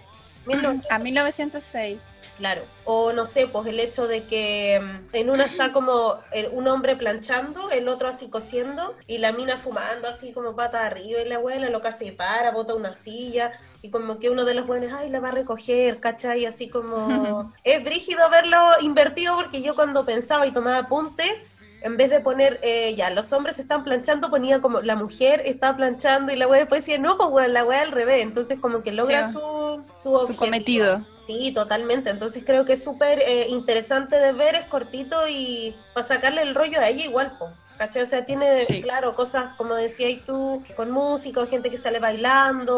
1900, 0.47 0.91
a 0.91 0.99
1906. 0.99 1.99
Claro. 2.39 2.63
O 2.85 3.13
no 3.13 3.27
sé, 3.27 3.47
pues 3.47 3.67
el 3.69 3.79
hecho 3.81 4.07
de 4.07 4.25
que 4.25 4.81
mm, 4.83 5.15
en 5.17 5.31
una 5.31 5.45
está 5.45 5.73
como 5.73 6.15
el- 6.33 6.49
un 6.53 6.67
hombre 6.69 6.97
planchando, 6.97 7.71
el 7.71 7.89
otro 7.89 8.09
así 8.09 8.29
cosiendo 8.29 8.95
y 9.07 9.19
la 9.19 9.33
mina 9.33 9.57
fumando 9.57 10.09
así 10.09 10.33
como 10.33 10.55
pata 10.57 10.85
arriba 10.87 11.21
y 11.21 11.29
la 11.29 11.37
abuela 11.37 11.71
loca 11.71 11.93
se 11.93 12.13
para, 12.13 12.51
bota 12.51 12.75
una 12.75 12.95
silla 12.95 13.53
y 13.83 13.91
como 13.91 14.19
que 14.19 14.31
uno 14.31 14.45
de 14.45 14.55
los 14.55 14.67
buenos, 14.67 14.93
ay, 14.93 15.11
la 15.11 15.21
va 15.21 15.29
a 15.29 15.33
recoger, 15.33 16.01
¿cachai? 16.01 16.45
Así 16.47 16.69
como... 16.69 17.53
es 17.65 17.85
brígido 17.85 18.29
verlo 18.31 18.59
invertido 18.81 19.37
porque 19.37 19.63
yo 19.63 19.75
cuando 19.75 20.05
pensaba 20.05 20.47
y 20.47 20.53
tomaba 20.53 20.79
apunte, 20.79 21.25
en 21.83 21.99
vez 21.99 22.09
de 22.09 22.21
poner, 22.21 22.61
eh, 22.63 22.95
ya, 22.97 23.11
los 23.11 23.31
hombres 23.35 23.59
están 23.59 23.85
planchando, 23.85 24.31
ponía 24.31 24.63
como 24.63 24.81
la 24.81 24.95
mujer 24.97 25.43
está 25.45 25.77
planchando 25.77 26.33
y 26.33 26.37
la 26.37 26.47
wea 26.49 26.61
después 26.61 26.81
decía, 26.81 26.99
no, 26.99 27.19
pues 27.19 27.47
la 27.51 27.63
wea 27.63 27.83
al 27.83 27.93
revés. 27.93 28.23
Entonces 28.23 28.59
como 28.59 28.83
que 28.83 28.91
logra 28.91 29.27
Sí. 29.27 29.33
su, 29.35 29.41
su, 30.03 30.37
cometido. 30.37 31.05
Sí, 31.25 31.53
totalmente. 31.53 32.11
Entonces 32.11 32.45
creo 32.45 32.65
que 32.65 32.75
es 32.75 32.85
súper 32.85 33.21
eh, 33.21 33.47
interesante 33.49 34.17
de 34.17 34.33
ver, 34.33 34.55
es 34.57 34.67
cortito 34.67 35.27
y 35.29 35.75
para 35.95 36.07
sacarle 36.07 36.43
el 36.43 36.55
rollo 36.55 36.81
a 36.81 36.89
ella 36.89 37.05
igual, 37.05 37.33
po. 37.39 37.51
¿Cachai? 37.79 38.03
O 38.03 38.07
sea, 38.07 38.25
tiene, 38.25 38.65
Sí. 38.67 38.83
claro, 38.83 39.15
cosas 39.17 39.55
como 39.57 39.75
decías 39.75 40.21
tú, 40.25 40.63
con 40.77 40.93
música, 40.93 41.41
o 41.41 41.47
gente 41.49 41.71
que 41.71 41.79
sale 41.79 41.99
bailando, 41.99 42.77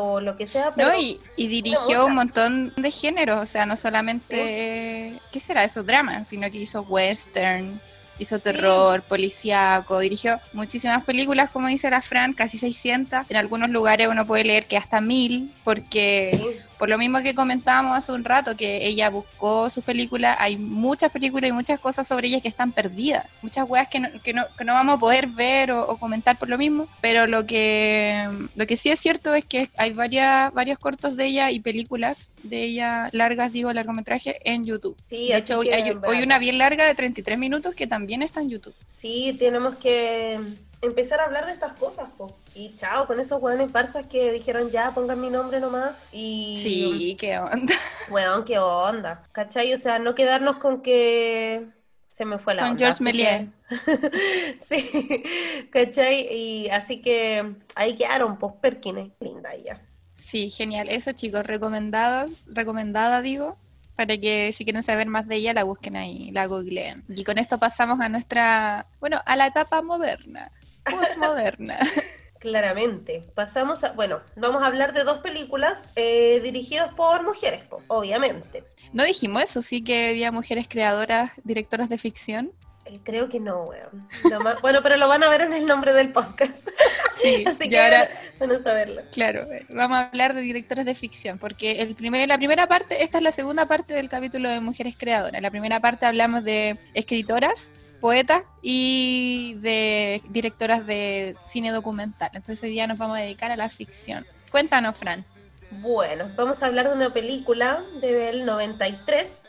o 0.00 0.20
lo 0.20 0.36
que 0.36 0.46
sea, 0.46 0.72
pero 0.72 0.88
No, 0.88 0.94
y, 0.96 1.20
y 1.34 1.48
dirigió 1.48 2.06
un 2.06 2.14
montón 2.14 2.72
de 2.76 2.90
géneros, 2.92 3.42
o 3.42 3.46
sea, 3.46 3.66
no 3.66 3.76
solamente, 3.76 5.20
¿qué 5.32 5.40
será 5.40 5.64
eso? 5.64 5.82
Drama, 5.82 6.22
sino 6.22 6.48
que 6.48 6.58
hizo 6.58 6.82
western, 6.82 7.80
hizo 8.18 8.36
Sí. 8.36 8.42
terror, 8.44 9.02
policíaco, 9.02 9.98
dirigió 10.00 10.40
muchísimas 10.52 11.04
películas, 11.04 11.50
como 11.50 11.68
dice 11.68 11.90
la 11.90 12.02
Fran, 12.02 12.32
casi 12.32 12.58
600. 12.58 13.20
En 13.28 13.36
algunos 13.36 13.70
lugares 13.70 14.08
uno 14.08 14.26
puede 14.26 14.44
leer 14.44 14.66
que 14.66 14.76
hasta 14.76 15.00
mil, 15.00 15.52
porque 15.64 16.38
sí, 16.40 16.58
por 16.78 16.88
lo 16.88 16.98
mismo 16.98 17.22
que 17.22 17.34
comentábamos 17.34 17.96
hace 17.96 18.12
un 18.12 18.24
rato, 18.24 18.56
que 18.56 18.86
ella 18.86 19.10
buscó 19.10 19.70
sus 19.70 19.84
películas, 19.84 20.36
hay 20.38 20.56
muchas 20.56 21.10
películas 21.10 21.48
y 21.48 21.52
muchas 21.52 21.80
cosas 21.80 22.06
sobre 22.06 22.28
ellas 22.28 22.42
que 22.42 22.48
están 22.48 22.72
perdidas, 22.72 23.26
muchas 23.42 23.68
weas 23.68 23.88
que 23.88 24.00
no, 24.00 24.08
que 24.22 24.32
no, 24.32 24.44
que 24.56 24.64
no 24.64 24.72
vamos 24.72 24.96
a 24.96 24.98
poder 24.98 25.28
ver 25.28 25.72
o, 25.72 25.88
o 25.88 25.96
comentar 25.96 26.38
por 26.38 26.48
lo 26.48 26.58
mismo, 26.58 26.88
pero 27.00 27.26
lo 27.26 27.46
que, 27.46 28.28
lo 28.54 28.66
que 28.66 28.76
sí 28.76 28.90
es 28.90 29.00
cierto 29.00 29.34
es 29.34 29.44
que 29.44 29.68
hay 29.76 29.92
varias, 29.92 30.52
varios 30.52 30.78
cortos 30.78 31.16
de 31.16 31.26
ella 31.26 31.50
y 31.50 31.60
películas 31.60 32.32
de 32.42 32.64
ella 32.64 33.08
largas, 33.12 33.52
digo, 33.52 33.72
largometraje 33.72 34.38
en 34.44 34.64
YouTube. 34.64 34.96
sí, 35.08 35.28
de 35.28 35.38
hecho, 35.38 35.58
hoy 35.58 35.68
hay, 35.68 35.92
hoy 36.06 36.22
una 36.22 36.38
bien 36.38 36.58
larga 36.58 36.86
de 36.86 36.94
33 36.94 37.38
minutos 37.38 37.74
que 37.74 37.86
también 37.86 38.22
está 38.22 38.40
en 38.40 38.50
YouTube. 38.50 38.74
Sí, 38.86 39.34
tenemos 39.38 39.76
que 39.76 40.38
empezar 40.82 41.20
a 41.20 41.24
hablar 41.24 41.46
de 41.46 41.52
estas 41.52 41.72
cosas, 41.78 42.12
po. 42.16 42.34
Y 42.54 42.74
chao, 42.76 43.06
con 43.06 43.18
esos 43.20 43.40
hueones 43.42 43.70
farsas 43.70 44.06
que 44.06 44.32
dijeron 44.32 44.70
ya, 44.70 44.92
pongan 44.92 45.20
mi 45.20 45.30
nombre 45.30 45.60
nomás. 45.60 45.92
Y 46.12 46.56
Sí, 46.62 47.16
qué 47.18 47.38
onda. 47.38 47.74
Weón, 48.10 48.44
qué 48.44 48.58
onda. 48.58 49.22
¿Cachai? 49.32 49.72
O 49.72 49.76
sea, 49.78 49.98
no 49.98 50.14
quedarnos 50.14 50.56
con 50.58 50.82
que 50.82 51.66
se 52.08 52.24
me 52.24 52.38
fue 52.38 52.54
la 52.54 52.62
Con 52.62 52.70
onda, 52.72 52.84
George 52.84 53.02
Méliès. 53.04 53.46
que- 53.68 54.56
sí, 54.64 55.22
¿cachai? 55.70 56.28
Y 56.30 56.68
así 56.70 57.00
que 57.02 57.56
ahí 57.74 57.94
quedaron, 57.96 58.38
pues 58.38 58.54
Perkins, 58.60 59.10
linda 59.20 59.52
ella. 59.54 59.80
Sí, 60.14 60.50
genial. 60.50 60.88
Eso, 60.88 61.12
chicos, 61.12 61.46
recomendados, 61.46 62.48
recomendada, 62.52 63.20
digo, 63.22 63.56
para 63.96 64.16
que 64.18 64.52
si 64.52 64.64
quieren 64.64 64.82
saber 64.82 65.08
más 65.08 65.26
de 65.26 65.36
ella, 65.36 65.52
la 65.52 65.64
busquen 65.64 65.96
ahí, 65.96 66.30
la 66.30 66.46
googleen. 66.46 67.04
Y 67.08 67.24
con 67.24 67.38
esto 67.38 67.58
pasamos 67.58 68.00
a 68.00 68.08
nuestra, 68.08 68.86
bueno, 69.00 69.18
a 69.26 69.36
la 69.36 69.46
etapa 69.48 69.82
moderna, 69.82 70.50
postmoderna. 70.90 71.78
Claramente. 72.38 73.24
Pasamos 73.34 73.82
a, 73.82 73.92
bueno, 73.92 74.20
vamos 74.36 74.62
a 74.62 74.66
hablar 74.66 74.92
de 74.92 75.04
dos 75.04 75.18
películas 75.18 75.92
eh, 75.96 76.40
dirigidas 76.44 76.92
por 76.94 77.22
mujeres, 77.24 77.62
obviamente. 77.88 78.62
No 78.92 79.04
dijimos 79.04 79.42
eso, 79.42 79.62
sí 79.62 79.82
que 79.82 80.10
había 80.10 80.30
mujeres 80.32 80.66
creadoras, 80.68 81.32
directoras 81.44 81.88
de 81.88 81.98
ficción. 81.98 82.52
Eh, 82.84 83.00
creo 83.02 83.28
que 83.28 83.40
no, 83.40 83.64
weón. 83.64 84.08
Más- 84.44 84.60
bueno, 84.60 84.80
pero 84.82 84.96
lo 84.96 85.08
van 85.08 85.24
a 85.24 85.28
ver 85.28 85.40
en 85.40 85.54
el 85.54 85.66
nombre 85.66 85.92
del 85.92 86.12
podcast. 86.12 86.68
Sí, 87.16 87.44
Así 87.46 87.70
que 87.70 87.80
ahora, 87.80 88.06
van 88.38 88.52
a 88.52 88.62
saberlo. 88.62 89.00
claro, 89.10 89.40
eh, 89.50 89.64
vamos 89.70 89.96
a 89.96 90.00
hablar 90.08 90.34
de 90.34 90.42
directoras 90.42 90.84
de 90.84 90.94
ficción, 90.94 91.38
porque 91.38 91.80
el 91.80 91.94
primer, 91.96 92.28
la 92.28 92.36
primera 92.36 92.66
parte, 92.66 93.02
esta 93.02 93.16
es 93.16 93.24
la 93.24 93.32
segunda 93.32 93.66
parte 93.66 93.94
del 93.94 94.10
capítulo 94.10 94.50
de 94.50 94.60
mujeres 94.60 94.96
creadoras. 94.98 95.40
La 95.40 95.50
primera 95.50 95.80
parte 95.80 96.04
hablamos 96.04 96.44
de 96.44 96.78
escritoras, 96.92 97.72
poetas 98.00 98.42
y 98.62 99.54
de 99.60 100.22
directoras 100.28 100.86
de 100.86 101.36
cine 101.44 101.70
documental. 101.72 102.30
Entonces 102.34 102.62
hoy 102.62 102.70
día 102.70 102.86
nos 102.86 102.98
vamos 102.98 103.18
a 103.18 103.20
dedicar 103.22 103.50
a 103.50 103.56
la 103.56 103.68
ficción. 103.68 104.26
Cuéntanos, 104.50 104.96
Fran. 104.96 105.24
Bueno, 105.70 106.30
vamos 106.36 106.62
a 106.62 106.66
hablar 106.66 106.88
de 106.88 106.94
una 106.94 107.12
película 107.12 107.82
del 108.00 108.44
93 108.46 109.46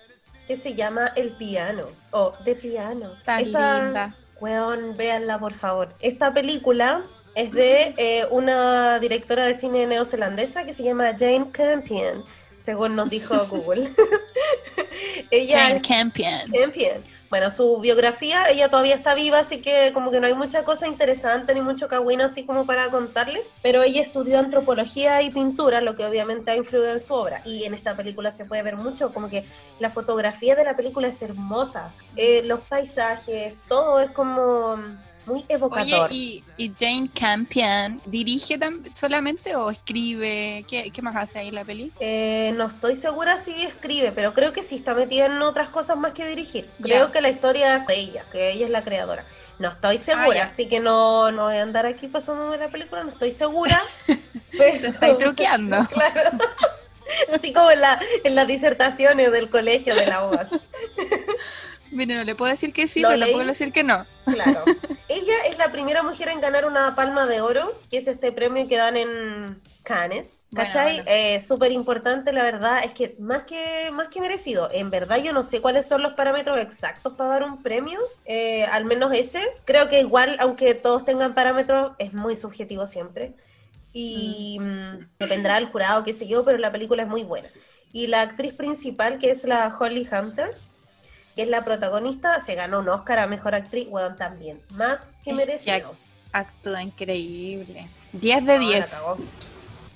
que 0.47 0.55
se 0.55 0.73
llama 0.75 1.11
El 1.15 1.31
Piano 1.31 1.83
o 2.11 2.33
The 2.43 2.55
Piano. 2.55 3.11
Tan 3.25 3.41
Esta- 3.41 3.81
linda. 3.83 4.15
Weón, 4.39 4.95
véanla 4.95 5.39
por 5.39 5.53
favor. 5.53 5.95
Esta 5.99 6.33
película 6.33 7.03
es 7.35 7.51
de 7.51 7.93
eh, 7.97 8.25
una 8.31 8.99
directora 8.99 9.45
de 9.45 9.53
cine 9.55 9.85
neozelandesa 9.87 10.63
que 10.63 10.73
se 10.73 10.83
llama 10.83 11.11
Jane 11.17 11.49
Campion, 11.51 12.23
según 12.59 12.95
nos 12.95 13.09
dijo 13.09 13.35
Google. 13.49 13.89
ella 15.31 15.59
Jane 15.67 15.81
Campion. 15.81 16.51
Campion. 16.51 17.03
Bueno, 17.29 17.51
su 17.51 17.79
biografía, 17.79 18.49
ella 18.49 18.69
todavía 18.69 18.95
está 18.95 19.13
viva, 19.13 19.39
así 19.39 19.61
que 19.61 19.91
como 19.93 20.11
que 20.11 20.21
no 20.21 20.27
hay 20.27 20.33
mucha 20.33 20.63
cosa 20.63 20.87
interesante 20.87 21.53
ni 21.53 21.59
mucho 21.59 21.89
cagüino 21.89 22.23
así 22.23 22.45
como 22.45 22.65
para 22.65 22.89
contarles, 22.89 23.53
pero 23.61 23.83
ella 23.83 24.01
estudió 24.01 24.39
antropología 24.39 25.21
y 25.21 25.29
pintura, 25.29 25.81
lo 25.81 25.95
que 25.97 26.05
obviamente 26.05 26.51
ha 26.51 26.55
influido 26.55 26.89
en 26.89 27.01
su 27.01 27.13
obra. 27.13 27.41
Y 27.43 27.65
en 27.65 27.73
esta 27.73 27.95
película 27.95 28.31
se 28.31 28.45
puede 28.45 28.63
ver 28.63 28.77
mucho, 28.77 29.11
como 29.13 29.29
que 29.29 29.43
la 29.79 29.89
fotografía 29.89 30.55
de 30.55 30.63
la 30.63 30.77
película 30.77 31.09
es 31.09 31.21
hermosa, 31.21 31.91
eh, 32.15 32.43
los 32.43 32.61
paisajes, 32.61 33.55
todo 33.67 33.99
es 33.99 34.11
como 34.11 34.77
muy 35.27 35.39
Oye, 35.41 35.45
evocador. 35.49 36.09
¿y, 36.11 36.43
y 36.57 36.71
Jane 36.77 37.09
Campion 37.13 38.01
dirige 38.05 38.57
solamente 38.93 39.55
o 39.55 39.69
escribe? 39.69 40.65
¿Qué, 40.67 40.89
qué 40.91 41.01
más 41.01 41.15
hace 41.15 41.39
ahí 41.39 41.51
la 41.51 41.63
peli? 41.65 41.91
Eh, 41.99 42.53
no 42.55 42.65
estoy 42.67 42.95
segura 42.95 43.37
si 43.37 43.61
escribe, 43.63 44.11
pero 44.13 44.33
creo 44.33 44.53
que 44.53 44.63
sí 44.63 44.75
está 44.75 44.93
metida 44.93 45.25
en 45.27 45.41
otras 45.41 45.69
cosas 45.69 45.97
más 45.97 46.13
que 46.13 46.25
dirigir. 46.27 46.69
Creo 46.81 47.11
que 47.11 47.21
la 47.21 47.29
historia 47.29 47.75
es 47.77 47.87
de 47.87 47.95
ella, 47.95 48.25
que 48.31 48.51
ella 48.51 48.65
es 48.65 48.71
la 48.71 48.83
creadora. 48.83 49.23
No 49.59 49.69
estoy 49.69 49.97
segura, 49.97 50.43
Ah, 50.43 50.45
así 50.45 50.67
que 50.67 50.79
no, 50.79 51.31
no 51.31 51.45
voy 51.45 51.55
a 51.57 51.63
andar 51.63 51.85
aquí 51.87 52.07
pasando 52.07 52.55
la 52.55 52.69
película, 52.69 53.03
no 53.03 53.09
estoy 53.09 53.31
segura. 53.31 53.81
pero- 54.51 54.79
Te 54.81 54.87
estáis 54.87 55.17
truqueando. 55.17 55.77
Claro. 55.89 56.37
Así 57.33 57.53
como 57.53 57.71
en, 57.71 57.79
la, 57.81 57.99
en 58.25 58.35
las 58.35 58.47
disertaciones 58.47 59.31
del 59.31 59.49
colegio 59.49 59.95
de 59.95 60.05
la 60.07 60.25
UAS. 60.27 60.47
Mire, 61.91 62.15
no 62.15 62.23
le 62.23 62.35
puedo 62.35 62.51
decir 62.51 62.73
que 62.73 62.87
sí, 62.87 63.01
Lo 63.01 63.09
pero 63.09 63.25
le 63.25 63.31
puedo 63.31 63.45
decir 63.45 63.71
que 63.71 63.83
no. 63.83 64.05
Claro. 64.25 64.63
Ella 65.09 65.33
es 65.49 65.57
la 65.57 65.71
primera 65.71 66.03
mujer 66.03 66.29
en 66.29 66.41
ganar 66.41 66.65
una 66.65 66.95
palma 66.95 67.25
de 67.25 67.41
oro, 67.41 67.73
que 67.89 67.97
es 67.97 68.07
este 68.07 68.31
premio 68.31 68.67
que 68.67 68.77
dan 68.77 68.97
en 68.97 69.61
Cannes. 69.83 70.43
Bueno, 70.51 70.67
¿Cachai? 70.67 70.95
bueno. 70.97 71.09
Eh, 71.11 71.39
Súper 71.39 71.71
importante, 71.71 72.33
la 72.33 72.43
verdad, 72.43 72.83
es 72.83 72.91
que 72.91 73.15
más 73.19 73.43
que 73.43 73.89
más 73.91 74.09
que 74.09 74.19
merecido. 74.19 74.69
En 74.71 74.89
verdad 74.89 75.17
yo 75.17 75.31
no 75.31 75.43
sé 75.43 75.61
cuáles 75.61 75.87
son 75.87 76.01
los 76.01 76.13
parámetros 76.13 76.59
exactos 76.59 77.13
para 77.17 77.29
dar 77.29 77.43
un 77.43 77.61
premio, 77.61 77.99
eh, 78.25 78.65
al 78.65 78.85
menos 78.85 79.13
ese. 79.13 79.41
Creo 79.65 79.87
que 79.87 80.01
igual, 80.01 80.37
aunque 80.39 80.73
todos 80.73 81.05
tengan 81.05 81.33
parámetros, 81.33 81.93
es 81.99 82.13
muy 82.13 82.35
subjetivo 82.35 82.85
siempre. 82.85 83.33
Y 83.93 84.59
mm, 84.59 85.17
dependerá 85.19 85.55
del 85.55 85.65
jurado, 85.65 86.03
qué 86.03 86.13
sé 86.13 86.27
yo, 86.27 86.43
pero 86.43 86.57
la 86.57 86.71
película 86.71 87.03
es 87.03 87.09
muy 87.09 87.23
buena. 87.23 87.47
Y 87.93 88.07
la 88.07 88.21
actriz 88.21 88.53
principal, 88.53 89.17
que 89.17 89.31
es 89.31 89.45
la 89.45 89.75
Holly 89.79 90.07
Hunter, 90.11 90.51
que 91.37 91.43
es 91.43 91.47
la 91.49 91.63
protagonista, 91.63 92.41
se 92.41 92.55
ganó 92.55 92.79
un 92.79 92.89
Oscar 92.89 93.19
a 93.19 93.27
Mejor 93.27 93.53
Actriz, 93.55 93.87
weón, 93.89 94.15
también. 94.17 94.59
Más 94.71 95.11
que 95.23 95.33
merecido. 95.33 95.95
Actúa 96.33 96.81
increíble. 96.81 97.87
10 98.13 98.45
de 98.45 98.57
No, 98.57 98.59
la 98.63 98.67
10. 98.75 98.89
cagó. 98.89 99.17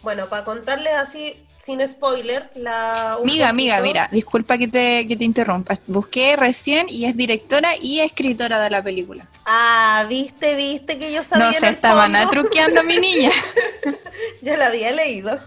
Bueno, 0.04 0.30
para 0.30 0.45
contarles 0.45 0.93
así, 0.93 1.43
sin 1.58 1.86
spoiler, 1.88 2.51
la... 2.56 3.17
un 3.19 3.27
Amiga, 3.41 3.82
mira, 3.82 4.08
disculpa 4.12 4.58
que 4.60 4.67
te, 4.67 5.08
que 5.08 5.15
te 5.17 5.23
interrumpa. 5.25 5.75
Busqué 5.88 6.36
recién 6.36 6.86
y 6.89 7.06
es 7.06 7.17
directora 7.17 7.75
y 7.75 8.01
escritora 8.01 8.60
de 8.62 8.69
la 8.69 8.84
película. 8.84 9.27
Ah, 9.47 10.06
viste, 10.08 10.54
viste 10.56 10.99
que 10.99 11.12
yo 11.12 11.23
sabía 11.23 11.47
No 11.47 11.54
se 11.54 11.69
estaban 11.69 12.13
fondo. 12.13 12.30
truqueando 12.30 12.84
mi 12.84 12.97
niña. 12.97 13.32
Ya 14.43 14.56
la 14.58 14.67
había 14.67 14.91
leído. 14.91 15.39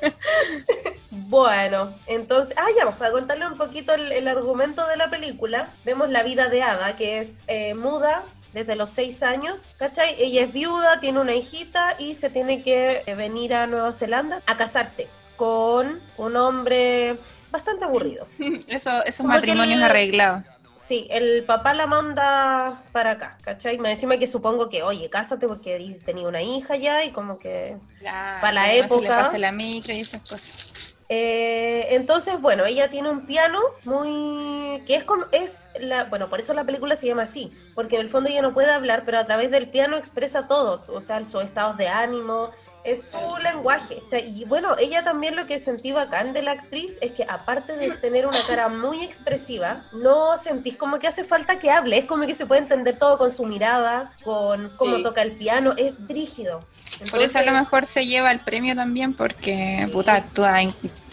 bueno, 1.30 1.94
entonces, 2.06 2.56
ah, 2.58 2.66
ya, 2.76 2.84
pues, 2.86 2.96
para 2.96 3.12
contarle 3.12 3.46
un 3.46 3.54
poquito 3.56 3.94
el, 3.94 4.10
el 4.10 4.26
argumento 4.26 4.84
de 4.88 4.96
la 4.96 5.08
película, 5.10 5.68
vemos 5.84 6.10
la 6.10 6.24
vida 6.24 6.48
de 6.48 6.62
Ada, 6.64 6.96
que 6.96 7.20
es 7.20 7.42
eh, 7.46 7.74
muda 7.74 8.24
desde 8.52 8.74
los 8.74 8.90
seis 8.90 9.22
años, 9.22 9.68
¿cachai? 9.78 10.16
Ella 10.20 10.42
es 10.42 10.52
viuda, 10.52 10.98
tiene 10.98 11.20
una 11.20 11.36
hijita 11.36 11.94
y 12.00 12.16
se 12.16 12.30
tiene 12.30 12.64
que 12.64 13.04
eh, 13.06 13.14
venir 13.14 13.54
a 13.54 13.68
Nueva 13.68 13.92
Zelanda 13.92 14.42
a 14.44 14.56
casarse 14.56 15.06
con 15.36 16.00
un 16.16 16.36
hombre 16.36 17.16
bastante 17.52 17.84
aburrido. 17.84 18.26
Eso, 18.66 18.90
esos 19.04 19.18
Como 19.18 19.28
matrimonios 19.28 19.80
arreglados. 19.82 20.42
Sí, 20.74 21.06
el 21.10 21.44
papá 21.44 21.74
la 21.74 21.86
manda 21.86 22.82
para 22.90 23.12
acá, 23.12 23.36
¿cachai? 23.42 23.78
Me 23.78 23.92
encima 23.92 24.16
que 24.16 24.26
supongo 24.26 24.68
que, 24.70 24.82
oye, 24.82 25.10
cásate 25.10 25.46
porque 25.46 26.00
tenía 26.06 26.26
una 26.26 26.42
hija 26.42 26.74
ya 26.76 27.04
y 27.04 27.10
como 27.12 27.38
que 27.38 27.76
Para 28.02 28.52
la 28.52 28.64
además 28.64 28.90
si 28.90 29.00
le 29.00 29.06
época. 29.06 29.16
pasa 29.18 29.38
la 29.38 29.52
micro 29.52 29.92
y 29.92 30.00
esas 30.00 30.22
cosas. 30.22 30.89
Eh, 31.12 31.88
entonces, 31.90 32.40
bueno, 32.40 32.64
ella 32.64 32.86
tiene 32.86 33.10
un 33.10 33.26
piano 33.26 33.58
muy... 33.84 34.80
que 34.86 34.94
es 34.94 35.02
como... 35.02 35.24
es 35.32 35.68
la 35.80 36.04
Bueno, 36.04 36.30
por 36.30 36.40
eso 36.40 36.54
la 36.54 36.62
película 36.62 36.94
se 36.94 37.08
llama 37.08 37.24
así, 37.24 37.52
porque 37.74 37.96
en 37.96 38.02
el 38.02 38.08
fondo 38.08 38.30
ella 38.30 38.42
no 38.42 38.54
puede 38.54 38.70
hablar, 38.70 39.02
pero 39.04 39.18
a 39.18 39.26
través 39.26 39.50
del 39.50 39.68
piano 39.68 39.96
expresa 39.96 40.46
todo, 40.46 40.84
o 40.86 41.00
sea, 41.00 41.26
sus 41.26 41.42
estados 41.42 41.76
de 41.76 41.88
ánimo, 41.88 42.50
es 42.84 43.10
su 43.10 43.36
lenguaje. 43.42 44.02
O 44.06 44.08
sea, 44.10 44.20
y 44.20 44.44
bueno, 44.44 44.76
ella 44.78 45.02
también 45.02 45.36
lo 45.36 45.46
que 45.46 45.58
sentí 45.58 45.92
bacán 45.92 46.32
de 46.32 46.42
la 46.42 46.52
actriz 46.52 46.98
es 47.00 47.12
que 47.12 47.24
aparte 47.28 47.76
de 47.76 47.90
tener 47.92 48.26
una 48.26 48.38
cara 48.46 48.68
muy 48.68 49.02
expresiva, 49.04 49.84
no 49.92 50.38
sentís 50.38 50.76
como 50.76 50.98
que 50.98 51.06
hace 51.06 51.24
falta 51.24 51.58
que 51.58 51.70
hable, 51.70 51.98
es 51.98 52.04
como 52.06 52.26
que 52.26 52.34
se 52.34 52.46
puede 52.46 52.62
entender 52.62 52.98
todo 52.98 53.18
con 53.18 53.30
su 53.30 53.44
mirada, 53.44 54.12
con 54.24 54.70
cómo 54.76 54.96
Sí. 54.96 55.02
toca 55.02 55.22
el 55.22 55.32
piano, 55.32 55.74
es 55.76 55.94
brígido. 56.06 56.64
Por 57.10 57.22
eso 57.22 57.38
a 57.38 57.42
lo 57.42 57.52
mejor 57.52 57.86
se 57.86 58.04
lleva 58.06 58.30
el 58.30 58.40
premio 58.40 58.74
también, 58.74 59.14
porque 59.14 59.86
puta, 59.92 60.16
actúa 60.16 60.56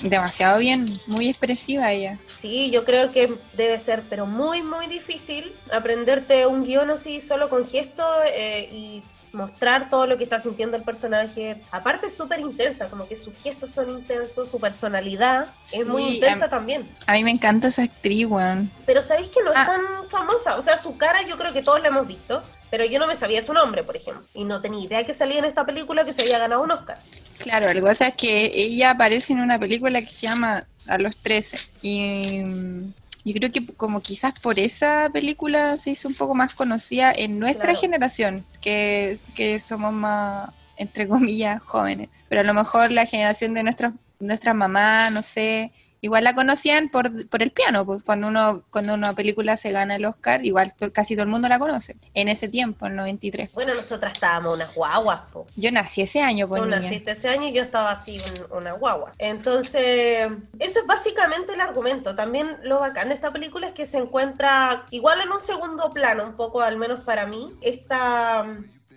demasiado 0.02 0.60
bien, 0.60 0.86
muy 1.08 1.30
expresiva 1.30 1.92
ella. 1.92 2.18
Sí, 2.28 2.70
yo 2.72 2.84
creo 2.84 3.12
que 3.12 3.36
debe 3.54 3.80
ser, 3.80 4.04
pero 4.10 4.26
muy, 4.26 4.62
muy 4.62 4.88
difícil 4.88 5.54
aprenderte 5.72 6.46
un 6.46 6.64
guion 6.64 6.92
así 6.92 7.22
solo 7.22 7.50
con 7.50 7.66
gestos 7.66 8.06
eh, 8.34 8.70
y 8.72 9.04
mostrar 9.38 9.90
todo 9.90 10.06
lo 10.08 10.18
que 10.18 10.24
está 10.26 10.40
sintiendo 10.40 10.76
el 10.76 10.84
personaje. 10.84 11.62
Aparte 11.72 12.08
es 12.08 12.16
súper 12.18 12.40
intensa, 12.42 12.90
como 12.90 13.08
que 13.08 13.16
sus 13.16 13.36
gestos 13.42 13.72
son 13.72 13.90
intensos, 13.90 14.50
su 14.50 14.60
personalidad 14.60 15.48
es 15.72 15.86
muy 15.86 16.04
intensa 16.16 16.46
am- 16.46 16.50
también. 16.52 16.90
A 17.06 17.14
mí 17.14 17.24
me 17.24 17.32
encanta 17.32 17.68
esa 17.70 17.84
actriz, 17.84 18.26
weón. 18.26 18.70
Pero 18.86 19.02
sabéis 19.02 19.30
que 19.30 19.42
no 19.44 19.52
es 19.52 19.58
Ah. 19.58 19.66
tan 19.66 20.10
famosa, 20.10 20.58
o 20.58 20.62
sea, 20.62 20.78
su 20.78 20.98
cara 20.98 21.20
yo 21.28 21.38
creo 21.38 21.54
que 21.54 21.62
todos 21.62 21.82
la 21.82 21.88
hemos 21.90 22.08
visto, 22.08 22.44
pero 22.70 22.84
yo 22.86 23.00
no 23.00 23.08
me 23.08 23.16
sabía 23.16 23.42
su 23.42 23.54
nombre, 23.54 23.84
por 23.84 23.96
ejemplo, 23.96 24.24
y 24.34 24.44
no 24.44 24.60
tenía 24.62 24.84
idea 24.84 25.06
que 25.06 25.14
salía 25.14 25.40
en 25.40 25.46
esta 25.46 25.66
película 25.66 26.04
que 26.04 26.12
se 26.14 26.24
había 26.24 26.40
ganado 26.40 26.62
un 26.62 26.72
Oscar. 26.72 26.98
Claro, 27.40 27.68
lo 27.68 27.74
que 27.74 27.82
pasa 27.82 28.08
es 28.10 28.16
que 28.16 28.52
ella 28.56 28.92
aparece 28.92 29.32
en 29.34 29.40
una 29.40 29.58
película 29.60 30.02
que 30.02 30.08
se 30.08 30.28
llama 30.28 30.66
A 30.88 30.98
los 30.98 31.16
13 31.18 31.60
y 31.82 32.42
mm, 32.44 32.94
yo 33.34 33.34
creo 33.40 33.52
que 33.52 33.66
como 33.76 34.02
quizás 34.02 34.34
por 34.40 34.60
esa 34.60 35.10
película 35.12 35.78
se 35.78 35.92
hizo 35.92 36.08
un 36.08 36.16
poco 36.16 36.36
más 36.36 36.54
conocida 36.54 37.12
en 37.12 37.40
nuestra 37.40 37.66
Claro. 37.72 37.80
generación, 37.80 38.46
que, 38.62 39.18
que 39.36 39.60
somos 39.60 39.94
más, 39.94 40.50
entre 40.78 41.08
comillas, 41.08 41.62
jóvenes. 41.64 42.26
Pero 42.30 42.42
a 42.42 42.44
lo 42.44 42.54
mejor 42.54 42.92
la 42.92 43.06
generación 43.06 43.54
de 43.54 43.64
nuestras 43.64 43.94
nuestra 44.20 44.54
mamá, 44.54 45.10
no 45.12 45.22
sé, 45.22 45.72
igual 46.02 46.24
la 46.24 46.36
conocían 46.36 46.90
por, 46.90 47.28
por 47.30 47.42
el 47.44 47.52
piano, 47.52 47.86
pues 47.86 48.04
cuando 48.04 48.28
uno 48.28 48.64
cuando 48.72 48.94
una 48.94 49.14
película 49.14 49.58
se 49.58 49.72
gana 49.72 49.96
el 49.96 50.06
Oscar, 50.06 50.46
igual 50.46 50.74
to- 50.76 50.92
casi 50.92 51.16
todo 51.16 51.24
el 51.24 51.30
mundo 51.30 51.48
la 51.50 51.60
conoce. 51.60 51.96
En 52.14 52.28
ese 52.28 52.48
tiempo, 52.48 52.86
en 52.86 52.92
el 52.94 52.98
93. 52.98 53.52
Bueno, 53.54 53.74
nosotras 53.74 54.14
estábamos 54.14 54.56
unas 54.56 54.74
guaguas, 54.76 55.22
po. 55.32 55.48
Yo 55.56 55.72
nací 55.72 56.02
ese 56.02 56.22
año, 56.22 56.48
pues 56.48 56.62
Tú 56.62 56.68
niña. 56.68 56.82
naciste 56.82 57.12
ese 57.12 57.30
año 57.30 57.48
y 57.48 57.54
yo 57.54 57.64
estaba 57.64 57.92
así, 57.92 58.20
un- 58.52 58.58
una 58.58 58.74
guagua. 58.74 59.12
Entonces, 59.18 60.28
eso 60.60 60.80
es 60.80 60.86
básicamente 60.86 61.54
el 61.54 61.62
argumento. 61.62 62.16
También 62.16 62.58
lo 62.64 62.80
bacán 62.80 63.10
de 63.10 63.16
esta 63.16 63.32
película 63.32 63.68
es 63.68 63.74
que 63.74 63.86
se 63.86 63.98
encuentra, 63.98 64.86
igual 64.92 65.22
en 65.22 65.32
un 65.32 65.42
segundo 65.42 65.90
plano, 65.90 66.24
un 66.26 66.36
poco 66.36 66.62
al 66.62 66.78
menos 66.78 67.00
para 67.02 67.26
mí, 67.26 67.56
esta, 67.62 68.46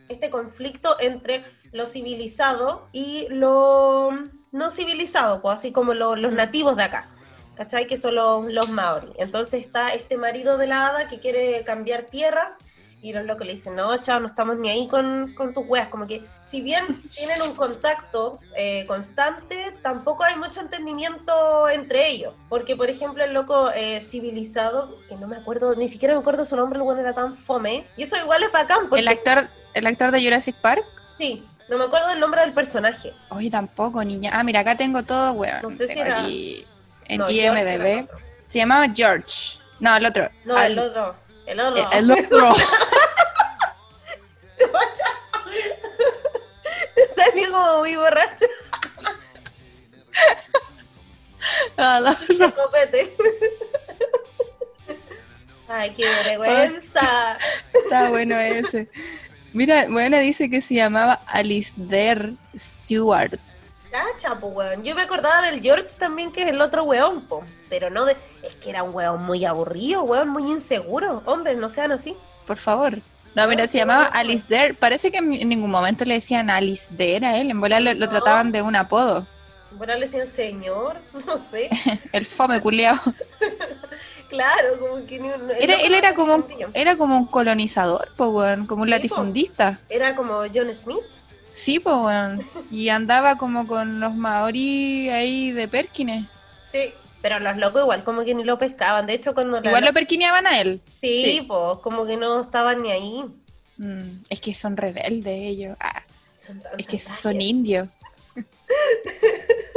este 0.08 0.28
conflicto 0.30 0.96
entre 1.00 1.44
lo 1.72 1.86
civilizado 1.86 2.88
y 2.92 3.26
lo 3.30 4.10
no 4.52 4.70
civilizado, 4.70 5.40
pues, 5.42 5.58
así 5.58 5.72
como 5.72 5.94
lo- 5.94 6.16
los 6.16 6.32
nativos 6.32 6.76
de 6.76 6.84
acá. 6.84 7.08
¿Cachai? 7.56 7.86
Que 7.86 7.98
son 7.98 8.14
los, 8.14 8.46
los 8.50 8.70
maori. 8.70 9.08
Entonces 9.18 9.62
está 9.64 9.92
este 9.92 10.16
marido 10.16 10.56
de 10.56 10.66
la 10.66 10.86
hada 10.88 11.08
que 11.08 11.20
quiere 11.20 11.62
cambiar 11.64 12.04
tierras 12.04 12.56
y 13.02 13.12
los 13.12 13.24
locos 13.26 13.46
le 13.46 13.52
dicen, 13.52 13.76
no, 13.76 13.94
chao, 13.98 14.18
no 14.18 14.26
estamos 14.26 14.56
ni 14.56 14.70
ahí 14.70 14.88
con, 14.88 15.34
con 15.34 15.52
tus 15.52 15.66
weas. 15.66 15.88
Como 15.88 16.06
que, 16.06 16.22
si 16.46 16.62
bien 16.62 16.84
tienen 17.14 17.42
un 17.42 17.54
contacto 17.54 18.38
eh, 18.56 18.86
constante, 18.86 19.74
tampoco 19.82 20.24
hay 20.24 20.36
mucho 20.36 20.60
entendimiento 20.60 21.68
entre 21.68 22.08
ellos. 22.08 22.32
Porque, 22.48 22.76
por 22.76 22.88
ejemplo, 22.88 23.24
el 23.24 23.32
loco 23.34 23.70
eh, 23.74 24.00
civilizado, 24.00 24.96
que 25.08 25.16
no 25.16 25.26
me 25.28 25.36
acuerdo, 25.36 25.74
ni 25.76 25.88
siquiera 25.88 26.14
me 26.14 26.20
acuerdo 26.20 26.46
su 26.46 26.56
nombre, 26.56 26.78
el 26.78 26.82
bueno 26.84 27.00
era 27.02 27.12
tan 27.12 27.36
fome. 27.36 27.86
Y 27.98 28.04
eso 28.04 28.16
igual 28.16 28.42
es 28.42 28.52
bacán, 28.52 28.88
porque 28.88 29.00
El 29.00 29.08
actor, 29.08 29.48
el 29.74 29.86
actor 29.86 30.10
de 30.12 30.24
Jurassic 30.24 30.56
Park. 30.56 30.84
sí, 31.18 31.46
no 31.70 31.78
me 31.78 31.84
acuerdo 31.84 32.10
el 32.10 32.20
nombre 32.20 32.40
del 32.42 32.52
personaje. 32.52 33.14
Oye, 33.30 33.50
tampoco, 33.50 34.04
niña. 34.04 34.30
Ah, 34.34 34.44
mira, 34.44 34.60
acá 34.60 34.76
tengo 34.76 35.02
todo, 35.04 35.32
weón. 35.32 35.62
No 35.62 35.70
sé 35.70 35.88
si 35.88 35.98
era- 35.98 36.20
aquí 36.20 36.66
en 37.06 37.18
No, 37.18 37.28
el 37.28 37.36
IMDB. 37.36 38.08
Se 38.44 38.58
llamaba 38.58 38.86
George. 38.94 39.58
No, 39.78 39.96
el 39.96 40.04
otro. 40.06 40.28
No, 40.44 40.56
Al- 40.56 40.72
el 40.72 40.78
otro. 40.78 41.14
El 41.46 41.60
otro. 41.60 41.82
eh, 41.82 41.86
el 41.92 42.10
otro. 42.10 42.50
Salió 47.16 47.50
como 47.52 47.78
muy 47.78 47.96
borracho. 47.96 48.46
Al 51.76 52.06
otro. 52.08 52.54
Copete. 52.54 53.14
Ay, 55.68 55.94
qué 55.94 56.04
vergüenza. 56.24 57.38
Está 57.72 58.08
bueno 58.10 58.36
ese. 58.38 58.88
Mira, 59.52 59.86
bueno, 59.88 60.18
dice 60.18 60.48
que 60.48 60.60
se 60.60 60.74
llamaba 60.74 61.20
Alistair 61.26 62.32
Stewart. 62.56 63.38
Cacha, 63.90 64.36
po, 64.36 64.48
weón. 64.48 64.84
Yo 64.84 64.94
me 64.94 65.02
acordaba 65.02 65.42
del 65.42 65.60
George 65.60 65.88
también, 65.98 66.30
que 66.30 66.42
es 66.42 66.48
el 66.48 66.60
otro 66.60 66.84
weón, 66.84 67.26
po. 67.26 67.44
Pero 67.68 67.90
no 67.90 68.04
de. 68.04 68.16
Es 68.42 68.54
que 68.54 68.70
era 68.70 68.82
un 68.82 68.94
weón 68.94 69.22
muy 69.24 69.44
aburrido, 69.44 70.04
weón, 70.04 70.28
muy 70.28 70.50
inseguro. 70.50 71.22
Hombres, 71.26 71.56
no 71.58 71.68
sean 71.68 71.90
así. 71.92 72.16
Por 72.46 72.56
favor. 72.56 72.98
No, 73.34 73.46
mira, 73.48 73.66
se 73.66 73.78
llamaba 73.78 74.06
Alistair. 74.06 74.76
Parece 74.76 75.10
que 75.10 75.18
en 75.18 75.48
ningún 75.48 75.70
momento 75.70 76.04
le 76.04 76.14
decían 76.14 76.50
Alistair 76.50 77.24
a 77.24 77.36
él. 77.36 77.50
En 77.50 77.60
bola 77.60 77.80
lo, 77.80 77.94
lo 77.94 78.08
trataban 78.08 78.52
de 78.52 78.62
un 78.62 78.76
apodo. 78.76 79.26
Bueno, 79.72 79.94
le 79.94 80.00
decían 80.00 80.26
señor, 80.26 80.96
no 81.26 81.38
sé. 81.38 81.70
El 82.12 82.24
fome 82.24 82.60
culiao. 82.60 82.96
Claro, 84.30 84.78
como 84.78 85.04
que 85.06 85.18
ni 85.18 85.28
un. 85.28 85.50
Era, 85.58 85.74
él 85.74 85.92
era 85.92 86.14
como 86.14 86.36
un, 86.36 86.44
era 86.72 86.96
como 86.96 87.16
un 87.16 87.26
colonizador, 87.26 88.08
po, 88.16 88.32
como 88.32 88.52
un 88.54 88.66
Sí, 88.66 88.74
po. 88.76 88.84
latifundista. 88.86 89.78
Era 89.88 90.14
como 90.14 90.42
John 90.54 90.74
Smith. 90.74 90.98
Sí, 91.52 91.78
weón. 91.84 92.40
Y 92.70 92.88
andaba 92.90 93.36
como 93.36 93.66
con 93.66 93.98
los 94.00 94.14
maorí 94.14 95.08
ahí 95.10 95.50
de 95.52 95.66
Perkines. 95.68 96.26
Sí. 96.70 96.92
Pero 97.22 97.38
los 97.40 97.56
locos 97.58 97.82
igual, 97.82 98.02
como 98.04 98.24
que 98.24 98.34
ni 98.34 98.44
lo 98.44 98.58
pescaban. 98.58 99.06
De 99.06 99.12
hecho, 99.14 99.34
cuando. 99.34 99.60
la- 99.60 99.68
Igual 99.68 99.84
lo 99.84 99.92
perquineaban 99.92 100.46
a 100.46 100.60
él. 100.60 100.80
Sí, 101.02 101.24
sí. 101.40 101.46
como 101.48 102.06
que 102.06 102.16
no 102.16 102.40
estaban 102.40 102.82
ni 102.82 102.92
ahí. 102.92 103.24
Mm, 103.78 104.20
es 104.30 104.40
que 104.40 104.54
son 104.54 104.76
rebeldes 104.76 105.34
ellos. 105.34 105.76
Ah, 105.80 106.02
Son 106.46 106.62
es 106.78 106.86
que 106.86 106.98
son 106.98 107.40
indios. 107.40 107.88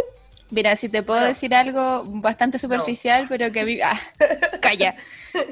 Mira, 0.53 0.75
si 0.75 0.87
te 0.89 1.01
puedo 1.03 1.19
No. 1.21 1.25
decir 1.27 1.53
algo 1.55 2.03
bastante 2.05 2.59
superficial, 2.59 3.25
pero 3.27 3.51
que 3.51 3.61
a 3.61 3.65
mí... 3.69 3.79
Ah, 3.83 3.97
calla. 4.61 4.95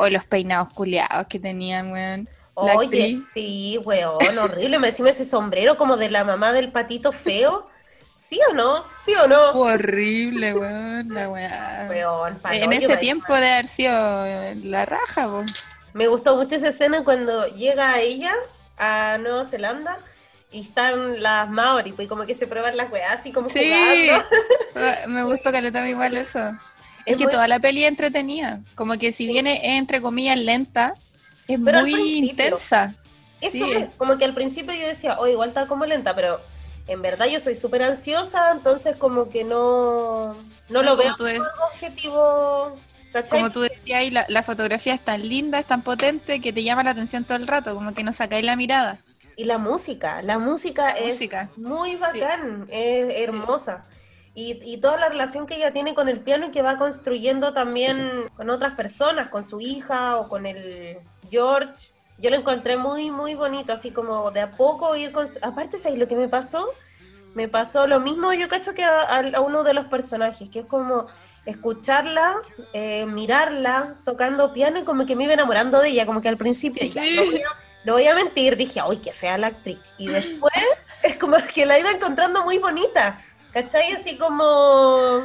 O 0.00 0.08
los 0.08 0.24
peinados 0.24 0.72
culiados 0.74 1.26
que 1.26 1.40
tenían, 1.40 1.90
weón. 1.90 2.28
La 2.60 2.76
Oye, 2.76 2.86
actriz. 2.86 3.30
sí, 3.34 3.78
weón, 3.84 4.38
horrible. 4.38 4.78
Me 4.78 4.86
decime 4.88 5.10
ese 5.10 5.24
sombrero 5.24 5.76
como 5.76 5.96
de 5.96 6.08
la 6.08 6.22
mamá 6.22 6.52
del 6.52 6.70
patito 6.70 7.10
feo. 7.10 7.68
¿Sí 8.16 8.38
o 8.48 8.54
no? 8.54 8.84
¿Sí 9.04 9.12
o 9.14 9.26
no? 9.26 9.50
Horrible, 9.50 10.54
weón, 10.54 11.08
la 11.12 11.28
weá. 11.28 11.86
Weón, 11.90 12.38
pa'l 12.38 12.62
En 12.62 12.72
ese 12.74 12.96
tiempo 12.98 13.34
de 13.34 13.48
haber 13.50 13.66
sido 13.66 13.90
la 14.62 14.86
raja, 14.86 15.26
po. 15.26 15.44
Me 15.94 16.06
gustó 16.06 16.36
mucho 16.36 16.54
esa 16.54 16.68
escena 16.68 17.02
cuando 17.02 17.46
llega 17.48 17.98
ella 18.00 18.32
a 18.76 19.18
Nueva 19.18 19.44
Zelanda 19.46 19.98
y 20.50 20.60
están 20.62 21.22
las 21.22 21.48
Maori, 21.50 21.92
pues 21.92 22.08
como 22.08 22.24
que 22.26 22.34
se 22.34 22.46
prueban 22.46 22.76
las 22.76 22.90
weas 22.90 23.20
así 23.20 23.32
como 23.32 23.48
Sí, 23.48 23.70
jugando. 23.70 24.24
Ah, 24.76 25.06
me 25.08 25.24
gustó 25.24 25.50
que 25.50 25.60
le 25.60 25.72
tome 25.72 25.90
igual 25.90 26.16
eso. 26.16 26.38
Es, 27.04 27.14
Es 27.14 27.16
que 27.16 27.24
muy- 27.24 27.32
toda 27.32 27.48
la 27.48 27.58
peli 27.58 27.82
es 27.82 27.88
entretenida. 27.88 28.60
Como 28.74 28.96
que 28.96 29.10
si 29.12 29.26
viene 29.26 29.76
entre 29.78 30.00
comillas 30.00 30.38
lenta, 30.38 30.94
es 31.48 31.58
Pero 31.64 31.80
muy 31.80 32.18
intensa. 32.18 32.94
Eso 33.40 33.50
Sí. 33.66 33.72
es, 33.72 33.88
como 33.96 34.18
que 34.18 34.24
al 34.24 34.34
principio 34.34 34.74
yo 34.74 34.86
decía, 34.86 35.18
oh, 35.18 35.26
igual 35.26 35.48
está 35.50 35.66
como 35.66 35.84
lenta, 35.86 36.14
pero 36.14 36.40
en 36.86 37.02
verdad 37.02 37.26
yo 37.26 37.40
soy 37.40 37.54
súper 37.54 37.82
ansiosa, 37.82 38.50
entonces 38.52 38.96
como 38.96 39.28
que 39.28 39.44
no, 39.44 40.34
no, 40.68 40.82
No, 40.82 40.82
lo 40.82 40.96
como 40.96 41.02
veo 41.24 41.38
como 41.38 41.66
objetivo, 41.72 42.76
¿cachai? 43.12 43.38
Como 43.38 43.50
tú 43.52 43.60
decías 43.60 44.10
la, 44.12 44.24
la 44.28 44.42
fotografía 44.42 44.94
es 44.94 45.00
tan 45.04 45.26
linda, 45.28 45.58
es 45.58 45.66
tan 45.66 45.82
potente 45.82 46.40
que 46.40 46.52
te 46.52 46.62
llama 46.62 46.82
la 46.84 46.90
atención 46.90 47.24
todo 47.24 47.36
el 47.36 47.46
rato, 47.46 47.74
como 47.74 47.92
que 47.94 48.02
no 48.04 48.12
sacáis 48.12 48.44
la 48.44 48.56
mirada. 48.56 48.98
Y 49.38 49.44
la 49.44 49.56
música, 49.56 50.20
la 50.22 50.40
música 50.40 50.86
La 50.86 50.98
es 50.98 51.14
música. 51.14 51.48
muy 51.56 51.94
bacán, 51.94 52.66
es 52.68 53.28
hermosa. 53.28 53.84
Y, 54.34 54.58
y 54.64 54.78
toda 54.78 54.98
la 54.98 55.08
relación 55.08 55.46
que 55.46 55.54
ella 55.54 55.72
tiene 55.72 55.94
con 55.94 56.08
el 56.08 56.18
piano 56.18 56.46
y 56.46 56.50
que 56.50 56.60
va 56.60 56.76
construyendo 56.76 57.52
también 57.52 58.28
con 58.36 58.50
otras 58.50 58.74
personas, 58.74 59.28
con 59.28 59.44
su 59.44 59.60
hija 59.60 60.16
o 60.16 60.28
con 60.28 60.44
el 60.44 60.98
George. 61.30 61.92
Yo 62.18 62.30
lo 62.30 62.36
encontré 62.36 62.76
muy, 62.76 63.12
muy 63.12 63.36
bonito, 63.36 63.72
así 63.72 63.92
como 63.92 64.32
de 64.32 64.40
a 64.40 64.50
poco 64.50 64.96
ir 64.96 65.12
con... 65.12 65.28
Aparte, 65.40 65.78
¿sabes 65.78 66.00
lo 66.00 66.08
que 66.08 66.16
me 66.16 66.26
pasó? 66.26 66.66
Me 67.36 67.46
pasó 67.46 67.86
lo 67.86 68.00
mismo, 68.00 68.32
yo 68.32 68.48
cacho 68.48 68.74
que 68.74 68.82
a, 68.82 69.40
uno 69.40 69.62
de 69.62 69.72
los 69.72 69.86
personajes, 69.86 70.48
que 70.48 70.60
es 70.60 70.66
como 70.66 71.06
escucharla, 71.46 72.38
eh, 72.72 73.06
mirarla, 73.06 73.94
tocando 74.04 74.52
piano 74.52 74.80
y 74.80 74.82
como 74.82 75.06
que 75.06 75.14
me 75.14 75.24
iba 75.24 75.34
enamorando 75.34 75.80
de 75.80 75.90
ella, 75.90 76.06
como 76.06 76.22
que 76.22 76.28
al 76.28 76.36
principio, 76.36 76.84
ya, 76.88 77.02
no 77.02 77.67
no 77.84 77.94
voy 77.94 78.06
a 78.06 78.14
mentir, 78.14 78.56
dije, 78.56 78.80
¡ay, 78.80 78.98
qué 78.98 79.12
fea 79.12 79.38
la 79.38 79.48
actriz! 79.48 79.78
Y 79.98 80.06
después 80.08 80.52
es 81.02 81.16
como 81.16 81.36
que 81.54 81.66
la 81.66 81.78
iba 81.78 81.90
encontrando 81.90 82.44
muy 82.44 82.58
bonita, 82.58 83.20
¿cachai? 83.52 83.92
Así 83.92 84.16
como 84.16 85.22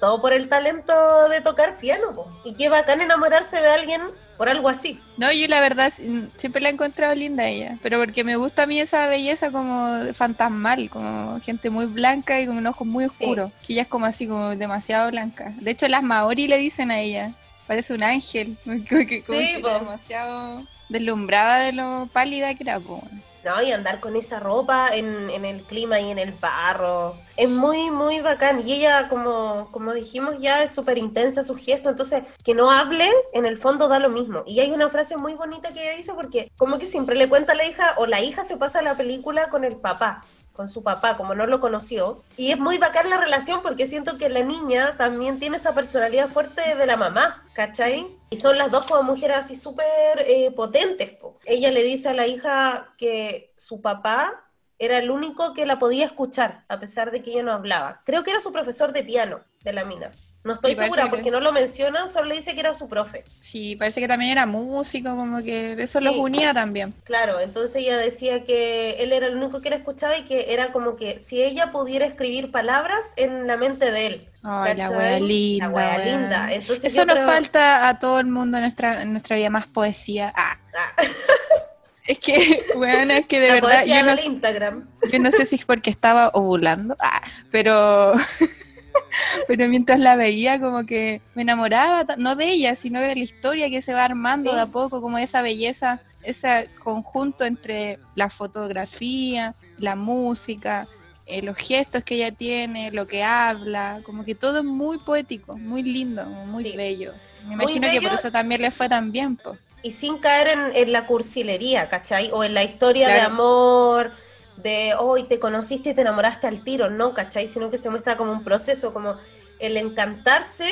todo 0.00 0.20
por 0.20 0.32
el 0.34 0.48
talento 0.48 1.28
de 1.30 1.40
tocar 1.40 1.76
piano, 1.78 2.12
po. 2.12 2.30
y 2.44 2.54
qué 2.54 2.68
bacán 2.68 3.00
enamorarse 3.00 3.58
de 3.60 3.68
alguien 3.68 4.02
por 4.36 4.48
algo 4.50 4.68
así. 4.68 5.00
No, 5.16 5.32
yo 5.32 5.46
la 5.48 5.60
verdad 5.60 5.90
siempre 6.36 6.60
la 6.60 6.68
he 6.68 6.72
encontrado 6.72 7.14
linda 7.14 7.46
ella, 7.46 7.78
pero 7.82 7.98
porque 8.00 8.22
me 8.24 8.36
gusta 8.36 8.64
a 8.64 8.66
mí 8.66 8.78
esa 8.80 9.06
belleza 9.06 9.50
como 9.50 10.12
fantasmal, 10.12 10.90
como 10.90 11.40
gente 11.40 11.70
muy 11.70 11.86
blanca 11.86 12.38
y 12.40 12.46
con 12.46 12.58
un 12.58 12.66
ojo 12.66 12.84
muy 12.84 13.04
Sí. 13.08 13.10
oscuro, 13.24 13.52
que 13.66 13.72
ella 13.74 13.82
es 13.82 13.88
como 13.88 14.04
así, 14.06 14.26
como 14.26 14.56
demasiado 14.56 15.10
blanca. 15.10 15.54
De 15.60 15.70
hecho, 15.70 15.88
las 15.88 16.02
maori 16.02 16.48
le 16.48 16.58
dicen 16.58 16.90
a 16.90 16.98
ella, 16.98 17.32
parece 17.66 17.94
un 17.94 18.02
ángel, 18.02 18.56
que, 18.88 19.24
Sí, 19.26 19.62
demasiado 19.62 20.64
deslumbrada 20.88 21.64
de 21.64 21.72
lo 21.72 22.08
pálida 22.12 22.54
que 22.54 22.62
era. 22.62 22.80
po. 22.80 23.02
No, 23.44 23.62
y 23.62 23.72
andar 23.72 24.00
con 24.00 24.16
esa 24.16 24.40
ropa 24.40 24.88
en, 24.94 25.28
en 25.28 25.44
el 25.44 25.62
clima 25.64 26.00
y 26.00 26.10
en 26.10 26.18
el 26.18 26.32
barro. 26.32 27.14
Es 27.36 27.50
muy, 27.50 27.90
muy 27.90 28.20
bacán. 28.20 28.66
Y 28.66 28.72
ella, 28.72 29.08
como, 29.08 29.68
como 29.70 29.92
dijimos 29.92 30.36
ya, 30.40 30.62
es 30.62 30.72
súper 30.72 30.96
intensa 30.96 31.42
su 31.42 31.54
gesto. 31.54 31.90
Entonces, 31.90 32.24
que 32.42 32.54
no 32.54 32.70
hable, 32.70 33.06
en 33.34 33.44
el 33.44 33.58
fondo 33.58 33.86
da 33.86 33.98
lo 33.98 34.08
mismo. 34.08 34.44
Y 34.46 34.60
hay 34.60 34.70
una 34.70 34.88
frase 34.88 35.18
muy 35.18 35.34
bonita 35.34 35.74
que 35.74 35.82
ella 35.82 35.96
dice 35.96 36.14
porque 36.14 36.50
como 36.56 36.78
que 36.78 36.86
siempre 36.86 37.16
le 37.16 37.28
cuenta 37.28 37.52
a 37.52 37.56
la 37.56 37.66
hija, 37.66 37.92
o 37.98 38.06
la 38.06 38.22
hija 38.22 38.46
se 38.46 38.56
pasa 38.56 38.80
la 38.80 38.96
película 38.96 39.50
con 39.50 39.64
el 39.64 39.76
papá 39.76 40.22
con 40.54 40.68
su 40.68 40.82
papá, 40.82 41.16
como 41.16 41.34
no 41.34 41.46
lo 41.46 41.60
conoció. 41.60 42.22
Y 42.36 42.52
es 42.52 42.58
muy 42.58 42.78
bacán 42.78 43.10
la 43.10 43.18
relación 43.18 43.60
porque 43.60 43.86
siento 43.86 44.16
que 44.16 44.28
la 44.28 44.40
niña 44.40 44.94
también 44.96 45.38
tiene 45.38 45.58
esa 45.58 45.74
personalidad 45.74 46.28
fuerte 46.28 46.74
de 46.76 46.86
la 46.86 46.96
mamá, 46.96 47.46
¿cachai? 47.52 48.06
Y 48.30 48.36
son 48.38 48.56
las 48.56 48.70
dos 48.70 48.86
como 48.86 49.02
mujeres 49.02 49.36
así 49.36 49.56
súper 49.56 49.86
eh, 50.26 50.50
potentes. 50.52 51.10
po. 51.10 51.38
Ella 51.44 51.70
le 51.70 51.82
dice 51.82 52.08
a 52.08 52.14
la 52.14 52.26
hija 52.26 52.94
que 52.96 53.52
su 53.56 53.80
papá 53.82 54.44
era 54.78 54.98
el 54.98 55.10
único 55.10 55.54
que 55.54 55.66
la 55.66 55.78
podía 55.78 56.06
escuchar, 56.06 56.64
a 56.68 56.78
pesar 56.78 57.10
de 57.10 57.22
que 57.22 57.32
ella 57.32 57.42
no 57.42 57.52
hablaba. 57.52 58.02
Creo 58.04 58.22
que 58.22 58.30
era 58.30 58.40
su 58.40 58.52
profesor 58.52 58.92
de 58.92 59.02
piano 59.02 59.40
de 59.62 59.72
la 59.72 59.84
mina. 59.84 60.10
No 60.44 60.52
estoy 60.52 60.72
Sí, 60.72 60.76
segura 60.76 61.04
que 61.04 61.08
porque 61.10 61.30
no 61.30 61.40
lo 61.40 61.52
menciona, 61.52 62.06
solo 62.06 62.26
le 62.26 62.34
dice 62.34 62.52
que 62.54 62.60
era 62.60 62.74
su 62.74 62.86
profe. 62.86 63.24
Sí, 63.40 63.76
parece 63.76 64.00
que 64.02 64.06
también 64.08 64.30
era 64.30 64.44
músico, 64.44 65.16
como 65.16 65.42
que 65.42 65.72
eso 65.82 66.00
los 66.00 66.12
Sí. 66.12 66.20
unía 66.20 66.52
también. 66.52 66.94
Claro, 67.04 67.40
entonces 67.40 67.76
ella 67.76 67.96
decía 67.96 68.44
que 68.44 68.96
él 69.00 69.12
era 69.14 69.26
el 69.26 69.36
único 69.36 69.62
que 69.62 69.70
la 69.70 69.76
escuchaba 69.76 70.16
y 70.18 70.24
que 70.26 70.52
era 70.52 70.70
como 70.70 70.96
que 70.96 71.18
si 71.18 71.42
ella 71.42 71.72
pudiera 71.72 72.04
escribir 72.06 72.50
palabras 72.50 73.14
en 73.16 73.46
la 73.46 73.56
mente 73.56 73.90
de 73.90 74.06
él. 74.06 74.28
Ay, 74.42 74.76
la 74.76 74.90
wea 74.90 75.18
linda. 75.18 75.66
La 75.68 75.72
wea 75.74 75.98
linda. 75.98 76.52
Entonces 76.52 76.92
Eso 76.92 77.06
nos 77.06 77.14
creo- 77.16 77.26
falta 77.26 77.88
a 77.88 77.98
todo 77.98 78.20
el 78.20 78.26
mundo 78.26 78.58
en 78.58 78.64
nuestra, 78.64 79.00
en 79.00 79.12
nuestra 79.12 79.36
vida, 79.36 79.48
más 79.48 79.66
poesía. 79.66 80.30
Ah, 80.36 80.58
Ah, 80.76 80.92
es 82.06 82.18
que, 82.18 82.62
bueno, 82.76 83.14
es 83.14 83.26
que 83.26 83.40
de 83.40 83.48
la 83.48 83.54
verdad 83.54 83.70
poesía 83.78 84.00
yo 84.00 84.04
no, 84.06 84.14
del 84.16 84.24
Instagram. 84.26 84.88
yo 85.10 85.18
no 85.20 85.30
sé 85.30 85.46
si 85.46 85.54
es 85.56 85.64
porque 85.64 85.88
estaba 85.88 86.28
ovulando, 86.34 86.96
ah, 87.00 87.22
pero, 87.50 88.12
pero 89.48 89.68
mientras 89.68 89.98
la 90.00 90.16
veía 90.16 90.60
como 90.60 90.84
que 90.86 91.20
me 91.34 91.42
enamoraba, 91.42 92.04
no 92.18 92.36
de 92.36 92.50
ella, 92.50 92.74
sino 92.74 93.00
de 93.00 93.14
la 93.14 93.20
historia 93.22 93.70
que 93.70 93.82
se 93.82 93.94
va 93.94 94.04
armando 94.04 94.50
Sí. 94.50 94.56
de 94.56 94.62
a 94.62 94.66
poco, 94.66 95.00
como 95.00 95.18
esa 95.18 95.42
belleza, 95.42 96.00
ese 96.22 96.68
conjunto 96.82 97.44
entre 97.44 97.98
la 98.14 98.28
fotografía, 98.30 99.54
la 99.78 99.96
música, 99.96 100.86
eh, 101.26 101.42
los 101.42 101.56
gestos 101.56 102.02
que 102.04 102.16
ella 102.16 102.32
tiene, 102.32 102.90
lo 102.92 103.06
que 103.06 103.22
habla, 103.22 104.00
como 104.04 104.24
que 104.24 104.34
todo 104.34 104.58
es 104.58 104.64
muy 104.64 104.98
poético, 104.98 105.56
muy 105.58 105.82
lindo, 105.82 106.24
muy 106.26 106.64
Sí. 106.64 106.76
bello. 106.76 107.12
Me 107.46 107.54
imagino 107.54 107.90
que 107.90 108.00
por 108.02 108.12
eso 108.12 108.30
también 108.30 108.60
le 108.60 108.70
fue 108.70 108.88
tan 108.88 109.10
bien, 109.10 109.36
pues. 109.36 109.58
Y 109.82 109.90
sin 109.90 110.16
caer 110.18 110.48
en, 110.48 110.60
en 110.74 110.92
la 110.92 111.06
cursilería, 111.06 111.88
¿cachai? 111.90 112.30
O 112.32 112.42
en 112.44 112.54
la 112.54 112.62
historia 112.62 113.08
de 113.08 113.20
amor, 113.20 114.12
de 114.56 114.94
hoy 114.98 115.24
te 115.24 115.38
conociste 115.38 115.90
y 115.90 115.94
te 115.94 116.00
enamoraste 116.02 116.46
al 116.46 116.62
tiro, 116.62 116.90
¿no? 116.90 117.12
¿cachai? 117.14 117.48
Sino 117.48 117.70
que 117.70 117.78
se 117.78 117.90
muestra 117.90 118.16
como 118.16 118.32
un 118.32 118.44
proceso, 118.44 118.92
como 118.92 119.16
el 119.60 119.76
encantarse 119.76 120.70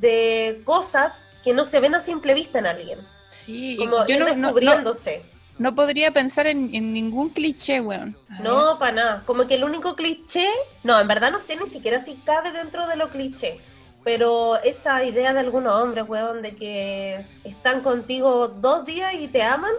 de 0.00 0.62
cosas 0.64 1.28
que 1.44 1.52
no 1.52 1.64
se 1.64 1.80
ven 1.80 1.94
a 1.94 2.00
simple 2.00 2.34
vista 2.34 2.58
en 2.58 2.66
alguien. 2.66 2.98
Sí, 3.28 3.76
Como 3.78 4.06
yo 4.06 4.14
ir 4.14 4.20
no, 4.20 4.26
no- 4.28 4.34
no, 4.36 4.42
descubriéndose. 4.48 5.22
no 5.58 5.74
podría 5.74 6.12
pensar 6.12 6.46
en, 6.46 6.74
en 6.74 6.92
ningún 6.92 7.30
cliché, 7.30 7.80
weón. 7.80 8.16
A. 8.30 8.42
No, 8.42 8.78
para 8.78 8.92
nada. 8.92 9.22
Como 9.26 9.46
que 9.46 9.54
el 9.54 9.64
único 9.64 9.96
cliché, 9.96 10.46
no, 10.84 11.00
en 11.00 11.08
verdad 11.08 11.30
no 11.32 11.40
sé 11.40 11.56
ni 11.56 11.66
siquiera 11.66 12.00
si 12.00 12.14
cabe 12.16 12.52
dentro 12.52 12.86
de 12.86 12.96
lo 12.96 13.10
cliché. 13.10 13.60
Pero 14.04 14.56
esa 14.64 15.04
idea 15.04 15.32
de 15.32 15.40
algunos 15.40 15.80
hombres, 15.80 16.04
weón, 16.08 16.42
de 16.42 16.56
que 16.56 17.24
están 17.44 17.82
contigo 17.82 18.48
dos 18.48 18.84
días 18.84 19.14
y 19.14 19.28
te 19.28 19.42
aman, 19.42 19.72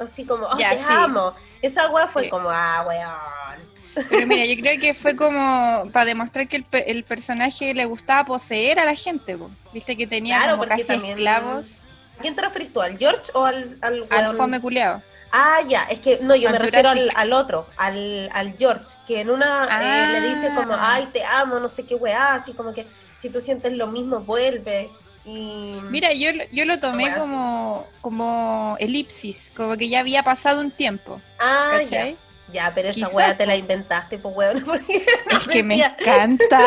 así 0.00 0.24
como, 0.24 0.46
oh, 0.46 0.58
Ya, 0.58 0.70
te 0.70 0.78
sí. 0.78 0.84
amo. 0.88 1.34
Esa 1.62 1.88
weá 1.90 2.06
fue 2.06 2.24
Sí. 2.24 2.28
como, 2.30 2.50
ah, 2.50 2.84
weón. 2.86 3.70
Pero 4.08 4.26
mira, 4.26 4.44
yo 4.46 4.54
creo 4.62 4.80
que 4.80 4.94
fue 4.94 5.16
como 5.16 5.88
para 5.92 6.06
demostrar 6.06 6.46
que 6.48 6.56
el, 6.56 6.66
el 6.86 7.04
personaje 7.04 7.74
le 7.74 7.84
gustaba 7.86 8.24
poseer 8.24 8.78
a 8.78 8.84
la 8.84 8.94
gente, 8.94 9.36
po. 9.36 9.50
viste 9.72 9.96
que 9.96 10.06
tenía 10.06 10.38
Claro, 10.38 10.56
como 10.58 10.68
casi 10.68 10.84
también- 10.86 11.18
esclavos 11.18 11.88
¿A 12.18 12.22
quién 12.22 12.34
te 12.36 12.42
referís 12.42 12.70
tú? 12.72 12.82
¿Al 12.82 12.98
George 12.98 13.32
o 13.32 13.46
al, 13.46 13.78
al 13.80 14.06
al 14.10 14.24
weón? 14.24 14.36
fome 14.36 14.60
culeado. 14.60 15.02
Ah, 15.32 15.60
ya, 15.66 15.84
es 15.84 16.00
que 16.00 16.18
no, 16.20 16.34
yo 16.34 16.48
Al 16.48 16.54
me 16.54 16.58
refiero 16.58 16.90
al 17.14 17.32
otro, 17.32 17.66
al, 17.76 18.28
al 18.34 18.56
George, 18.58 18.84
que 19.06 19.20
en 19.20 19.30
una 19.30 19.64
eh, 19.80 20.20
le 20.20 20.28
dice 20.28 20.52
como, 20.54 20.74
Ah. 20.74 20.94
ay, 20.96 21.08
te 21.12 21.24
amo, 21.24 21.58
no 21.60 21.68
sé 21.68 21.84
qué 21.86 21.94
weá, 21.94 22.34
así 22.34 22.52
como 22.52 22.74
que 22.74 22.84
si 23.18 23.30
tú 23.30 23.40
sientes 23.40 23.72
lo 23.72 23.86
mismo, 23.86 24.20
vuelve. 24.20 24.90
Y... 25.24 25.78
Mira, 25.90 26.12
yo, 26.14 26.32
lo- 26.32 26.44
yo 26.50 26.64
lo 26.64 26.78
tomé 26.80 27.12
como, 27.14 27.86
como 28.00 28.76
elipsis, 28.80 29.52
como 29.54 29.76
que 29.76 29.88
ya 29.88 30.00
había 30.00 30.22
pasado 30.22 30.60
un 30.62 30.70
tiempo, 30.70 31.20
ah, 31.38 31.76
¿cachai? 31.78 32.16
ya, 32.48 32.52
ya, 32.68 32.74
pero 32.74 32.88
esa 32.88 33.08
weá 33.10 33.36
te 33.36 33.46
la 33.46 33.56
inventaste, 33.56 34.18
pues 34.18 34.34
weón, 34.34 34.64
porque 34.66 35.04
Es 35.30 35.46
que 35.46 35.62
me 35.62 35.76
encanta. 35.84 36.60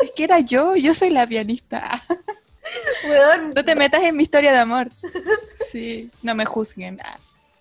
Es 0.00 0.10
que 0.14 0.24
era 0.24 0.40
yo, 0.40 0.76
yo 0.76 0.94
soy 0.94 1.10
la 1.10 1.26
pianista. 1.26 2.00
weón. 3.08 3.52
No 3.54 3.64
te 3.64 3.74
metas 3.74 4.02
en 4.02 4.16
mi 4.16 4.22
historia 4.22 4.52
de 4.52 4.58
amor. 4.58 4.88
Sí, 5.70 6.10
no 6.22 6.34
me 6.34 6.44
juzguen. 6.44 6.98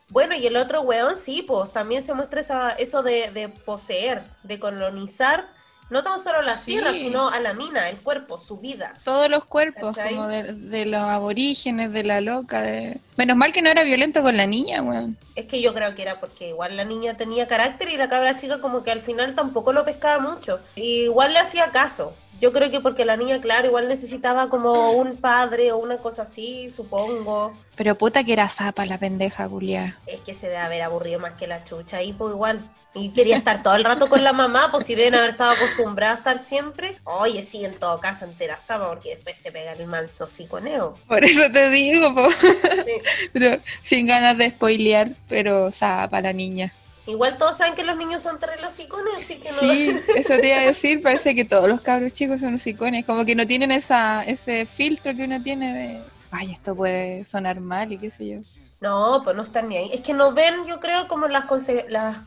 Bueno, 0.10 0.36
y 0.36 0.45
el 0.45 0.58
otro 0.58 0.82
weón, 0.82 1.17
sí, 1.17 1.41
pues 1.41 1.71
también 1.71 2.04
se 2.04 2.13
muestra 2.13 2.41
esa, 2.41 2.71
eso 2.71 3.02
de, 3.02 3.32
de 3.32 3.47
poseer, 3.50 4.24
de 4.43 4.60
colonizar, 4.60 5.47
no 5.91 6.04
tan 6.04 6.19
solo 6.19 6.41
las 6.41 6.63
Sí. 6.63 6.71
tierras, 6.71 6.95
sino 6.95 7.30
a 7.30 7.39
la 7.39 7.54
mina, 7.54 7.89
el 7.89 7.97
cuerpo, 7.97 8.39
su 8.39 8.58
vida. 8.58 8.93
todos 9.04 9.30
los 9.30 9.43
cuerpos, 9.45 9.95
¿Cachai? 9.95 10.15
como 10.15 10.27
de, 10.27 10.54
de 10.54 10.86
los 10.88 11.01
aborígenes, 11.01 11.91
de 11.93 12.04
la 12.04 12.21
loca, 12.21 12.62
de... 12.62 12.97
Menos 13.17 13.38
mal 13.38 13.54
que 13.54 13.62
no 13.62 13.69
era 13.69 13.84
violento 13.84 14.21
con 14.21 14.36
la 14.38 14.47
niña, 14.47 14.82
weón. 14.82 15.17
Es 15.36 15.45
que 15.45 15.62
yo 15.62 15.73
creo 15.73 15.93
que 15.93 16.01
era 16.01 16.19
porque 16.19 16.49
igual 16.49 16.75
la 16.77 16.84
niña 16.86 17.15
tenía 17.17 17.47
carácter 17.47 17.89
y 17.89 17.97
la 17.97 18.10
cabra 18.10 18.38
chica 18.38 18.60
como 18.60 18.84
que 18.84 18.91
al 18.91 19.01
final 19.01 19.36
tampoco 19.36 19.73
lo 19.73 19.86
pescaba 19.86 20.19
mucho. 20.19 20.60
Y 20.75 21.04
igual 21.04 21.34
le 21.34 21.39
hacía 21.39 21.71
caso. 21.71 22.15
Yo 22.41 22.51
creo 22.51 22.71
que 22.71 22.82
porque 22.82 23.06
la 23.06 23.17
niña, 23.17 23.39
claro, 23.39 23.67
igual 23.67 23.88
necesitaba 23.88 24.49
como 24.49 24.93
un 24.93 25.17
padre 25.17 25.71
o 25.71 25.77
una 25.77 25.97
cosa 25.97 26.23
así, 26.23 26.71
supongo. 26.71 27.54
Pero 27.75 27.95
puta 27.95 28.23
que 28.23 28.34
era 28.34 28.49
zapa 28.49 28.84
la 28.88 28.97
pendeja, 28.97 29.47
culia. 29.47 29.99
Es 30.08 30.21
que 30.21 30.34
se 30.34 30.47
debe 30.47 30.58
haber 30.58 30.82
aburrido 30.82 31.19
más 31.19 31.34
que 31.34 31.45
la 31.45 31.63
chucha 31.63 32.01
y 32.01 32.13
pues 32.13 32.34
igual. 32.34 32.67
Y 32.95 33.10
quería 33.12 33.38
estar 33.38 33.62
todo 33.62 33.75
el 33.75 33.84
rato 33.84 34.10
con 34.10 34.23
la 34.23 34.34
mamá, 34.34 34.69
pues 34.71 34.88
si 34.88 34.95
deben 34.95 35.13
haber 35.15 35.30
estado 35.30 35.51
acostumbrada 35.51 36.15
a 36.15 36.17
estar 36.17 36.39
siempre. 36.39 36.97
Oye, 37.04 37.43
sí, 37.43 37.63
en 37.63 37.75
todo 37.75 37.99
caso 37.99 38.25
entera 38.25 38.58
zapa 38.58 38.89
porque 38.89 39.15
después 39.15 39.38
se 39.38 39.51
pega 39.51 39.73
el 39.73 39.86
manso 39.86 40.25
psiconeo. 40.25 40.97
Por 41.08 41.23
eso 41.23 41.43
te 41.54 41.69
digo, 41.69 42.13
po. 42.15 42.30
Sí. 42.32 43.01
Pero 43.34 43.62
sin 43.84 44.08
ganas 44.08 44.36
de 44.39 44.49
spoilear, 44.49 45.15
pero 45.30 45.71
zapa 45.71 46.19
la 46.21 46.34
niña. 46.34 46.73
Igual 47.12 47.38
todos 47.38 47.58
saben 47.58 47.76
que 47.76 47.84
los 47.84 47.97
niños 47.97 48.24
son 48.24 48.39
terribles 48.39 48.74
psicones, 48.74 49.13
así 49.17 49.36
que 49.38 49.50
no... 49.52 49.58
Sí, 49.60 50.00
eso 50.15 50.38
te 50.39 50.47
iba 50.47 50.58
a 50.58 50.62
decir, 50.65 51.02
parece 51.02 51.36
que 51.36 51.45
todos 51.45 51.67
los 51.67 51.82
cabros 51.82 52.13
chicos 52.13 52.39
son 52.41 52.58
psicones, 52.58 53.06
como 53.06 53.26
que 53.26 53.36
no 53.36 53.45
tienen 53.45 53.71
esa, 53.71 54.24
ese 54.24 54.65
filtro 54.65 55.13
que 55.15 55.26
uno 55.26 55.41
tiene 55.43 55.74
de, 55.74 56.02
ay, 56.32 56.52
esto 56.52 56.76
puede 56.76 57.26
sonar 57.26 57.60
mal 57.60 57.91
y 57.91 57.97
qué 57.97 58.10
sé 58.10 58.28
yo. 58.30 58.38
No, 58.80 59.21
pues 59.24 59.36
no 59.36 59.43
están 59.43 59.67
ni 59.69 59.78
ahí. 59.78 59.89
Es 59.93 60.02
que 60.02 60.13
no 60.13 60.32
ven, 60.32 60.65
yo 60.67 60.80
creo, 60.80 61.08
como 61.08 61.28
las, 61.28 61.45
conse- 61.45 61.86
las 61.89 62.17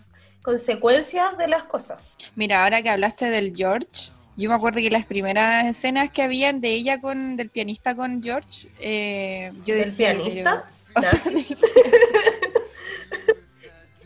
consecuencias 0.42 1.36
de 1.38 1.48
las 1.48 1.64
cosas. 1.64 1.98
Mira, 2.36 2.62
ahora 2.64 2.82
que 2.82 2.90
hablaste 2.90 3.30
del 3.30 3.52
George, 3.56 4.12
yo 4.36 4.50
me 4.50 4.54
acuerdo 4.56 4.80
que 4.80 4.90
las 4.90 5.06
primeras 5.06 5.64
escenas 5.64 6.10
que 6.10 6.22
habían 6.22 6.60
de 6.60 6.68
ella 6.74 7.00
con, 7.00 7.36
del 7.36 7.48
pianista 7.50 7.96
con 7.96 8.22
George, 8.22 8.68
eh, 8.78 9.50
yo 9.64 9.74
¿Del 9.74 9.84
decía, 9.86 10.12
pianista? 10.14 10.64
pero- 10.94 10.96
o 10.96 11.02
sea. 11.02 11.32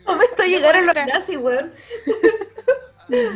momento 0.08 0.42
llegaron 0.44 0.86
los 0.86 0.94
nazis, 0.94 1.36
weón. 1.36 1.72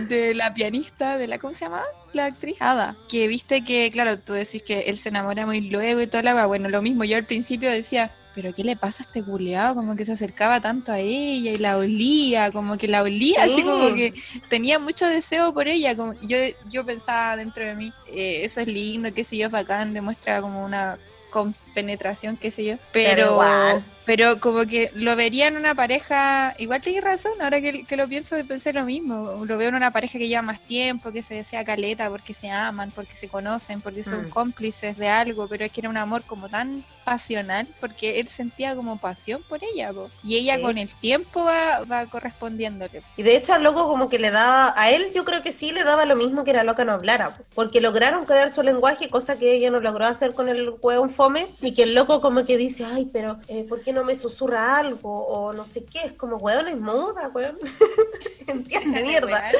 de 0.09 0.35
la 0.35 0.53
pianista, 0.53 1.17
de 1.17 1.27
la, 1.27 1.39
¿cómo 1.39 1.55
se 1.55 1.65
llama? 1.65 1.83
La 2.13 2.27
actriz 2.27 2.57
Ada. 2.61 2.95
Que 3.09 3.27
viste 3.27 3.65
que, 3.65 3.91
claro, 3.91 4.19
tú 4.19 4.35
decís 4.35 4.63
que 4.63 4.81
él 4.81 4.99
se 4.99 5.09
enamora 5.09 5.47
muy 5.47 5.63
luego 5.63 6.01
y 6.03 6.07
toda 6.07 6.23
la 6.23 6.31
agua. 6.33 6.47
Bueno, 6.47 6.69
lo 6.69 6.83
mismo, 6.83 7.05
yo 7.05 7.17
al 7.17 7.25
principio 7.25 7.71
decía, 7.71 8.11
pero 8.35 8.55
¿qué 8.55 8.65
le 8.65 8.77
pasa 8.77 9.03
a 9.03 9.07
este 9.07 9.23
culeado? 9.23 9.75
Como 9.75 9.97
que 9.97 10.05
se 10.05 10.13
acercaba 10.13 10.61
tanto 10.61 10.93
a 10.93 10.99
ella 10.99 11.53
y 11.53 11.57
la 11.57 11.79
olía, 11.79 12.51
como 12.51 12.77
que 12.77 12.87
la 12.89 13.03
olía, 13.03 13.45
así 13.45 13.57
Sí. 13.57 13.63
como 13.63 13.95
que 13.95 14.13
tenía 14.51 14.79
mucho 14.79 15.07
deseo 15.07 15.55
por 15.55 15.69
ella. 15.69 15.97
Como, 15.97 16.13
yo, 16.21 16.37
yo 16.69 16.85
pensaba 16.85 17.37
dentro 17.37 17.65
de 17.65 17.75
mí, 17.75 17.93
eh, 18.09 18.41
eso 18.45 18.61
es 18.61 18.67
lindo, 18.67 19.13
qué 19.15 19.25
sé 19.25 19.39
yo, 19.39 19.47
es 19.47 19.53
bacán, 19.53 19.95
demuestra 19.95 20.43
como 20.43 20.65
una 20.65 20.99
penetración, 21.75 22.37
qué 22.37 22.51
sé 22.51 22.65
yo. 22.65 22.77
Pero 22.93 23.41
Pero, 24.05 24.41
como 24.41 24.67
que 24.67 24.91
lo 24.95 25.15
vería 25.15 25.47
en 25.47 25.57
una 25.57 25.77
pareja, 25.77 26.55
igual 26.59 26.81
tienes 26.81 27.05
razón, 27.05 27.33
ahora 27.41 27.61
que, 27.61 27.85
que 27.85 27.97
lo 27.97 28.09
pienso 28.09 28.35
pensé 28.49 28.73
lo 28.73 28.85
mismo, 28.85 29.45
lo 29.45 29.57
veo 29.57 29.69
en 29.69 29.77
una 29.77 29.93
pareja 29.93 30.19
que 30.19 30.27
lleva 30.27 30.43
más 30.43 30.61
tiempo, 30.61 31.13
que 31.13 31.23
se 31.23 31.35
desea 31.35 31.65
caleta 31.65 32.11
porque 32.11 32.35
se 32.35 32.51
aman, 32.51 32.91
porque 32.91 33.15
se 33.15 33.29
conocen, 33.29 33.81
porque 33.81 34.03
son 34.03 34.27
Mm. 34.27 34.31
cómplices 34.31 34.97
de 34.97 35.09
algo, 35.09 35.47
pero 35.49 35.65
es 35.65 35.71
que 35.71 35.83
era 35.83 35.89
un 35.89 35.97
amor 35.97 36.25
como 36.25 36.49
tan 36.49 36.83
pasional, 37.05 37.67
porque 37.81 38.19
él 38.21 38.29
sentía 38.29 38.75
como 38.77 38.97
pasión 38.99 39.43
por 39.49 39.61
ella, 39.63 39.93
po. 39.93 40.09
y 40.23 40.37
ella 40.37 40.57
Sí. 40.57 40.63
con 40.63 40.79
el 40.79 40.93
tiempo 40.95 41.45
va, 41.45 41.85
va 41.85 42.07
correspondiéndole. 42.07 43.03
Y 43.17 43.23
de 43.23 43.37
hecho 43.37 43.55
al 43.55 43.63
loco 43.65 43.87
como 43.89 44.09
que 44.09 44.19
le 44.21 44.31
daba, 44.31 44.73
a 44.77 44.91
él 44.91 45.07
yo 45.15 45.25
creo 45.25 45.43
que 45.43 45.53
sí 45.53 45.73
le 45.73 45.83
daba 45.85 46.07
lo 46.07 46.15
mismo 46.17 46.45
que 46.45 46.53
la 46.53 46.63
loca 46.65 46.85
no 46.85 46.93
hablara, 46.93 47.37
porque 47.55 47.81
lograron 47.81 48.25
crear 48.25 48.51
su 48.51 48.63
lenguaje, 48.63 49.09
cosa 49.09 49.37
que 49.37 49.55
ella 49.55 49.71
no 49.71 49.81
logró 49.81 50.07
hacer 50.07 50.33
con 50.33 50.49
el 50.49 50.75
hueón 50.81 51.11
fome, 51.11 51.49
y 51.63 51.75
que 51.75 51.85
el 51.85 51.95
loco 51.95 52.21
como 52.21 52.45
que 52.45 52.57
dice, 52.57 52.85
ay, 52.85 53.09
pero 53.13 53.39
eh, 53.49 53.65
¿por 53.69 53.83
qué 53.83 53.93
no 53.93 54.05
me 54.05 54.17
susurra 54.17 54.79
algo? 54.79 55.27
O 55.27 55.53
no 55.53 55.65
sé 55.65 55.85
qué, 55.85 56.01
es 56.05 56.13
como, 56.13 56.37
weón, 56.37 56.69
es 56.69 56.79
muda, 56.79 57.29
weón. 57.33 57.59
Entiende, 58.49 59.03
mierda. 59.03 59.51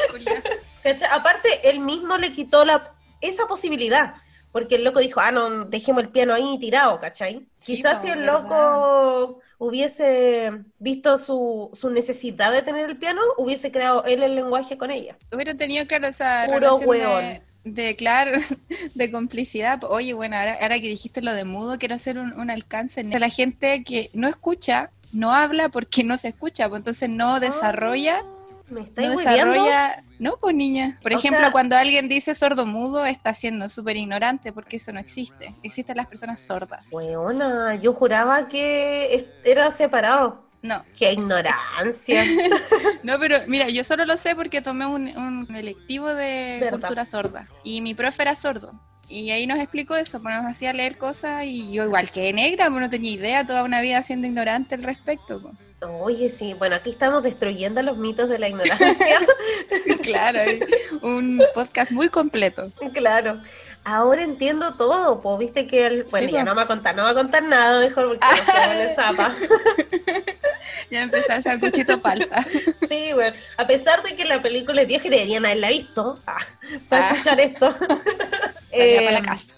Aparte, 1.13 1.71
él 1.71 1.79
mismo 1.79 2.19
le 2.19 2.33
quitó 2.33 2.65
la, 2.65 2.93
esa 3.21 3.47
posibilidad. 3.47 4.15
Porque 4.51 4.75
el 4.75 4.85
loco 4.85 5.01
dijo, 5.01 5.19
ah, 5.21 5.31
no, 5.31 5.65
dejemos 5.65 6.03
el 6.03 6.11
piano 6.11 6.35
ahí 6.35 6.59
tirado, 6.61 7.01
¿cachai? 7.01 7.47
Sí, 7.59 7.77
Quizás 7.77 8.03
si 8.03 8.09
el 8.09 8.19
verdad. 8.19 8.43
loco 8.43 9.41
hubiese 9.57 10.51
visto 10.79 11.17
su, 11.17 11.71
su 11.73 11.89
necesidad 11.89 12.53
de 12.53 12.61
tener 12.61 12.91
el 12.91 12.99
piano, 12.99 13.23
hubiese 13.39 13.73
creado 13.73 14.05
él 14.05 14.23
el 14.23 14.35
lenguaje 14.35 14.77
con 14.77 14.91
ella. 14.91 15.17
Hubiera 15.33 15.57
tenido, 15.57 15.87
claro, 15.87 16.09
esa 16.09 16.45
Puro 16.47 16.59
relación 16.59 16.91
de, 16.91 17.43
de, 17.65 17.97
claro, 17.97 18.33
de 18.95 19.11
complicidad. 19.11 19.83
Oye, 19.85 20.15
bueno, 20.15 20.37
ahora, 20.37 20.57
ahora 20.61 20.77
que 20.81 20.89
dijiste 20.89 21.23
lo 21.23 21.33
de 21.33 21.45
mudo, 21.45 21.79
quiero 21.79 21.95
hacer 21.95 22.19
un, 22.19 22.33
un 22.39 22.51
alcance 22.51 23.03
la 23.05 23.29
gente 23.29 23.85
que 23.85 24.11
no 24.15 24.29
escucha, 24.29 24.91
no 25.13 25.33
habla 25.33 25.69
porque 25.69 26.05
no 26.05 26.17
se 26.17 26.29
escucha, 26.29 26.69
pues 26.69 26.81
entonces 26.81 27.09
no 27.09 27.39
desarrolla, 27.41 28.23
Ah, 28.25 28.29
¿Me 28.71 28.81
estáis 28.81 29.09
no 29.09 29.17
desarrolla, 29.17 30.03
no, 30.19 30.37
pues 30.41 30.55
niña. 30.55 30.99
Por 31.03 31.13
O 31.13 31.19
ejemplo, 31.19 31.41
sea- 31.41 31.53
cuando 31.53 31.77
alguien 31.77 32.09
dice 32.09 32.35
sordo 32.35 32.65
mudo, 32.65 33.05
está 33.05 33.35
siendo 33.35 33.69
súper 33.69 33.97
ignorante 33.99 34.53
porque 34.53 34.77
eso 34.79 34.93
no 34.93 35.01
existe. 35.01 35.53
Existen 35.63 35.97
las 35.99 36.07
personas 36.07 36.41
sordas. 36.41 36.89
Weona, 36.91 37.75
yo 37.75 37.93
juraba 37.93 38.49
que 38.49 39.27
era 39.45 39.71
separado. 39.71 40.42
No, 40.63 40.85
¡Qué 40.97 41.13
ignorancia! 41.13 42.25
no, 43.03 43.19
pero 43.19 43.39
mira, 43.49 43.69
yo 43.69 43.83
solo 43.83 44.05
lo 44.05 44.17
sé 44.17 44.37
porque 44.37 44.63
tomé 44.63 44.87
un, 44.87 45.09
un 45.17 45.57
electivo 45.57 46.09
de 46.15 46.59
Verdad. 46.61 46.79
cultura 46.79 47.05
sorda 47.05 47.49
y 47.65 47.81
mi 47.81 47.95
profe 47.95 48.23
era 48.23 48.35
sordo. 48.35 48.73
Y 49.09 49.31
ahí 49.31 49.47
nos 49.47 49.59
explicó 49.59 49.95
eso, 49.97 50.23
pues 50.23 50.35
nos 50.35 50.47
hacía 50.47 50.73
leer 50.73 50.97
cosas 50.97 51.45
y 51.45 51.73
yo 51.73 51.85
igual 51.85 52.11
que 52.11 52.33
negra, 52.33 52.69
pues 52.71 52.81
no 52.81 52.89
tenía 52.89 53.11
idea, 53.11 53.45
toda 53.45 53.65
una 53.65 53.81
vida 53.83 54.01
siendo 54.03 54.27
ignorante 54.27 54.77
al 54.77 54.85
respecto. 54.85 55.43
pues. 55.43 55.55
Oye, 56.01 56.31
sí, 56.31 56.55
bueno, 56.55 56.77
aquí 56.77 56.91
estamos 56.91 57.23
destruyendo 57.23 57.83
los 57.83 57.99
mitos 57.99 58.29
de 58.29 58.39
la 58.39 58.49
ignorancia. 58.49 59.19
claro, 60.03 60.41
un 61.03 61.43
podcast 61.55 61.91
muy 61.91 62.09
completo. 62.09 62.71
Claro. 62.95 63.43
Ahora 63.85 64.23
entiendo 64.23 64.75
todo, 64.75 65.21
pues 65.21 65.39
viste 65.41 65.67
que 65.67 65.87
el... 65.87 66.05
Bueno, 66.11 66.27
Sí, 66.27 66.33
ya 66.33 66.41
po. 66.41 66.45
no 66.47 66.51
me 66.53 66.57
va 66.59 66.63
a 66.63 66.67
contar, 66.69 66.95
no 66.95 67.03
va 67.03 67.11
a 67.11 67.15
contar 67.15 67.43
nada 67.43 67.81
mejor 67.81 68.09
porque 68.09 68.27
no 68.27 68.73
se 68.89 68.95
zapa. 68.95 69.33
Ya 70.91 71.03
empezar 71.03 71.41
a 71.49 71.59
cuchito 71.59 72.01
palta. 72.03 72.43
Sí, 72.89 73.13
bueno, 73.15 73.35
a 73.57 73.67
pesar 73.67 74.03
de 74.03 74.15
que 74.15 74.25
la 74.27 74.43
película 74.43 74.83
es 74.83 74.89
vieja 74.89 75.07
y 75.07 75.11
deberían 75.11 75.45
haberla 75.47 75.69
visto, 75.69 76.19
ah, 76.27 76.37
para 76.91 77.09
Ah. 77.09 77.13
escuchar 77.13 77.41
esto. 77.41 77.75
Eh, 78.75 79.01
para 79.05 79.21
la 79.21 79.23
casa. 79.23 79.55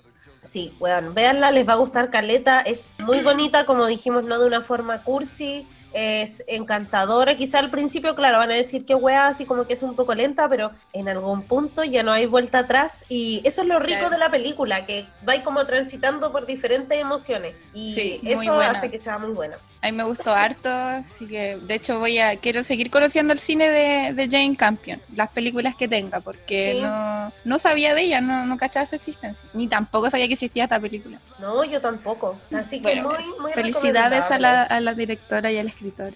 Sí, 0.51 0.75
bueno, 0.81 1.13
véanla, 1.13 1.53
les 1.53 1.69
va 1.69 1.75
a 1.75 1.77
gustar 1.77 2.11
Caleta, 2.11 2.61
es 2.63 2.95
muy 2.99 3.21
bonita, 3.21 3.65
como 3.65 3.87
dijimos, 3.87 4.25
no 4.25 4.41
de 4.41 4.47
una 4.47 4.63
forma 4.63 5.03
cursi, 5.03 5.67
es 5.95 6.43
encantadora, 6.47 7.37
quizá 7.37 7.61
al 7.61 7.71
principio, 7.71 8.15
claro, 8.15 8.39
van 8.39 8.51
a 8.51 8.55
decir 8.55 8.85
que 8.85 8.95
wea, 8.95 9.29
así 9.29 9.47
como 9.47 9.67
que 9.67 9.75
es 9.75 9.83
un 9.83 9.95
poco 9.95 10.15
lenta, 10.15 10.49
pero 10.49 10.73
en 10.93 11.09
algún 11.09 11.43
punto 11.43 11.85
ya 11.85 12.03
no 12.03 12.13
hay 12.13 12.27
vuelta 12.27 12.59
atrás, 12.59 13.05
y 13.09 13.41
eso 13.45 13.63
es 13.63 13.69
lo 13.69 13.79
rico 13.79 14.01
Claro. 14.01 14.11
de 14.11 14.19
la 14.19 14.31
película, 14.31 14.85
que 14.85 15.07
va 15.27 15.41
como 15.43 15.65
transitando 15.67 16.33
por 16.33 16.47
diferentes 16.47 16.99
emociones, 17.01 17.55
y 17.73 17.89
Sí, 17.89 18.21
eso 18.25 18.59
hace 18.59 18.91
que 18.91 18.99
sea 18.99 19.19
muy 19.19 19.31
buena. 19.31 19.57
A 19.85 19.89
mí 19.89 19.93
me 19.93 20.05
gustó 20.05 20.33
harto, 20.33 20.71
así 20.71 21.27
que 21.27 21.59
de 21.59 21.75
hecho 21.75 21.99
voy 21.99 22.19
a 22.19 22.37
quiero 22.39 22.63
seguir 22.63 22.91
conociendo 22.91 23.35
el 23.35 23.39
cine 23.39 23.69
de, 23.69 24.15
de 24.15 24.29
Jane 24.31 24.57
Campion, 24.57 24.99
las 25.15 25.29
películas 25.29 25.77
que 25.77 25.89
tenga, 25.89 26.21
porque 26.21 26.73
Sí. 26.75 26.81
no, 26.81 27.31
no 27.45 27.59
sabía 27.59 27.93
de 27.95 28.01
ella, 28.01 28.23
no, 28.23 28.47
no 28.47 28.57
cachaba 28.57 28.87
su 28.87 28.97
existencia, 28.97 29.47
ni 29.53 29.69
tampoco 29.69 30.09
sabía 30.09 30.27
que 30.27 30.33
existía 30.33 30.63
esta 30.65 30.81
película. 30.81 31.19
No, 31.39 31.63
yo 31.65 31.83
tampoco, 31.83 32.41
así 32.55 32.79
que 32.81 32.83
Bueno, 32.95 33.11
muy, 33.11 33.41
muy 33.43 33.53
felicidades 33.53 34.31
a 34.31 34.39
la, 34.39 34.63
a 34.63 34.81
la 34.81 34.95
directora 34.95 35.53
y 35.53 35.59
al 35.59 35.69
escritor. 35.69 36.15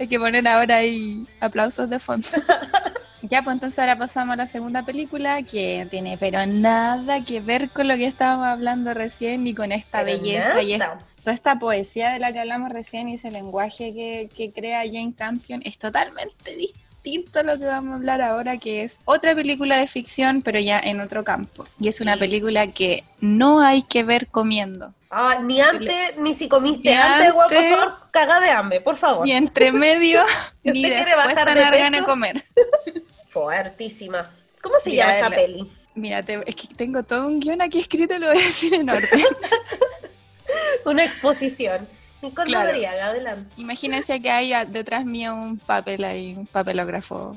Hay 0.00 0.08
que 0.08 0.18
poner 0.18 0.48
ahora 0.48 0.78
ahí 0.78 1.24
aplausos 1.40 1.88
de 1.88 2.00
fondo. 2.00 2.26
Ya, 3.22 3.42
pues 3.42 3.54
entonces 3.54 3.76
ahora 3.80 3.98
pasamos 3.98 4.34
a 4.34 4.36
la 4.36 4.46
segunda 4.46 4.84
película 4.84 5.42
que 5.42 5.88
tiene 5.90 6.16
pero 6.16 6.46
nada 6.46 7.24
que 7.24 7.40
ver 7.40 7.70
con 7.70 7.88
lo 7.88 7.96
que 7.96 8.06
estábamos 8.06 8.46
hablando 8.46 8.94
recién 8.94 9.42
ni 9.42 9.52
con 9.52 9.72
esta 9.72 10.04
Pero 10.04 10.18
belleza 10.20 10.62
y 10.62 10.78
nada. 10.78 10.98
Toda 11.26 11.34
esta 11.34 11.58
poesía 11.58 12.10
de 12.12 12.20
la 12.20 12.32
que 12.32 12.38
hablamos 12.38 12.70
recién 12.70 13.08
y 13.08 13.14
ese 13.14 13.32
lenguaje 13.32 13.92
que, 13.92 14.28
que 14.36 14.52
crea 14.52 14.82
Jane 14.84 15.12
Campion 15.18 15.60
es 15.64 15.76
totalmente 15.76 16.54
distinto 16.54 17.40
a 17.40 17.42
lo 17.42 17.58
que 17.58 17.64
vamos 17.64 17.94
a 17.94 17.96
hablar 17.96 18.22
ahora, 18.22 18.58
que 18.58 18.82
es 18.84 19.00
otra 19.06 19.34
película 19.34 19.76
de 19.78 19.88
ficción, 19.88 20.40
pero 20.40 20.60
ya 20.60 20.78
en 20.78 21.00
otro 21.00 21.24
campo. 21.24 21.66
Y 21.80 21.88
es 21.88 22.00
una 22.00 22.12
Sí. 22.14 22.20
película 22.20 22.68
que 22.68 23.02
no 23.20 23.58
hay 23.58 23.82
que 23.82 24.04
ver 24.04 24.28
comiendo. 24.28 24.94
Ah, 25.10 25.40
ni 25.42 25.60
antes, 25.60 26.16
ni 26.18 26.32
si 26.34 26.46
comiste 26.48 26.94
antes, 26.94 27.32
weón, 27.32 27.48
por 27.48 27.70
favor, 27.80 27.94
caga 28.12 28.38
de 28.38 28.50
hambre, 28.50 28.80
por 28.80 28.94
favor. 28.94 29.26
Ni 29.26 29.32
entre 29.32 29.72
medio, 29.72 30.22
¿Y 30.62 30.70
ni 30.70 30.82
usted 30.84 30.94
quiere 30.94 31.10
después 31.10 31.34
bajar 31.34 31.54
tan 31.56 31.92
de 31.92 32.02
comer. 32.04 32.44
Fuertísima. 33.30 34.30
¿Cómo 34.62 34.76
se 34.78 34.94
llama 34.94 35.14
esta 35.16 35.28
la- 35.30 35.34
peli? 35.36 35.68
Mira, 35.96 36.22
te- 36.22 36.40
es 36.48 36.54
que 36.54 36.68
tengo 36.76 37.02
todo 37.02 37.26
un 37.26 37.40
guion 37.40 37.62
aquí 37.62 37.80
escrito, 37.80 38.16
lo 38.16 38.28
voy 38.28 38.38
a 38.38 38.46
decir 38.46 38.74
en 38.74 38.88
orden. 38.90 39.10
Una 40.84 41.04
exposición. 41.04 41.88
Nicole 42.22 42.46
Claro. 42.46 42.70
Adelante. 43.02 43.54
Imagínense 43.56 44.20
que 44.20 44.30
hay 44.30 44.52
detrás 44.66 45.04
mío 45.04 45.34
un 45.34 45.58
papel 45.58 46.04
ahí, 46.04 46.34
un 46.36 46.46
papelógrafo. 46.46 47.36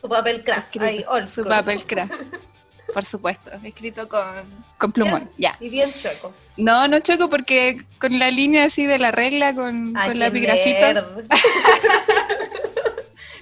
Su 0.00 0.08
papel 0.08 0.44
craft, 0.44 0.80
ahí, 0.80 1.04
su 1.26 1.44
papel 1.44 1.84
craft. 1.84 2.12
Por 2.92 3.04
supuesto, 3.04 3.50
escrito 3.64 4.08
con, 4.08 4.44
con 4.76 4.92
plumón, 4.92 5.30
ya. 5.38 5.56
Y 5.58 5.70
bien 5.70 5.90
choco. 5.92 6.34
No, 6.56 6.86
no 6.86 7.00
choco 7.00 7.30
porque 7.30 7.84
con 7.98 8.18
la 8.18 8.30
línea 8.30 8.64
así 8.64 8.86
de 8.86 8.98
la 8.98 9.10
regla, 9.10 9.54
con, 9.54 9.96
Ay, 9.96 10.08
con 10.08 10.18
la 10.18 10.26
epigrafito, 10.26 10.92
nerd. 10.92 11.26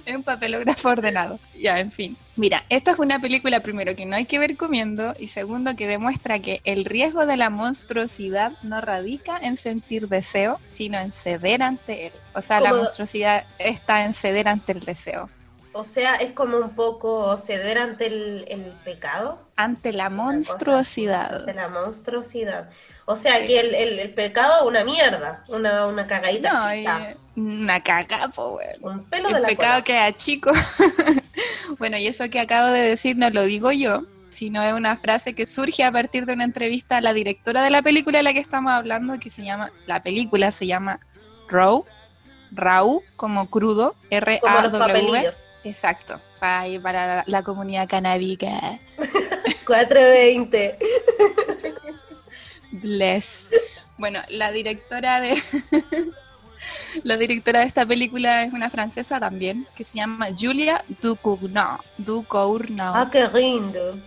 es 0.05 0.15
un 0.15 0.23
papelógrafo 0.23 0.89
ordenado. 0.89 1.39
Ya, 1.55 1.79
en 1.79 1.91
fin. 1.91 2.17
Mira, 2.35 2.63
esta 2.69 2.91
es 2.91 2.99
una 2.99 3.19
película 3.19 3.59
primero 3.59 3.95
que 3.95 4.05
no 4.05 4.15
hay 4.15 4.25
que 4.25 4.39
ver 4.39 4.57
comiendo 4.57 5.13
y 5.19 5.27
segundo 5.27 5.75
que 5.75 5.87
demuestra 5.87 6.39
que 6.39 6.61
el 6.63 6.83
riesgo 6.85 7.25
de 7.25 7.37
la 7.37 7.49
monstruosidad 7.49 8.53
no 8.63 8.81
radica 8.81 9.37
en 9.37 9.55
sentir 9.55 10.07
deseo, 10.07 10.59
sino 10.71 10.97
en 10.99 11.11
ceder 11.11 11.61
ante 11.61 12.07
él. 12.07 12.13
O 12.33 12.41
sea, 12.41 12.59
la 12.59 12.73
monstruosidad 12.73 13.45
está 13.59 14.05
en 14.05 14.13
ceder 14.13 14.47
ante 14.47 14.71
el 14.71 14.79
deseo. 14.79 15.29
O 15.75 15.83
sea, 15.83 16.15
es 16.15 16.31
como 16.33 16.57
un 16.57 16.75
poco 16.75 17.35
ceder 17.37 17.79
ante 17.79 18.05
el, 18.05 18.45
el 18.47 18.61
pecado, 18.83 19.39
Ante 19.55 19.91
la 19.91 20.05
cosa 20.05 20.15
monstruosidad. 20.15 21.45
de 21.45 21.53
la 21.55 21.67
monstruosidad. 21.67 22.69
O 23.05 23.15
sea, 23.15 23.39
Sí. 23.41 23.47
que 23.47 23.59
el, 23.59 23.73
el- 23.75 23.99
el 23.99 24.13
pecado 24.13 24.61
es 24.61 24.67
una 24.67 24.83
mierda, 24.83 25.43
una, 25.49 25.87
una 25.87 26.05
cagadita 26.05 26.53
No, 26.53 26.71
chica. 26.71 27.13
una 27.35 27.81
caga, 27.81 28.27
po, 28.29 28.57
weón. 28.57 28.99
Un 28.99 29.03
pelo 29.05 29.29
de 29.29 29.39
la 29.41 29.47
pecado 29.47 29.73
cola. 29.73 29.83
queda 29.83 30.11
chico. 30.15 30.51
bueno, 31.79 31.97
y 31.97 32.07
eso 32.07 32.29
que 32.29 32.39
acabo 32.39 32.67
de 32.67 32.81
decir 32.81 33.17
no 33.17 33.29
lo 33.31 33.43
digo 33.43 33.71
yo, 33.71 34.03
sino 34.29 34.61
es 34.61 34.73
una 34.73 34.95
frase 34.95 35.33
que 35.33 35.45
surge 35.45 35.83
a 35.83 35.91
partir 35.91 36.25
de 36.25 36.33
una 36.33 36.43
entrevista 36.43 36.97
a 36.97 37.01
la 37.01 37.13
directora 37.13 37.63
de 37.63 37.69
la 37.71 37.81
película 37.81 38.19
de 38.19 38.23
la 38.23 38.33
que 38.33 38.39
estamos 38.39 38.71
hablando, 38.71 39.17
que 39.19 39.29
se 39.29 39.43
llama, 39.43 39.71
la 39.87 40.01
película 40.03 40.51
se 40.51 40.67
llama 40.67 40.99
Raw, 41.49 41.83
Raw, 42.51 43.01
como 43.15 43.49
crudo, 43.49 43.95
R-A-W. 44.11 45.31
Exacto, 45.63 46.19
para, 46.39 46.65
para 46.81 47.07
la, 47.07 47.23
la 47.25 47.43
comunidad 47.43 47.87
canábica. 47.87 48.79
420. 49.65 50.77
Bless. 52.71 53.49
Bueno, 53.97 54.19
la 54.29 54.51
directora 54.51 55.21
de 55.21 55.41
la 57.03 57.17
directora 57.17 57.59
de 57.59 57.65
esta 57.65 57.85
película 57.85 58.43
es 58.43 58.53
una 58.53 58.69
francesa 58.69 59.19
también, 59.19 59.67
que 59.75 59.83
se 59.83 59.97
llama 59.97 60.27
Julia 60.37 60.83
Ducournau. 61.01 61.79
Ducournau. 61.97 62.93
Ah, 62.95 63.09
qué 63.11 63.27
lindo. 63.33 63.97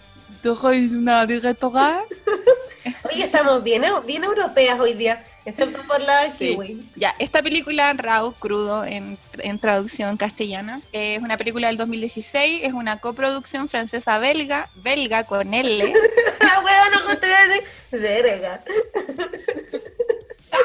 Es 0.42 0.92
una 0.92 1.26
directora. 1.26 2.04
Oye, 3.10 3.24
estamos 3.24 3.62
bien, 3.64 3.82
bien 4.06 4.22
europeas 4.22 4.78
hoy 4.78 4.94
día, 4.94 5.24
excepto 5.44 5.82
por 5.88 6.00
la 6.00 6.30
Sí. 6.30 6.56
Ya, 6.94 7.14
esta 7.18 7.42
película, 7.42 7.92
Raw, 7.94 8.32
crudo 8.34 8.84
en, 8.84 9.18
en 9.38 9.58
traducción 9.58 10.16
castellana, 10.16 10.80
es 10.92 11.18
una 11.18 11.36
película 11.36 11.66
del 11.66 11.76
2016, 11.78 12.60
es 12.62 12.72
una 12.72 13.00
coproducción 13.00 13.68
francesa-belga, 13.68 14.70
belga 14.76 15.24
con 15.24 15.52
L, 15.52 15.92
Ah, 16.40 16.62
weón, 16.64 17.04
no 17.04 17.18
te 17.18 17.26
voy. 17.26 18.00
Verga. 18.00 18.62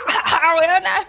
¡Ah, 0.07 0.55
weona! 0.57 1.07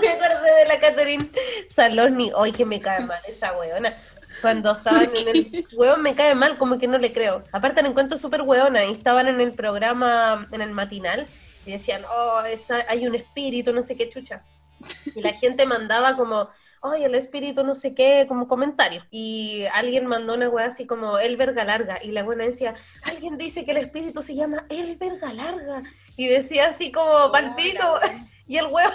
me 0.00 0.08
acordé 0.08 0.50
de 0.62 0.68
la 0.68 0.80
Catherine 0.80 1.30
Saloni. 1.74 2.30
Hoy 2.34 2.52
que 2.52 2.64
me 2.64 2.80
cae 2.80 3.00
mal 3.00 3.20
esa 3.26 3.52
weona. 3.52 3.96
Cuando 4.40 4.72
estaban 4.72 5.10
en 5.14 5.28
el 5.28 5.66
weón 5.76 6.02
me 6.02 6.14
cae 6.14 6.34
mal, 6.34 6.58
como 6.58 6.78
que 6.78 6.86
no 6.86 6.98
le 6.98 7.12
creo. 7.12 7.42
Aparte 7.52 7.82
la 7.82 7.88
encuentro 7.88 8.18
súper 8.18 8.42
weona 8.42 8.84
y 8.84 8.92
estaban 8.92 9.28
en 9.28 9.40
el 9.40 9.52
programa, 9.52 10.48
en 10.52 10.60
el 10.60 10.70
matinal, 10.70 11.26
y 11.66 11.72
decían, 11.72 12.02
oh, 12.10 12.42
está, 12.46 12.84
hay 12.88 13.06
un 13.06 13.14
espíritu, 13.14 13.72
no 13.72 13.82
sé 13.82 13.96
qué 13.96 14.08
chucha. 14.08 14.44
Y 15.14 15.20
la 15.20 15.32
gente 15.32 15.66
mandaba 15.66 16.16
como, 16.16 16.48
ay, 16.82 17.04
el 17.04 17.14
espíritu 17.14 17.64
no 17.64 17.74
sé 17.74 17.94
qué, 17.94 18.26
como 18.28 18.48
comentarios. 18.48 19.04
Y 19.10 19.64
alguien 19.74 20.06
mandó 20.06 20.34
una 20.34 20.48
weá 20.48 20.66
así 20.66 20.86
como 20.86 21.18
el 21.18 21.36
verga 21.36 21.64
larga. 21.64 21.98
Y 22.02 22.12
la 22.12 22.22
buena 22.22 22.44
decía, 22.44 22.74
alguien 23.04 23.38
dice 23.38 23.64
que 23.64 23.72
el 23.72 23.78
espíritu 23.78 24.22
se 24.22 24.34
llama 24.34 24.64
el 24.70 24.96
verga 24.96 25.32
larga. 25.32 25.82
Y 26.16 26.28
decía 26.28 26.68
así 26.68 26.92
como 26.92 27.30
palpito. 27.32 27.84
Y 28.50 28.56
el 28.56 28.64
weón 28.68 28.90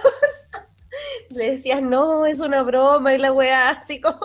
le 1.30 1.52
decía, 1.52 1.82
no, 1.82 2.26
es 2.26 2.39
una 2.39 2.64
broma. 2.64 3.14
Y 3.14 3.18
la 3.18 3.32
weá 3.32 3.70
así 3.82 4.00
como, 4.02 4.20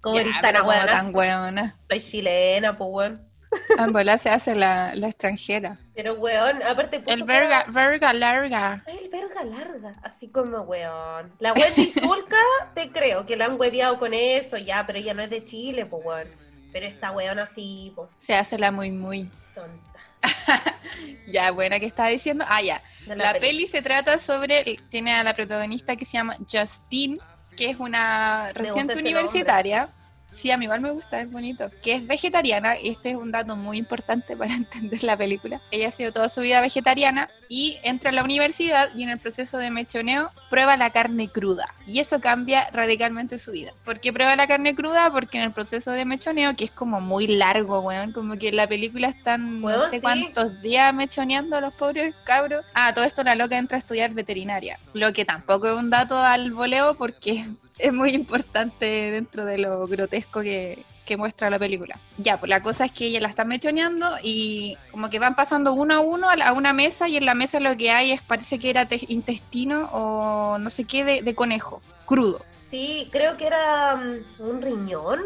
como 0.00 0.16
tan 0.16 0.56
como 0.56 0.72
tan 0.72 1.14
weona. 1.14 1.78
Soy 1.88 2.00
chilena, 2.00 2.76
pues 2.76 2.90
weón. 2.92 3.30
En 3.78 3.92
bola 3.92 4.16
se 4.16 4.28
hace 4.30 4.54
la, 4.54 4.94
la 4.94 5.08
extranjera. 5.08 5.78
Pero 5.94 6.14
weón, 6.14 6.62
aparte 6.62 7.00
puso 7.00 7.14
El 7.14 7.24
verga, 7.24 7.66
larga. 8.12 8.84
El 8.86 9.08
verga 9.08 9.44
larga, 9.44 9.94
así 10.02 10.28
como 10.30 10.60
weón. 10.62 11.32
La 11.40 11.52
web 11.52 11.74
de 11.74 11.90
Zulka, 11.90 12.36
te 12.74 12.90
creo 12.90 13.26
que 13.26 13.36
la 13.36 13.46
han 13.46 13.58
hueveado 13.60 13.98
con 13.98 14.14
eso, 14.14 14.56
ya, 14.56 14.86
pero 14.86 14.98
ella 15.00 15.14
no 15.14 15.22
es 15.22 15.30
de 15.30 15.44
Chile, 15.44 15.86
pues 15.86 16.04
weón. 16.04 16.28
Pero 16.72 16.86
esta 16.86 17.10
weón 17.10 17.40
así, 17.40 17.92
pues, 17.96 18.08
Se 18.18 18.34
hace 18.34 18.56
la 18.56 18.70
muy 18.70 18.92
muy. 18.92 19.28
tonta. 19.54 19.89
Ya, 21.26 21.52
buena 21.52 21.78
que 21.78 21.86
estaba 21.86 22.08
diciendo. 22.08 22.44
Ah, 22.48 22.60
ya. 22.60 22.82
De 23.06 23.16
La 23.16 23.34
peli 23.34 23.66
se 23.66 23.82
trata 23.82 24.18
sobre, 24.18 24.76
tiene 24.90 25.14
a 25.14 25.22
la 25.22 25.32
protagonista 25.34 25.94
que 25.94 26.04
se 26.04 26.12
llama 26.12 26.36
Justine, 26.50 27.18
que 27.56 27.70
es 27.70 27.78
una 27.78 28.52
reciente 28.52 28.98
universitaria. 28.98 29.88
Sí, 30.32 30.50
a 30.50 30.56
mí 30.56 30.64
igual 30.64 30.80
me 30.80 30.90
gusta, 30.90 31.20
es 31.20 31.30
bonito. 31.30 31.68
Que 31.82 31.94
es 31.94 32.06
vegetariana, 32.06 32.78
y 32.78 32.90
este 32.90 33.10
es 33.10 33.16
un 33.16 33.32
dato 33.32 33.56
muy 33.56 33.78
importante 33.78 34.36
para 34.36 34.54
entender 34.54 35.02
la 35.02 35.16
película. 35.16 35.60
Ella 35.70 35.88
ha 35.88 35.90
sido 35.90 36.12
toda 36.12 36.28
su 36.28 36.40
vida 36.40 36.60
vegetariana 36.60 37.28
y 37.48 37.78
entra 37.82 38.10
a 38.10 38.12
la 38.12 38.22
universidad 38.22 38.90
y 38.96 39.02
en 39.02 39.10
el 39.10 39.18
proceso 39.18 39.58
de 39.58 39.70
mechoneo 39.70 40.30
prueba 40.48 40.76
la 40.76 40.90
carne 40.90 41.28
cruda. 41.28 41.74
Y 41.86 41.98
eso 41.98 42.20
cambia 42.20 42.70
radicalmente 42.70 43.38
su 43.38 43.50
vida. 43.50 43.72
¿Por 43.84 43.98
qué 44.00 44.12
prueba 44.12 44.36
la 44.36 44.46
carne 44.46 44.74
cruda? 44.74 45.10
Porque 45.10 45.38
en 45.38 45.44
el 45.44 45.52
proceso 45.52 45.90
de 45.90 46.04
mechoneo, 46.04 46.54
que 46.54 46.64
es 46.64 46.70
como 46.70 47.00
muy 47.00 47.26
largo, 47.26 47.80
weón, 47.80 48.12
como 48.12 48.36
que 48.36 48.48
en 48.48 48.56
la 48.56 48.68
película 48.68 49.08
están 49.08 49.60
no 49.60 49.80
sé 49.80 49.96
sí. 49.96 50.00
cuántos 50.00 50.60
días 50.62 50.94
mechoneando 50.94 51.56
a 51.56 51.60
los 51.60 51.74
pobres 51.74 52.14
cabros. 52.24 52.64
Ah, 52.74 52.92
todo 52.94 53.04
esto 53.04 53.24
la 53.24 53.34
loca 53.34 53.58
entra 53.58 53.76
a 53.76 53.80
estudiar 53.80 54.12
veterinaria. 54.14 54.78
Lo 54.94 55.12
que 55.12 55.24
tampoco 55.24 55.68
es 55.68 55.74
un 55.74 55.90
dato 55.90 56.16
al 56.16 56.52
voleo 56.52 56.94
porque 56.94 57.44
es 57.82 57.92
muy 57.92 58.10
importante 58.10 58.84
dentro 59.10 59.44
de 59.44 59.58
lo 59.58 59.86
grotesco 59.86 60.40
que, 60.42 60.84
que 61.04 61.16
muestra 61.16 61.50
la 61.50 61.58
película. 61.58 61.98
Ya, 62.18 62.38
pues 62.38 62.50
la 62.50 62.62
cosa 62.62 62.84
es 62.84 62.92
que 62.92 63.06
ella 63.06 63.20
la 63.20 63.28
está 63.28 63.44
mechoneando 63.44 64.06
y 64.22 64.76
como 64.90 65.10
que 65.10 65.18
van 65.18 65.34
pasando 65.34 65.72
uno 65.72 65.94
a 65.94 66.00
uno 66.00 66.28
a, 66.30 66.36
la- 66.36 66.48
a 66.48 66.52
una 66.52 66.72
mesa 66.72 67.08
y 67.08 67.16
en 67.16 67.26
la 67.26 67.34
mesa 67.34 67.60
lo 67.60 67.76
que 67.76 67.90
hay 67.90 68.12
es, 68.12 68.22
parece 68.22 68.58
que 68.58 68.70
era 68.70 68.86
te- 68.86 69.00
intestino 69.08 69.88
o 69.92 70.58
no 70.58 70.70
sé 70.70 70.84
qué 70.84 71.04
de, 71.04 71.22
de 71.22 71.34
conejo, 71.34 71.82
crudo. 72.06 72.44
Sí, 72.52 73.08
creo 73.10 73.36
que 73.36 73.46
era 73.46 73.96
mm, 73.96 74.42
un 74.42 74.62
riñón. 74.62 75.20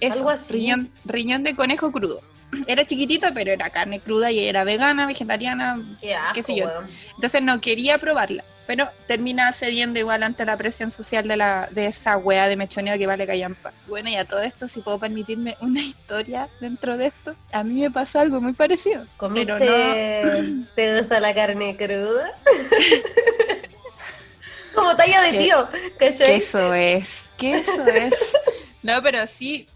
Eso, 0.00 0.18
Algo 0.18 0.30
así. 0.30 0.52
Riñón, 0.52 0.90
riñón 1.04 1.42
de 1.42 1.54
conejo 1.56 1.90
crudo. 1.92 2.20
Era 2.66 2.84
chiquitito, 2.86 3.26
pero 3.34 3.50
era 3.52 3.70
carne 3.70 3.98
cruda 4.00 4.30
y 4.30 4.38
era 4.46 4.62
vegana, 4.62 5.06
vegetariana, 5.06 5.82
Qué 6.00 6.14
asco, 6.14 6.32
qué 6.34 6.42
sé 6.44 6.56
yo. 6.56 6.70
Entonces 7.16 7.42
no 7.42 7.60
quería 7.60 7.98
probarla, 7.98 8.44
pero 8.66 8.88
termina 9.06 9.52
cediendo 9.52 9.98
igual 10.00 10.22
ante 10.22 10.44
la 10.44 10.56
presión 10.56 10.90
social 10.90 11.26
de, 11.28 11.36
la, 11.36 11.68
de 11.70 11.86
esa 11.86 12.16
wea 12.16 12.48
de 12.48 12.56
mechoneo 12.56 12.98
que 12.98 13.06
vale 13.06 13.26
callampa. 13.26 13.72
Bueno, 13.86 14.08
y 14.10 14.16
a 14.16 14.24
todo 14.24 14.40
esto, 14.40 14.66
si 14.68 14.80
puedo 14.80 14.98
permitirme 14.98 15.56
una 15.60 15.80
historia 15.80 16.48
dentro 16.60 16.96
de 16.96 17.06
esto, 17.06 17.36
a 17.52 17.62
mí 17.64 17.80
me 17.80 17.90
pasó 17.90 18.20
algo 18.20 18.40
muy 18.40 18.54
parecido. 18.54 19.06
¿Comiste, 19.16 19.52
Pero 19.56 20.32
te 20.74 20.98
gusta 21.00 21.20
la 21.20 21.34
carne 21.34 21.76
cruda? 21.76 22.32
Como 24.74 24.94
talla 24.96 25.22
de 25.22 25.30
¿Qué? 25.32 25.38
tío, 25.38 25.68
Que 25.98 26.08
¿cachai? 26.10 26.34
eso 26.34 26.74
es, 26.74 27.32
que 27.38 27.58
eso 27.58 27.86
es. 27.86 28.12
No, 28.82 29.02
pero 29.02 29.26
sí, 29.26 29.68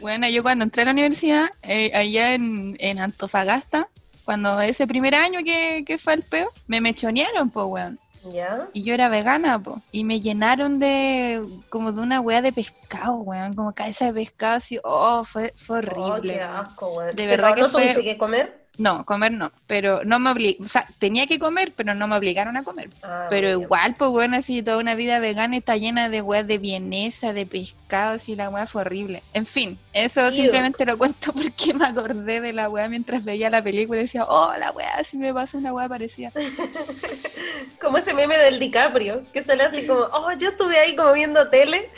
bueno, 0.00 0.28
yo 0.28 0.42
cuando 0.42 0.64
entré 0.64 0.82
a 0.82 0.86
la 0.86 0.90
universidad, 0.90 1.46
eh, 1.62 1.90
allá 1.94 2.34
en, 2.34 2.76
en 2.78 2.98
Antofagasta, 2.98 3.88
cuando 4.24 4.60
ese 4.60 4.86
primer 4.86 5.14
año 5.14 5.40
que, 5.44 5.84
que 5.86 5.96
fue 5.96 6.14
el 6.14 6.22
peo, 6.22 6.52
me 6.66 6.80
mechonearon, 6.80 7.50
po, 7.50 7.66
weón. 7.66 7.98
¿Ya? 8.30 8.68
Y 8.72 8.84
yo 8.84 8.94
era 8.94 9.08
vegana, 9.08 9.60
po. 9.60 9.80
Y 9.90 10.04
me 10.04 10.20
llenaron 10.20 10.78
de 10.78 11.44
como 11.70 11.90
de 11.92 12.02
una 12.02 12.20
weá 12.20 12.40
de 12.42 12.52
pescado, 12.52 13.16
weón. 13.16 13.54
Como 13.54 13.72
cabeza 13.74 14.06
de 14.06 14.12
pescado 14.12 14.56
así. 14.56 14.78
Oh, 14.84 15.24
fue, 15.24 15.52
fue 15.56 15.76
Oh, 15.76 15.78
horrible. 15.78 16.34
qué 16.34 16.38
weón. 16.40 16.56
asco, 16.56 16.88
weón. 16.92 17.10
De 17.10 17.16
Pero 17.16 17.30
verdad 17.30 17.54
que 17.54 17.60
¿No 17.62 17.68
fue- 17.68 17.82
tuviste 17.82 18.04
que 18.04 18.18
comer? 18.18 18.61
No, 18.78 19.04
comer 19.04 19.32
no. 19.32 19.52
Pero 19.66 20.02
no 20.04 20.18
me 20.18 20.30
obligaron. 20.30 20.64
O 20.64 20.68
sea, 20.68 20.86
tenía 20.98 21.26
que 21.26 21.38
comer, 21.38 21.72
pero 21.76 21.94
no 21.94 22.08
me 22.08 22.16
obligaron 22.16 22.56
a 22.56 22.64
comer. 22.64 22.88
Ah, 23.02 23.26
Pero 23.28 23.48
bien. 23.48 23.60
igual, 23.60 23.94
pues 23.98 24.10
bueno, 24.10 24.36
así 24.38 24.62
toda 24.62 24.78
una 24.78 24.94
vida 24.94 25.18
vegana 25.18 25.56
está 25.56 25.76
llena 25.76 26.08
de 26.08 26.22
weas 26.22 26.46
de 26.46 26.58
vienesa, 26.58 27.32
de 27.32 27.44
pescados 27.44 28.28
y 28.28 28.36
la 28.36 28.48
wea 28.48 28.66
fue 28.66 28.80
horrible. 28.80 29.22
En 29.34 29.44
fin, 29.44 29.78
eso 29.92 30.32
simplemente 30.32 30.86
lo 30.86 30.96
cuento 30.96 31.32
porque 31.34 31.74
me 31.74 31.86
acordé 31.86 32.40
de 32.40 32.52
la 32.54 32.70
wea 32.70 32.88
mientras 32.88 33.24
veía 33.24 33.50
la 33.50 33.62
película 33.62 34.00
y 34.00 34.04
decía, 34.04 34.24
oh, 34.24 34.54
la 34.56 34.70
wea, 34.72 35.04
si 35.04 35.18
me 35.18 35.34
pasó 35.34 35.58
una 35.58 35.74
wea 35.74 35.88
parecida. 35.88 36.32
Como 37.80 37.98
ese 37.98 38.14
meme 38.14 38.38
del 38.38 38.58
DiCaprio, 38.58 39.24
que 39.32 39.42
sale 39.42 39.64
así 39.64 39.86
como, 39.86 40.00
oh, 40.00 40.32
yo 40.38 40.50
estuve 40.50 40.78
ahí 40.78 40.94
como 40.94 41.12
viendo 41.12 41.48
tele. 41.48 41.90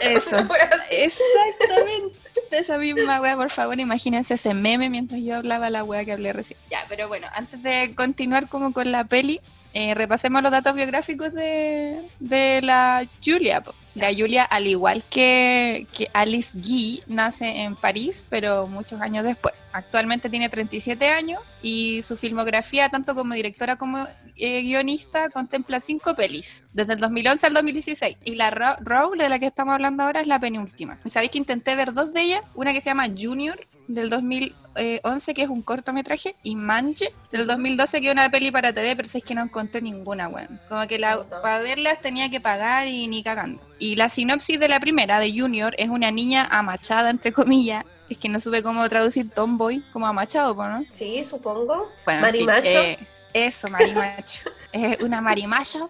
Eso. 0.00 0.36
Exactamente 0.90 2.26
esa 2.50 2.78
misma 2.78 3.20
wea, 3.20 3.36
por 3.36 3.50
favor, 3.50 3.78
imagínense 3.78 4.34
ese 4.34 4.54
meme 4.54 4.90
mientras 4.90 5.20
yo 5.22 5.36
hablaba 5.36 5.70
la 5.70 5.84
wea 5.84 6.04
que 6.04 6.12
hablé 6.12 6.32
recién. 6.32 6.58
Ya, 6.70 6.78
pero 6.88 7.08
bueno, 7.08 7.26
antes 7.32 7.62
de 7.62 7.94
continuar 7.94 8.48
como 8.48 8.72
con 8.72 8.90
la 8.92 9.04
peli, 9.04 9.40
eh, 9.72 9.94
repasemos 9.94 10.42
los 10.42 10.52
datos 10.52 10.74
biográficos 10.74 11.32
de, 11.32 12.02
de 12.18 12.60
la 12.62 13.06
Julia. 13.24 13.60
po. 13.60 13.74
La 13.96 14.08
Julia, 14.14 14.44
al 14.44 14.66
igual 14.66 15.04
que, 15.06 15.86
que 15.90 16.08
Alice 16.12 16.50
Guy, 16.54 17.02
nace 17.06 17.62
en 17.62 17.76
París, 17.76 18.26
pero 18.28 18.66
muchos 18.66 19.00
años 19.00 19.24
después. 19.24 19.54
Actualmente 19.72 20.28
tiene 20.28 20.48
37 20.50 21.08
años 21.08 21.42
y 21.62 22.02
su 22.02 22.16
filmografía, 22.18 22.88
tanto 22.90 23.14
como 23.14 23.34
directora 23.34 23.76
como 23.76 24.06
eh, 24.36 24.62
guionista, 24.62 25.30
contempla 25.30 25.80
cinco 25.80 26.14
pelis, 26.14 26.64
desde 26.74 26.92
el 26.94 26.98
2011 27.00 27.46
al 27.46 27.54
2016. 27.54 28.16
Y 28.24 28.34
la 28.34 28.50
Ro- 28.50 28.76
Row, 28.80 29.14
de 29.16 29.28
la 29.30 29.38
que 29.38 29.46
estamos 29.46 29.72
hablando 29.72 30.02
ahora, 30.02 30.20
es 30.20 30.26
la 30.26 30.38
penúltima. 30.38 30.98
¿Sabéis 31.06 31.30
que 31.30 31.38
intenté 31.38 31.74
ver 31.74 31.94
dos 31.94 32.12
de 32.12 32.20
ellas? 32.22 32.42
Una 32.54 32.72
que 32.74 32.80
se 32.82 32.90
llama 32.90 33.06
Junior, 33.16 33.58
del 33.88 34.10
2011, 34.10 35.34
que 35.34 35.42
es 35.42 35.48
un 35.48 35.62
cortometraje, 35.62 36.34
y 36.42 36.56
Manche, 36.56 37.12
del 37.32 37.46
2012, 37.46 38.00
que 38.00 38.06
es 38.06 38.12
una 38.12 38.30
peli 38.30 38.50
para 38.50 38.72
TV, 38.72 38.96
pero 38.96 39.08
es 39.12 39.24
que 39.24 39.34
no 39.34 39.42
encontré 39.42 39.80
ninguna, 39.80 40.28
weón. 40.28 40.60
Como 40.68 40.86
que 40.86 40.98
la, 40.98 41.22
para 41.22 41.58
verlas 41.60 42.00
tenía 42.00 42.30
que 42.30 42.40
pagar 42.40 42.88
y 42.88 43.06
ni 43.08 43.22
cagando. 43.22 43.62
Y 43.78 43.96
la 43.96 44.08
sinopsis 44.08 44.58
de 44.58 44.68
la 44.68 44.80
primera, 44.80 45.20
de 45.20 45.38
Junior, 45.38 45.74
es 45.78 45.88
una 45.88 46.10
niña 46.10 46.46
amachada, 46.50 47.10
entre 47.10 47.32
comillas. 47.32 47.84
Es 48.08 48.18
que 48.18 48.28
no 48.28 48.38
supe 48.38 48.62
cómo 48.62 48.88
traducir 48.88 49.28
tomboy 49.30 49.82
como 49.92 50.06
amachado, 50.06 50.54
¿no? 50.54 50.84
Sí, 50.92 51.24
supongo. 51.24 51.90
Bueno, 52.04 52.20
Marimacho. 52.20 52.68
eh, 52.68 52.98
eso, 53.44 53.68
marimacho. 53.68 54.48
es 54.72 55.00
una 55.00 55.20
marimacha 55.20 55.88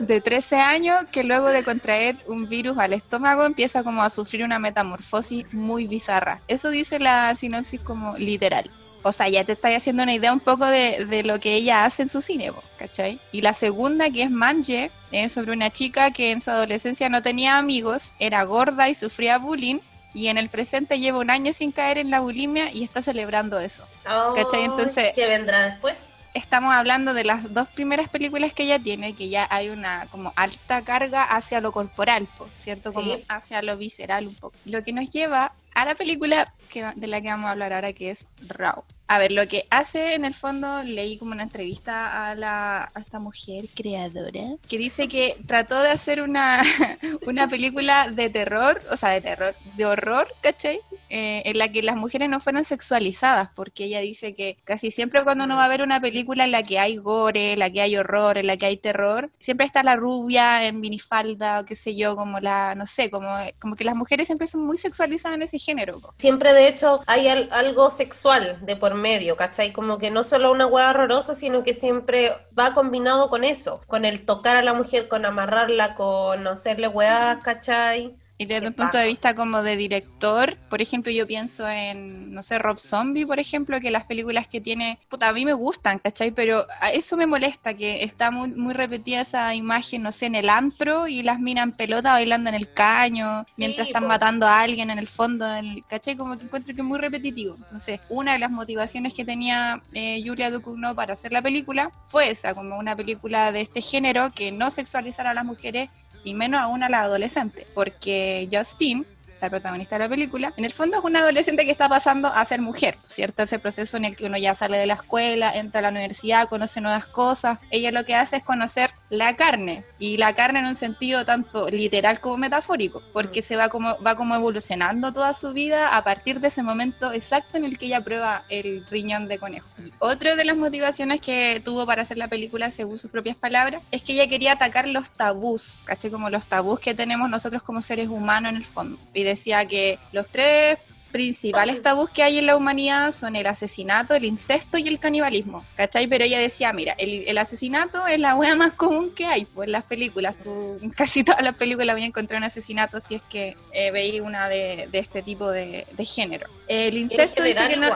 de 0.00 0.20
13 0.20 0.56
años 0.56 0.96
que 1.12 1.24
luego 1.24 1.48
de 1.48 1.62
contraer 1.64 2.16
un 2.26 2.48
virus 2.48 2.78
al 2.78 2.92
estómago 2.92 3.44
empieza 3.44 3.82
como 3.84 4.02
a 4.02 4.10
sufrir 4.10 4.44
una 4.44 4.58
metamorfosis 4.58 5.52
muy 5.52 5.86
bizarra. 5.86 6.40
Eso 6.48 6.70
dice 6.70 6.98
la 6.98 7.34
sinopsis 7.36 7.80
como 7.80 8.16
literal. 8.16 8.70
O 9.02 9.12
sea, 9.12 9.28
ya 9.28 9.44
te 9.44 9.52
estás 9.52 9.74
haciendo 9.74 10.02
una 10.02 10.12
idea 10.14 10.30
un 10.32 10.40
poco 10.40 10.66
de, 10.66 11.06
de 11.06 11.22
lo 11.24 11.40
que 11.40 11.54
ella 11.54 11.86
hace 11.86 12.02
en 12.02 12.10
su 12.10 12.20
cine, 12.20 12.52
¿cachai? 12.76 13.18
Y 13.32 13.40
la 13.40 13.54
segunda, 13.54 14.10
que 14.10 14.24
es 14.24 14.30
Manje, 14.30 14.90
es 15.10 15.32
sobre 15.32 15.52
una 15.52 15.70
chica 15.70 16.10
que 16.10 16.32
en 16.32 16.40
su 16.42 16.50
adolescencia 16.50 17.08
no 17.08 17.22
tenía 17.22 17.56
amigos, 17.56 18.14
era 18.18 18.42
gorda 18.42 18.90
y 18.90 18.94
sufría 18.94 19.38
bullying, 19.38 19.78
y 20.12 20.26
en 20.26 20.36
el 20.36 20.50
presente 20.50 20.98
lleva 20.98 21.18
un 21.20 21.30
año 21.30 21.52
sin 21.54 21.72
caer 21.72 21.96
en 21.96 22.10
la 22.10 22.20
bulimia 22.20 22.70
y 22.72 22.84
está 22.84 23.00
celebrando 23.00 23.58
eso. 23.58 23.84
Oh, 24.06 24.34
¿Cachai? 24.34 24.64
Entonces- 24.64 25.12
¿Qué 25.14 25.28
vendrá 25.28 25.62
después? 25.70 26.09
Estamos 26.34 26.74
hablando 26.74 27.14
de 27.14 27.24
las 27.24 27.52
dos 27.52 27.68
primeras 27.68 28.08
películas 28.08 28.54
que 28.54 28.64
ella 28.64 28.78
tiene, 28.78 29.14
que 29.14 29.28
ya 29.28 29.46
hay 29.50 29.68
una 29.68 30.06
como 30.06 30.32
alta 30.36 30.82
carga 30.82 31.24
hacia 31.24 31.60
lo 31.60 31.72
corporal, 31.72 32.28
po, 32.38 32.48
¿cierto? 32.56 32.92
Como 32.92 33.16
hacia 33.28 33.62
lo 33.62 33.76
visceral 33.76 34.26
un 34.26 34.34
poco. 34.34 34.56
Lo 34.64 34.82
que 34.82 34.92
nos 34.92 35.10
lleva 35.10 35.52
a 35.74 35.84
la 35.84 35.94
película 35.94 36.52
que, 36.70 36.84
de 36.96 37.06
la 37.06 37.20
que 37.20 37.28
vamos 37.28 37.48
a 37.48 37.52
hablar 37.52 37.72
ahora, 37.72 37.92
que 37.92 38.10
es 38.10 38.26
Raw. 38.48 38.84
A 39.10 39.18
ver, 39.18 39.32
lo 39.32 39.48
que 39.48 39.66
hace 39.70 40.14
en 40.14 40.24
el 40.24 40.34
fondo, 40.34 40.84
leí 40.84 41.18
como 41.18 41.32
una 41.32 41.42
entrevista 41.42 42.28
a, 42.30 42.36
la, 42.36 42.84
a 42.94 43.00
esta 43.00 43.18
mujer 43.18 43.64
creadora, 43.74 44.54
que 44.68 44.78
dice 44.78 45.08
que 45.08 45.36
trató 45.46 45.82
de 45.82 45.90
hacer 45.90 46.22
una, 46.22 46.62
una 47.26 47.48
película 47.48 48.08
de 48.08 48.30
terror, 48.30 48.80
o 48.88 48.96
sea, 48.96 49.10
de 49.10 49.20
terror, 49.20 49.56
de 49.76 49.84
horror, 49.84 50.32
¿cachai? 50.40 50.80
Eh, 51.08 51.42
en 51.44 51.58
la 51.58 51.72
que 51.72 51.82
las 51.82 51.96
mujeres 51.96 52.28
no 52.28 52.38
fueran 52.38 52.62
sexualizadas, 52.62 53.48
porque 53.56 53.86
ella 53.86 53.98
dice 53.98 54.36
que 54.36 54.58
casi 54.62 54.92
siempre 54.92 55.24
cuando 55.24 55.42
uno 55.42 55.56
va 55.56 55.64
a 55.64 55.68
ver 55.68 55.82
una 55.82 56.00
película 56.00 56.44
en 56.44 56.52
la 56.52 56.62
que 56.62 56.78
hay 56.78 56.96
gore, 56.98 57.54
en 57.54 57.58
la 57.58 57.68
que 57.68 57.80
hay 57.80 57.96
horror, 57.96 58.38
en 58.38 58.46
la 58.46 58.56
que 58.58 58.66
hay 58.66 58.76
terror, 58.76 59.28
siempre 59.40 59.66
está 59.66 59.82
la 59.82 59.96
rubia 59.96 60.66
en 60.66 60.78
minifalda 60.78 61.58
o 61.58 61.64
qué 61.64 61.74
sé 61.74 61.96
yo, 61.96 62.14
como 62.14 62.38
la, 62.38 62.76
no 62.76 62.86
sé, 62.86 63.10
como, 63.10 63.28
como 63.58 63.74
que 63.74 63.82
las 63.82 63.96
mujeres 63.96 64.28
siempre 64.28 64.46
son 64.46 64.64
muy 64.64 64.78
sexualizadas 64.78 65.34
en 65.34 65.42
ese 65.42 65.58
género. 65.60 66.00
Siempre 66.18 66.52
de 66.52 66.68
hecho 66.68 67.00
hay 67.06 67.28
algo 67.28 67.90
sexual 67.90 68.58
de 68.62 68.76
por 68.76 68.94
medio, 68.94 69.36
¿cachai? 69.36 69.72
Como 69.72 69.98
que 69.98 70.10
no 70.10 70.24
solo 70.24 70.50
una 70.50 70.66
hueá 70.66 70.90
horrorosa, 70.90 71.34
sino 71.34 71.62
que 71.62 71.74
siempre 71.74 72.36
va 72.58 72.74
combinado 72.74 73.28
con 73.28 73.44
eso, 73.44 73.80
con 73.86 74.04
el 74.04 74.24
tocar 74.24 74.56
a 74.56 74.62
la 74.62 74.74
mujer, 74.74 75.08
con 75.08 75.24
amarrarla, 75.24 75.94
con 75.94 76.46
hacerle 76.46 76.88
hueás, 76.88 77.42
¿cachai? 77.42 78.19
Y 78.40 78.46
desde 78.46 78.68
un 78.68 78.72
punto 78.72 78.96
de 78.96 79.06
vista 79.06 79.34
como 79.34 79.62
de 79.62 79.76
director, 79.76 80.56
por 80.70 80.80
ejemplo, 80.80 81.12
yo 81.12 81.26
pienso 81.26 81.68
en, 81.68 82.32
no 82.32 82.42
sé, 82.42 82.58
Rob 82.58 82.78
Zombie, 82.78 83.26
por 83.26 83.38
ejemplo, 83.38 83.78
que 83.82 83.90
las 83.90 84.04
películas 84.04 84.48
que 84.48 84.62
tiene, 84.62 84.98
puta, 85.10 85.28
a 85.28 85.34
mí 85.34 85.44
me 85.44 85.52
gustan, 85.52 85.98
¿cachai? 85.98 86.30
Pero 86.30 86.64
a 86.80 86.88
eso 86.88 87.18
me 87.18 87.26
molesta, 87.26 87.74
que 87.74 88.02
está 88.02 88.30
muy, 88.30 88.48
muy 88.48 88.72
repetida 88.72 89.20
esa 89.20 89.54
imagen, 89.54 90.02
no 90.02 90.10
sé, 90.10 90.24
en 90.24 90.36
el 90.36 90.48
antro 90.48 91.06
y 91.06 91.22
las 91.22 91.38
miran 91.38 91.72
pelota 91.72 92.12
bailando 92.12 92.48
en 92.48 92.56
el 92.56 92.72
caño, 92.72 93.44
mientras 93.58 93.88
están 93.88 94.06
matando 94.06 94.46
a 94.46 94.62
alguien 94.62 94.88
en 94.88 94.98
el 94.98 95.06
fondo, 95.06 95.44
¿cachai? 95.86 96.16
Como 96.16 96.38
que 96.38 96.44
encuentro 96.44 96.74
que 96.74 96.80
es 96.80 96.86
muy 96.86 96.98
repetitivo. 96.98 97.56
Entonces, 97.56 98.00
una 98.08 98.32
de 98.32 98.38
las 98.38 98.50
motivaciones 98.50 99.12
que 99.12 99.26
tenía 99.26 99.82
eh, 99.92 100.22
Julia 100.24 100.50
Ducournau 100.50 100.94
para 100.94 101.12
hacer 101.12 101.30
la 101.30 101.42
película 101.42 101.92
fue 102.06 102.30
esa, 102.30 102.54
como 102.54 102.78
una 102.78 102.96
película 102.96 103.52
de 103.52 103.60
este 103.60 103.82
género 103.82 104.32
que 104.34 104.50
no 104.50 104.70
sexualizara 104.70 105.32
a 105.32 105.34
las 105.34 105.44
mujeres 105.44 105.90
y 106.24 106.34
menos 106.34 106.60
aún 106.60 106.82
a 106.82 106.88
la 106.88 107.02
adolescente, 107.02 107.66
porque 107.74 108.48
Justine 108.50 109.04
la 109.40 109.50
protagonista 109.50 109.96
de 109.96 110.04
la 110.04 110.08
película, 110.08 110.52
en 110.56 110.64
el 110.64 110.70
fondo 110.70 110.98
es 110.98 111.04
una 111.04 111.20
adolescente 111.20 111.64
que 111.64 111.70
está 111.70 111.88
pasando 111.88 112.28
a 112.28 112.44
ser 112.44 112.60
mujer, 112.60 112.96
¿cierto? 113.06 113.42
Ese 113.42 113.58
proceso 113.58 113.96
en 113.96 114.04
el 114.04 114.16
que 114.16 114.26
uno 114.26 114.36
ya 114.36 114.54
sale 114.54 114.76
de 114.76 114.86
la 114.86 114.94
escuela, 114.94 115.54
entra 115.56 115.78
a 115.78 115.82
la 115.82 115.88
universidad, 115.88 116.48
conoce 116.48 116.80
nuevas 116.80 117.06
cosas. 117.06 117.58
Ella 117.70 117.90
lo 117.90 118.04
que 118.04 118.14
hace 118.14 118.36
es 118.36 118.42
conocer 118.42 118.90
la 119.10 119.36
carne, 119.36 119.84
y 119.98 120.16
la 120.16 120.34
carne 120.34 120.60
en 120.60 120.66
un 120.66 120.76
sentido 120.76 121.24
tanto 121.24 121.68
literal 121.68 122.20
como 122.20 122.38
metafórico, 122.38 123.02
porque 123.12 123.42
se 123.42 123.56
va 123.56 123.68
como, 123.68 124.00
va 124.02 124.14
como 124.14 124.36
evolucionando 124.36 125.12
toda 125.12 125.34
su 125.34 125.52
vida 125.52 125.96
a 125.96 126.04
partir 126.04 126.40
de 126.40 126.48
ese 126.48 126.62
momento 126.62 127.12
exacto 127.12 127.58
en 127.58 127.64
el 127.64 127.76
que 127.76 127.86
ella 127.86 128.00
prueba 128.02 128.44
el 128.48 128.86
riñón 128.86 129.26
de 129.26 129.38
conejo. 129.38 129.68
Y 129.78 129.90
otra 129.98 130.36
de 130.36 130.44
las 130.44 130.56
motivaciones 130.56 131.20
que 131.20 131.60
tuvo 131.64 131.84
para 131.86 132.02
hacer 132.02 132.18
la 132.18 132.28
película, 132.28 132.70
según 132.70 132.98
sus 132.98 133.10
propias 133.10 133.36
palabras, 133.36 133.82
es 133.90 134.02
que 134.02 134.12
ella 134.12 134.28
quería 134.28 134.52
atacar 134.52 134.88
los 134.88 135.10
tabús, 135.10 135.76
¿caché? 135.84 136.10
Como 136.10 136.30
los 136.30 136.46
tabús 136.46 136.78
que 136.78 136.94
tenemos 136.94 137.28
nosotros 137.28 137.62
como 137.62 137.82
seres 137.82 138.08
humanos 138.08 138.50
en 138.50 138.56
el 138.56 138.64
fondo. 138.64 138.96
Y 139.12 139.24
decía 139.24 139.66
que 139.66 139.98
los 140.12 140.28
tres 140.28 140.78
principales 141.10 141.82
tabús 141.82 142.10
que 142.10 142.22
hay 142.22 142.38
en 142.38 142.46
la 142.46 142.56
humanidad 142.56 143.12
son 143.12 143.36
el 143.36 143.46
asesinato, 143.46 144.14
el 144.14 144.24
incesto 144.24 144.78
y 144.78 144.88
el 144.88 144.98
canibalismo, 144.98 145.64
¿cachai? 145.76 146.06
Pero 146.06 146.24
ella 146.24 146.38
decía, 146.38 146.72
mira, 146.72 146.94
el, 146.98 147.36
asesinato 147.38 148.06
es 148.06 148.18
la 148.18 148.36
wea 148.36 148.56
más 148.56 148.72
común 148.72 149.12
que 149.14 149.26
hay 149.26 149.44
pues, 149.44 149.66
en 149.66 149.72
las 149.72 149.84
películas. 149.84 150.36
Tú, 150.40 150.78
casi 150.96 151.24
todas 151.24 151.42
las 151.42 151.56
películas 151.56 151.94
voy 151.94 152.04
a 152.04 152.06
encontrar 152.06 152.38
un 152.38 152.44
asesinato 152.44 153.00
si 153.00 153.16
es 153.16 153.22
que 153.22 153.56
eh, 153.72 153.90
veis 153.90 154.20
una 154.20 154.48
de, 154.48 154.88
este 154.92 155.22
tipo 155.22 155.50
de, 155.50 155.86
género. 156.04 156.48
El 156.66 156.96
incesto 156.96 157.42
dice 157.42 157.68
que 157.68 157.76
no... 157.76 157.88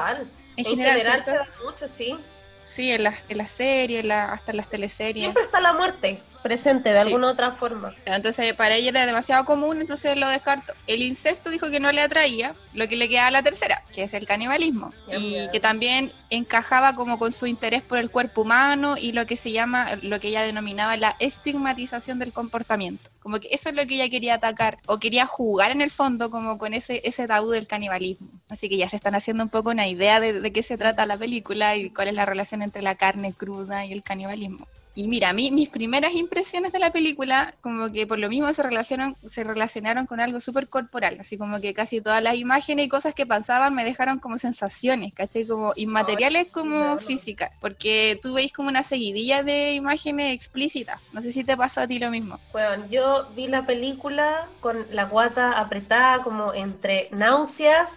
En, 0.56 0.64
general, 0.64 1.24
se 1.24 1.32
da 1.32 1.48
mucho, 1.64 1.88
sí. 1.88 2.16
Sí, 2.64 2.90
en 2.90 3.04
las 3.04 3.24
en 3.28 3.38
la 3.38 3.48
series, 3.48 4.08
hasta 4.10 4.52
en 4.52 4.56
las 4.56 4.68
teleseries. 4.68 5.22
Siempre 5.22 5.42
está 5.42 5.60
la 5.60 5.72
muerte 5.72 6.20
presente 6.44 6.90
de 6.90 6.98
alguna 6.98 7.30
otra 7.30 7.52
forma. 7.52 7.90
Entonces, 8.04 8.52
para 8.52 8.74
ella 8.74 8.90
era 8.90 9.06
demasiado 9.06 9.46
común, 9.46 9.80
entonces 9.80 10.14
lo 10.18 10.28
descarto. 10.28 10.74
El 10.86 11.00
incesto 11.02 11.48
dijo 11.48 11.70
que 11.70 11.80
no 11.80 11.90
le 11.90 12.02
atraía, 12.02 12.54
lo 12.74 12.86
que 12.86 12.96
le 12.96 13.08
queda 13.08 13.28
a 13.28 13.30
la 13.30 13.42
tercera, 13.42 13.82
que 13.94 14.02
es 14.02 14.12
el 14.12 14.26
canibalismo. 14.26 14.92
y 15.10 15.48
que 15.50 15.60
también 15.60 16.12
encajaba 16.28 16.94
como 16.94 17.18
con 17.18 17.32
su 17.32 17.46
interés 17.46 17.82
por 17.82 17.96
el 17.96 18.10
cuerpo 18.10 18.42
humano 18.42 18.96
y 18.98 19.12
lo 19.12 19.24
que 19.24 19.38
se 19.38 19.52
llama, 19.52 19.96
lo 20.02 20.20
que 20.20 20.28
ella 20.28 20.42
denominaba 20.42 20.98
la 20.98 21.16
estigmatización 21.18 22.18
del 22.18 22.34
comportamiento. 22.34 23.10
Como 23.24 23.40
que 23.40 23.48
eso 23.52 23.70
es 23.70 23.74
lo 23.74 23.86
que 23.86 23.94
ella 23.94 24.10
quería 24.10 24.34
atacar 24.34 24.80
o 24.86 24.98
quería 24.98 25.26
jugar 25.26 25.70
en 25.70 25.80
el 25.80 25.90
fondo 25.90 26.30
como 26.30 26.58
con 26.58 26.74
ese, 26.74 27.00
ese 27.04 27.26
tabú 27.26 27.48
del 27.50 27.66
canibalismo. 27.66 28.28
Así 28.50 28.68
que 28.68 28.76
ya 28.76 28.86
se 28.90 28.96
están 28.96 29.14
haciendo 29.14 29.42
un 29.42 29.48
poco 29.48 29.70
una 29.70 29.88
idea 29.88 30.20
de, 30.20 30.40
de 30.40 30.52
qué 30.52 30.62
se 30.62 30.76
trata 30.76 31.06
la 31.06 31.16
película 31.16 31.74
y 31.74 31.88
cuál 31.88 32.08
es 32.08 32.14
la 32.14 32.26
relación 32.26 32.60
entre 32.60 32.82
la 32.82 32.96
carne 32.96 33.32
cruda 33.32 33.86
y 33.86 33.92
el 33.92 34.02
canibalismo. 34.02 34.68
Y 34.96 35.08
mira, 35.08 35.30
a 35.30 35.32
mí 35.32 35.50
mis 35.50 35.68
primeras 35.68 36.14
impresiones 36.14 36.72
de 36.72 36.78
la 36.78 36.92
película, 36.92 37.52
como 37.60 37.90
que 37.90 38.06
por 38.06 38.20
lo 38.20 38.28
mismo 38.28 38.52
se 38.52 38.62
relacionaron, 38.62 39.16
se 39.26 39.42
relacionaron 39.42 40.06
con 40.06 40.20
algo 40.20 40.40
súper 40.40 40.68
corporal, 40.68 41.16
así 41.18 41.36
como 41.36 41.60
que 41.60 41.74
casi 41.74 42.00
todas 42.00 42.22
las 42.22 42.36
imágenes 42.36 42.86
y 42.86 42.88
cosas 42.88 43.12
que 43.12 43.26
pasaban 43.26 43.74
me 43.74 43.84
dejaron 43.84 44.20
como 44.20 44.38
sensaciones, 44.38 45.12
¿cachai? 45.12 45.48
Como 45.48 45.72
inmateriales 45.74 46.46
como 46.50 46.98
físicas, 46.98 47.50
porque 47.60 48.20
tú 48.22 48.34
veis 48.34 48.52
como 48.52 48.68
una 48.68 48.84
seguidilla 48.84 49.42
de 49.42 49.72
imágenes 49.72 50.32
explícitas. 50.32 51.00
No 51.12 51.20
sé 51.20 51.32
si 51.32 51.42
te 51.42 51.56
pasó 51.56 51.80
a 51.80 51.88
ti 51.88 51.98
lo 51.98 52.10
mismo. 52.10 52.38
Bueno, 52.52 52.86
yo 52.88 53.28
vi 53.34 53.48
la 53.48 53.66
película 53.66 54.46
con 54.60 54.86
la 54.92 55.06
guata 55.06 55.58
apretada 55.58 56.22
como 56.22 56.54
entre 56.54 57.08
náuseas. 57.10 57.90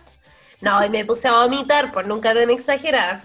No, 0.60 0.84
y 0.84 0.90
me 0.90 1.06
puse 1.06 1.28
a 1.28 1.34
vomitar, 1.34 1.92
por 1.92 2.08
nunca 2.08 2.34
tan 2.34 2.50
exagerada. 2.50 3.22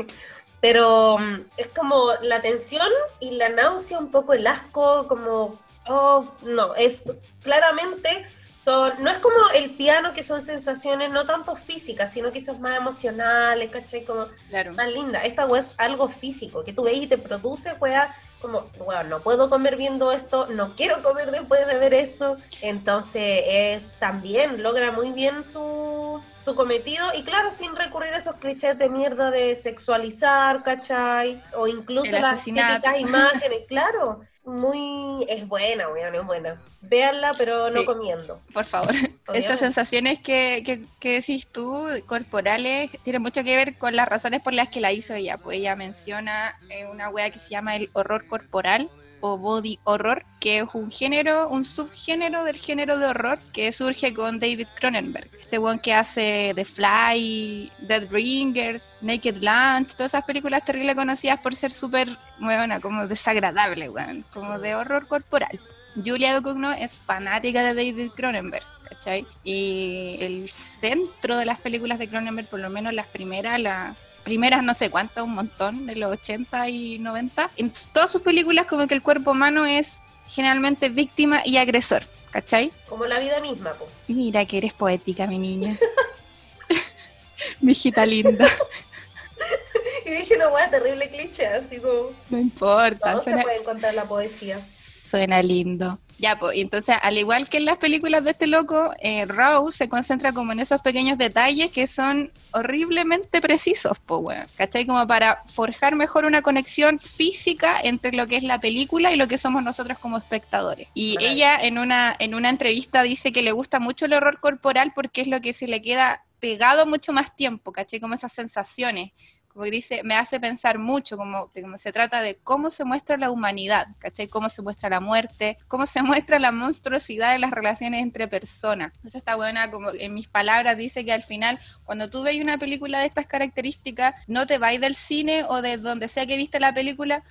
Pero 0.62 1.18
mm, 1.18 1.40
es 1.56 1.68
como 1.68 2.12
la 2.22 2.40
tensión 2.40 2.88
y 3.20 3.32
la 3.32 3.48
náusea, 3.48 3.98
un 3.98 4.12
poco 4.12 4.32
el 4.32 4.46
asco, 4.46 5.08
como, 5.08 5.58
oh, 5.88 6.24
no, 6.42 6.74
es 6.76 7.04
claramente, 7.42 8.24
son, 8.56 8.92
no 9.02 9.10
es 9.10 9.18
como 9.18 9.36
el 9.56 9.74
piano 9.74 10.12
que 10.12 10.22
son 10.22 10.40
sensaciones 10.40 11.10
no 11.10 11.26
tanto 11.26 11.56
físicas, 11.56 12.12
sino 12.12 12.30
son 12.40 12.60
más 12.60 12.76
emocionales, 12.76 13.72
¿cachai? 13.72 14.04
Como 14.04 14.28
claro. 14.50 14.72
más 14.74 14.92
linda. 14.92 15.24
Esta 15.24 15.48
es 15.58 15.74
algo 15.78 16.08
físico, 16.08 16.62
que 16.62 16.72
tú 16.72 16.84
ves 16.84 16.96
y 16.96 17.06
te 17.08 17.18
produce, 17.18 17.72
wea, 17.80 18.14
como, 18.43 18.70
bueno, 18.84 19.05
no 19.05 19.22
puedo 19.22 19.49
comer 19.51 19.76
viendo 19.76 20.12
esto, 20.12 20.49
no 20.49 20.74
quiero 20.76 21.03
comer 21.03 21.30
después 21.30 21.66
de 21.66 21.78
ver 21.78 21.95
esto. 21.95 22.36
Entonces, 22.61 23.22
eh, 23.47 23.90
también 23.99 24.62
logra 24.62 24.93
muy 24.93 25.12
bien 25.12 25.45
su 25.45 26.22
su 26.36 26.55
cometido 26.57 27.07
y 27.14 27.24
claro, 27.24 27.53
sin 27.53 27.74
recurrir 27.76 28.12
a 28.14 28.18
esos 28.18 28.36
clichés 28.36 28.78
de 28.78 28.88
mierda 28.90 29.30
de 29.30 29.57
sexualizar, 29.57 30.62
¿cachai? 30.64 31.43
O 31.57 31.68
incluso 31.68 32.18
las 32.18 32.53
típicas 32.53 32.99
imágenes, 33.01 33.61
claro. 33.68 34.20
Muy, 34.45 35.24
es 35.28 35.47
buena, 35.47 35.88
weón, 35.88 36.14
es 36.16 36.26
buena. 36.26 36.61
Véanla, 36.82 37.32
pero 37.38 37.70
no 37.70 37.84
comiendo. 37.84 38.40
Por 38.53 38.64
favor. 38.64 38.93
Esas 39.34 39.61
sensaciones 39.61 40.18
que, 40.18 40.62
que, 40.66 40.84
que, 40.99 41.12
decís 41.20 41.47
tú, 41.47 41.86
corporales, 42.07 42.90
tienen 43.05 43.22
mucho 43.22 43.45
que 43.45 43.55
ver 43.55 43.76
con 43.76 43.95
las 43.95 44.09
razones 44.09 44.43
por 44.43 44.53
las 44.53 44.68
que 44.68 44.80
la 44.80 44.90
hizo 44.90 45.14
ella. 45.14 45.38
Pues 45.38 45.59
ella 45.59 45.76
menciona 45.76 46.57
eh, 46.70 46.86
una 46.86 47.09
wea 47.11 47.30
que 47.30 47.38
se 47.38 47.51
llama 47.51 47.76
el 47.76 47.88
horror 47.93 48.26
corporal, 48.26 48.90
o 49.22 49.38
body 49.38 49.78
horror, 49.84 50.26
que 50.40 50.58
es 50.58 50.68
un 50.74 50.90
género, 50.90 51.48
un 51.48 51.64
subgénero 51.64 52.44
del 52.44 52.56
género 52.56 52.98
de 52.98 53.06
horror 53.06 53.38
que 53.52 53.72
surge 53.72 54.12
con 54.12 54.38
David 54.38 54.66
Cronenberg. 54.78 55.28
Este 55.38 55.58
one 55.58 55.80
que 55.80 55.94
hace 55.94 56.52
The 56.54 56.64
Fly, 56.64 57.72
Dead 57.78 58.10
Ringers, 58.10 58.94
Naked 59.00 59.36
Lunch, 59.36 59.94
todas 59.94 60.12
esas 60.12 60.24
películas 60.24 60.64
terribles 60.64 60.96
conocidas 60.96 61.40
por 61.40 61.54
ser 61.54 61.72
súper, 61.72 62.08
bueno, 62.38 62.80
como 62.80 63.06
desagradable, 63.06 63.88
bueno, 63.88 64.24
como 64.34 64.58
de 64.58 64.74
horror 64.74 65.06
corporal. 65.06 65.58
Julia 66.04 66.36
Ducournau 66.36 66.72
es 66.72 66.98
fanática 66.98 67.62
de 67.62 67.74
David 67.74 68.10
Cronenberg. 68.14 68.64
¿cachai? 68.88 69.26
Y 69.42 70.18
el 70.20 70.48
centro 70.50 71.36
de 71.36 71.46
las 71.46 71.60
películas 71.60 71.98
de 71.98 72.08
Cronenberg, 72.08 72.48
por 72.48 72.60
lo 72.60 72.68
menos 72.68 72.92
las 72.92 73.06
primeras, 73.06 73.58
la, 73.60 73.96
primeras 74.24 74.62
no 74.62 74.74
sé 74.74 74.90
cuántas, 74.90 75.24
un 75.24 75.34
montón, 75.34 75.86
de 75.86 75.96
los 75.96 76.12
80 76.12 76.68
y 76.68 76.98
90, 76.98 77.50
en 77.56 77.72
todas 77.92 78.10
sus 78.10 78.22
películas 78.22 78.66
como 78.66 78.86
que 78.86 78.94
el 78.94 79.02
cuerpo 79.02 79.32
humano 79.32 79.66
es 79.66 80.00
generalmente 80.26 80.88
víctima 80.88 81.42
y 81.44 81.56
agresor, 81.56 82.04
¿cachai? 82.30 82.72
Como 82.88 83.06
la 83.06 83.18
vida 83.18 83.40
misma, 83.40 83.74
po. 83.74 83.88
Mira 84.08 84.44
que 84.44 84.58
eres 84.58 84.74
poética, 84.74 85.26
mi 85.26 85.38
niña. 85.38 85.78
mi 87.60 87.72
hijita 87.72 88.06
linda. 88.06 88.48
y 90.06 90.10
dije 90.10 90.36
una 90.36 90.48
hueá 90.48 90.70
terrible 90.70 91.10
cliché, 91.10 91.46
así 91.46 91.78
como... 91.78 92.10
No 92.30 92.38
importa. 92.38 93.14
No 93.14 93.20
se 93.20 93.32
puede 93.32 93.60
encontrar 93.60 93.94
la 93.94 94.04
poesía. 94.04 94.56
Suena 94.56 95.42
lindo. 95.42 95.98
Ya, 96.22 96.38
pues, 96.38 96.56
entonces, 96.56 96.94
al 97.02 97.18
igual 97.18 97.48
que 97.48 97.56
en 97.56 97.64
las 97.64 97.78
películas 97.78 98.22
de 98.22 98.30
este 98.30 98.46
loco, 98.46 98.92
eh, 99.00 99.24
Rose 99.24 99.76
se 99.76 99.88
concentra 99.88 100.32
como 100.32 100.52
en 100.52 100.60
esos 100.60 100.80
pequeños 100.80 101.18
detalles 101.18 101.72
que 101.72 101.88
son 101.88 102.30
horriblemente 102.52 103.40
precisos, 103.40 103.98
pues, 104.06 104.20
weón, 104.22 104.46
¿cachai? 104.56 104.86
Como 104.86 105.04
para 105.08 105.42
forjar 105.46 105.96
mejor 105.96 106.24
una 106.24 106.40
conexión 106.42 107.00
física 107.00 107.76
entre 107.82 108.12
lo 108.12 108.28
que 108.28 108.36
es 108.36 108.44
la 108.44 108.60
película 108.60 109.10
y 109.12 109.16
lo 109.16 109.26
que 109.26 109.36
somos 109.36 109.64
nosotros 109.64 109.98
como 109.98 110.16
espectadores. 110.16 110.86
Y 110.94 111.16
ella 111.20 111.56
en 111.60 111.76
una, 111.76 112.14
en 112.20 112.36
una 112.36 112.50
entrevista 112.50 113.02
dice 113.02 113.32
que 113.32 113.42
le 113.42 113.50
gusta 113.50 113.80
mucho 113.80 114.04
el 114.04 114.12
horror 114.12 114.38
corporal 114.38 114.92
porque 114.94 115.22
es 115.22 115.26
lo 115.26 115.40
que 115.40 115.52
se 115.52 115.66
le 115.66 115.82
queda 115.82 116.24
pegado 116.38 116.86
mucho 116.86 117.12
más 117.12 117.34
tiempo, 117.34 117.72
¿caché? 117.72 117.98
Como 118.00 118.14
esas 118.14 118.32
sensaciones 118.32 119.10
como 119.53 119.66
dice, 119.66 120.03
me 120.05 120.14
hace 120.14 120.40
pensar 120.40 120.78
mucho, 120.78 121.16
como, 121.16 121.50
se 121.76 121.92
trata 121.92 122.20
de 122.20 122.36
cómo 122.42 122.70
se 122.70 122.84
muestra 122.84 123.16
la 123.16 123.30
humanidad, 123.30 123.86
¿cachai? 123.98 124.28
Cómo 124.28 124.48
se 124.48 124.62
muestra 124.62 124.88
la 124.88 125.00
muerte, 125.00 125.59
cómo 125.68 125.86
se 125.86 126.03
muestra 126.03 126.38
la 126.38 126.53
monstruosidad 126.53 127.32
de 127.32 127.38
las 127.38 127.50
relaciones 127.50 128.03
entre 128.03 128.28
personas. 128.28 128.92
Entonces 128.96 129.16
está 129.16 129.36
buena, 129.36 129.70
como 129.70 129.90
en 129.92 130.14
mis 130.14 130.28
palabras 130.28 130.76
dice 130.76 131.05
que 131.05 131.12
al 131.12 131.22
final, 131.22 131.59
cuando 131.84 132.09
tú 132.09 132.22
veis 132.22 132.42
una 132.42 132.59
película 132.59 133.00
de 133.00 133.07
estas 133.07 133.26
características, 133.26 134.14
no 134.26 134.46
te 134.46 134.59
vais 134.59 134.80
del 134.80 134.94
cine 134.94 135.44
o 135.44 135.62
de 135.62 135.76
donde 135.76 136.09
sea 136.09 136.26
que 136.26 136.36
viste 136.36 136.61
la 136.61 136.72
película 136.72 137.22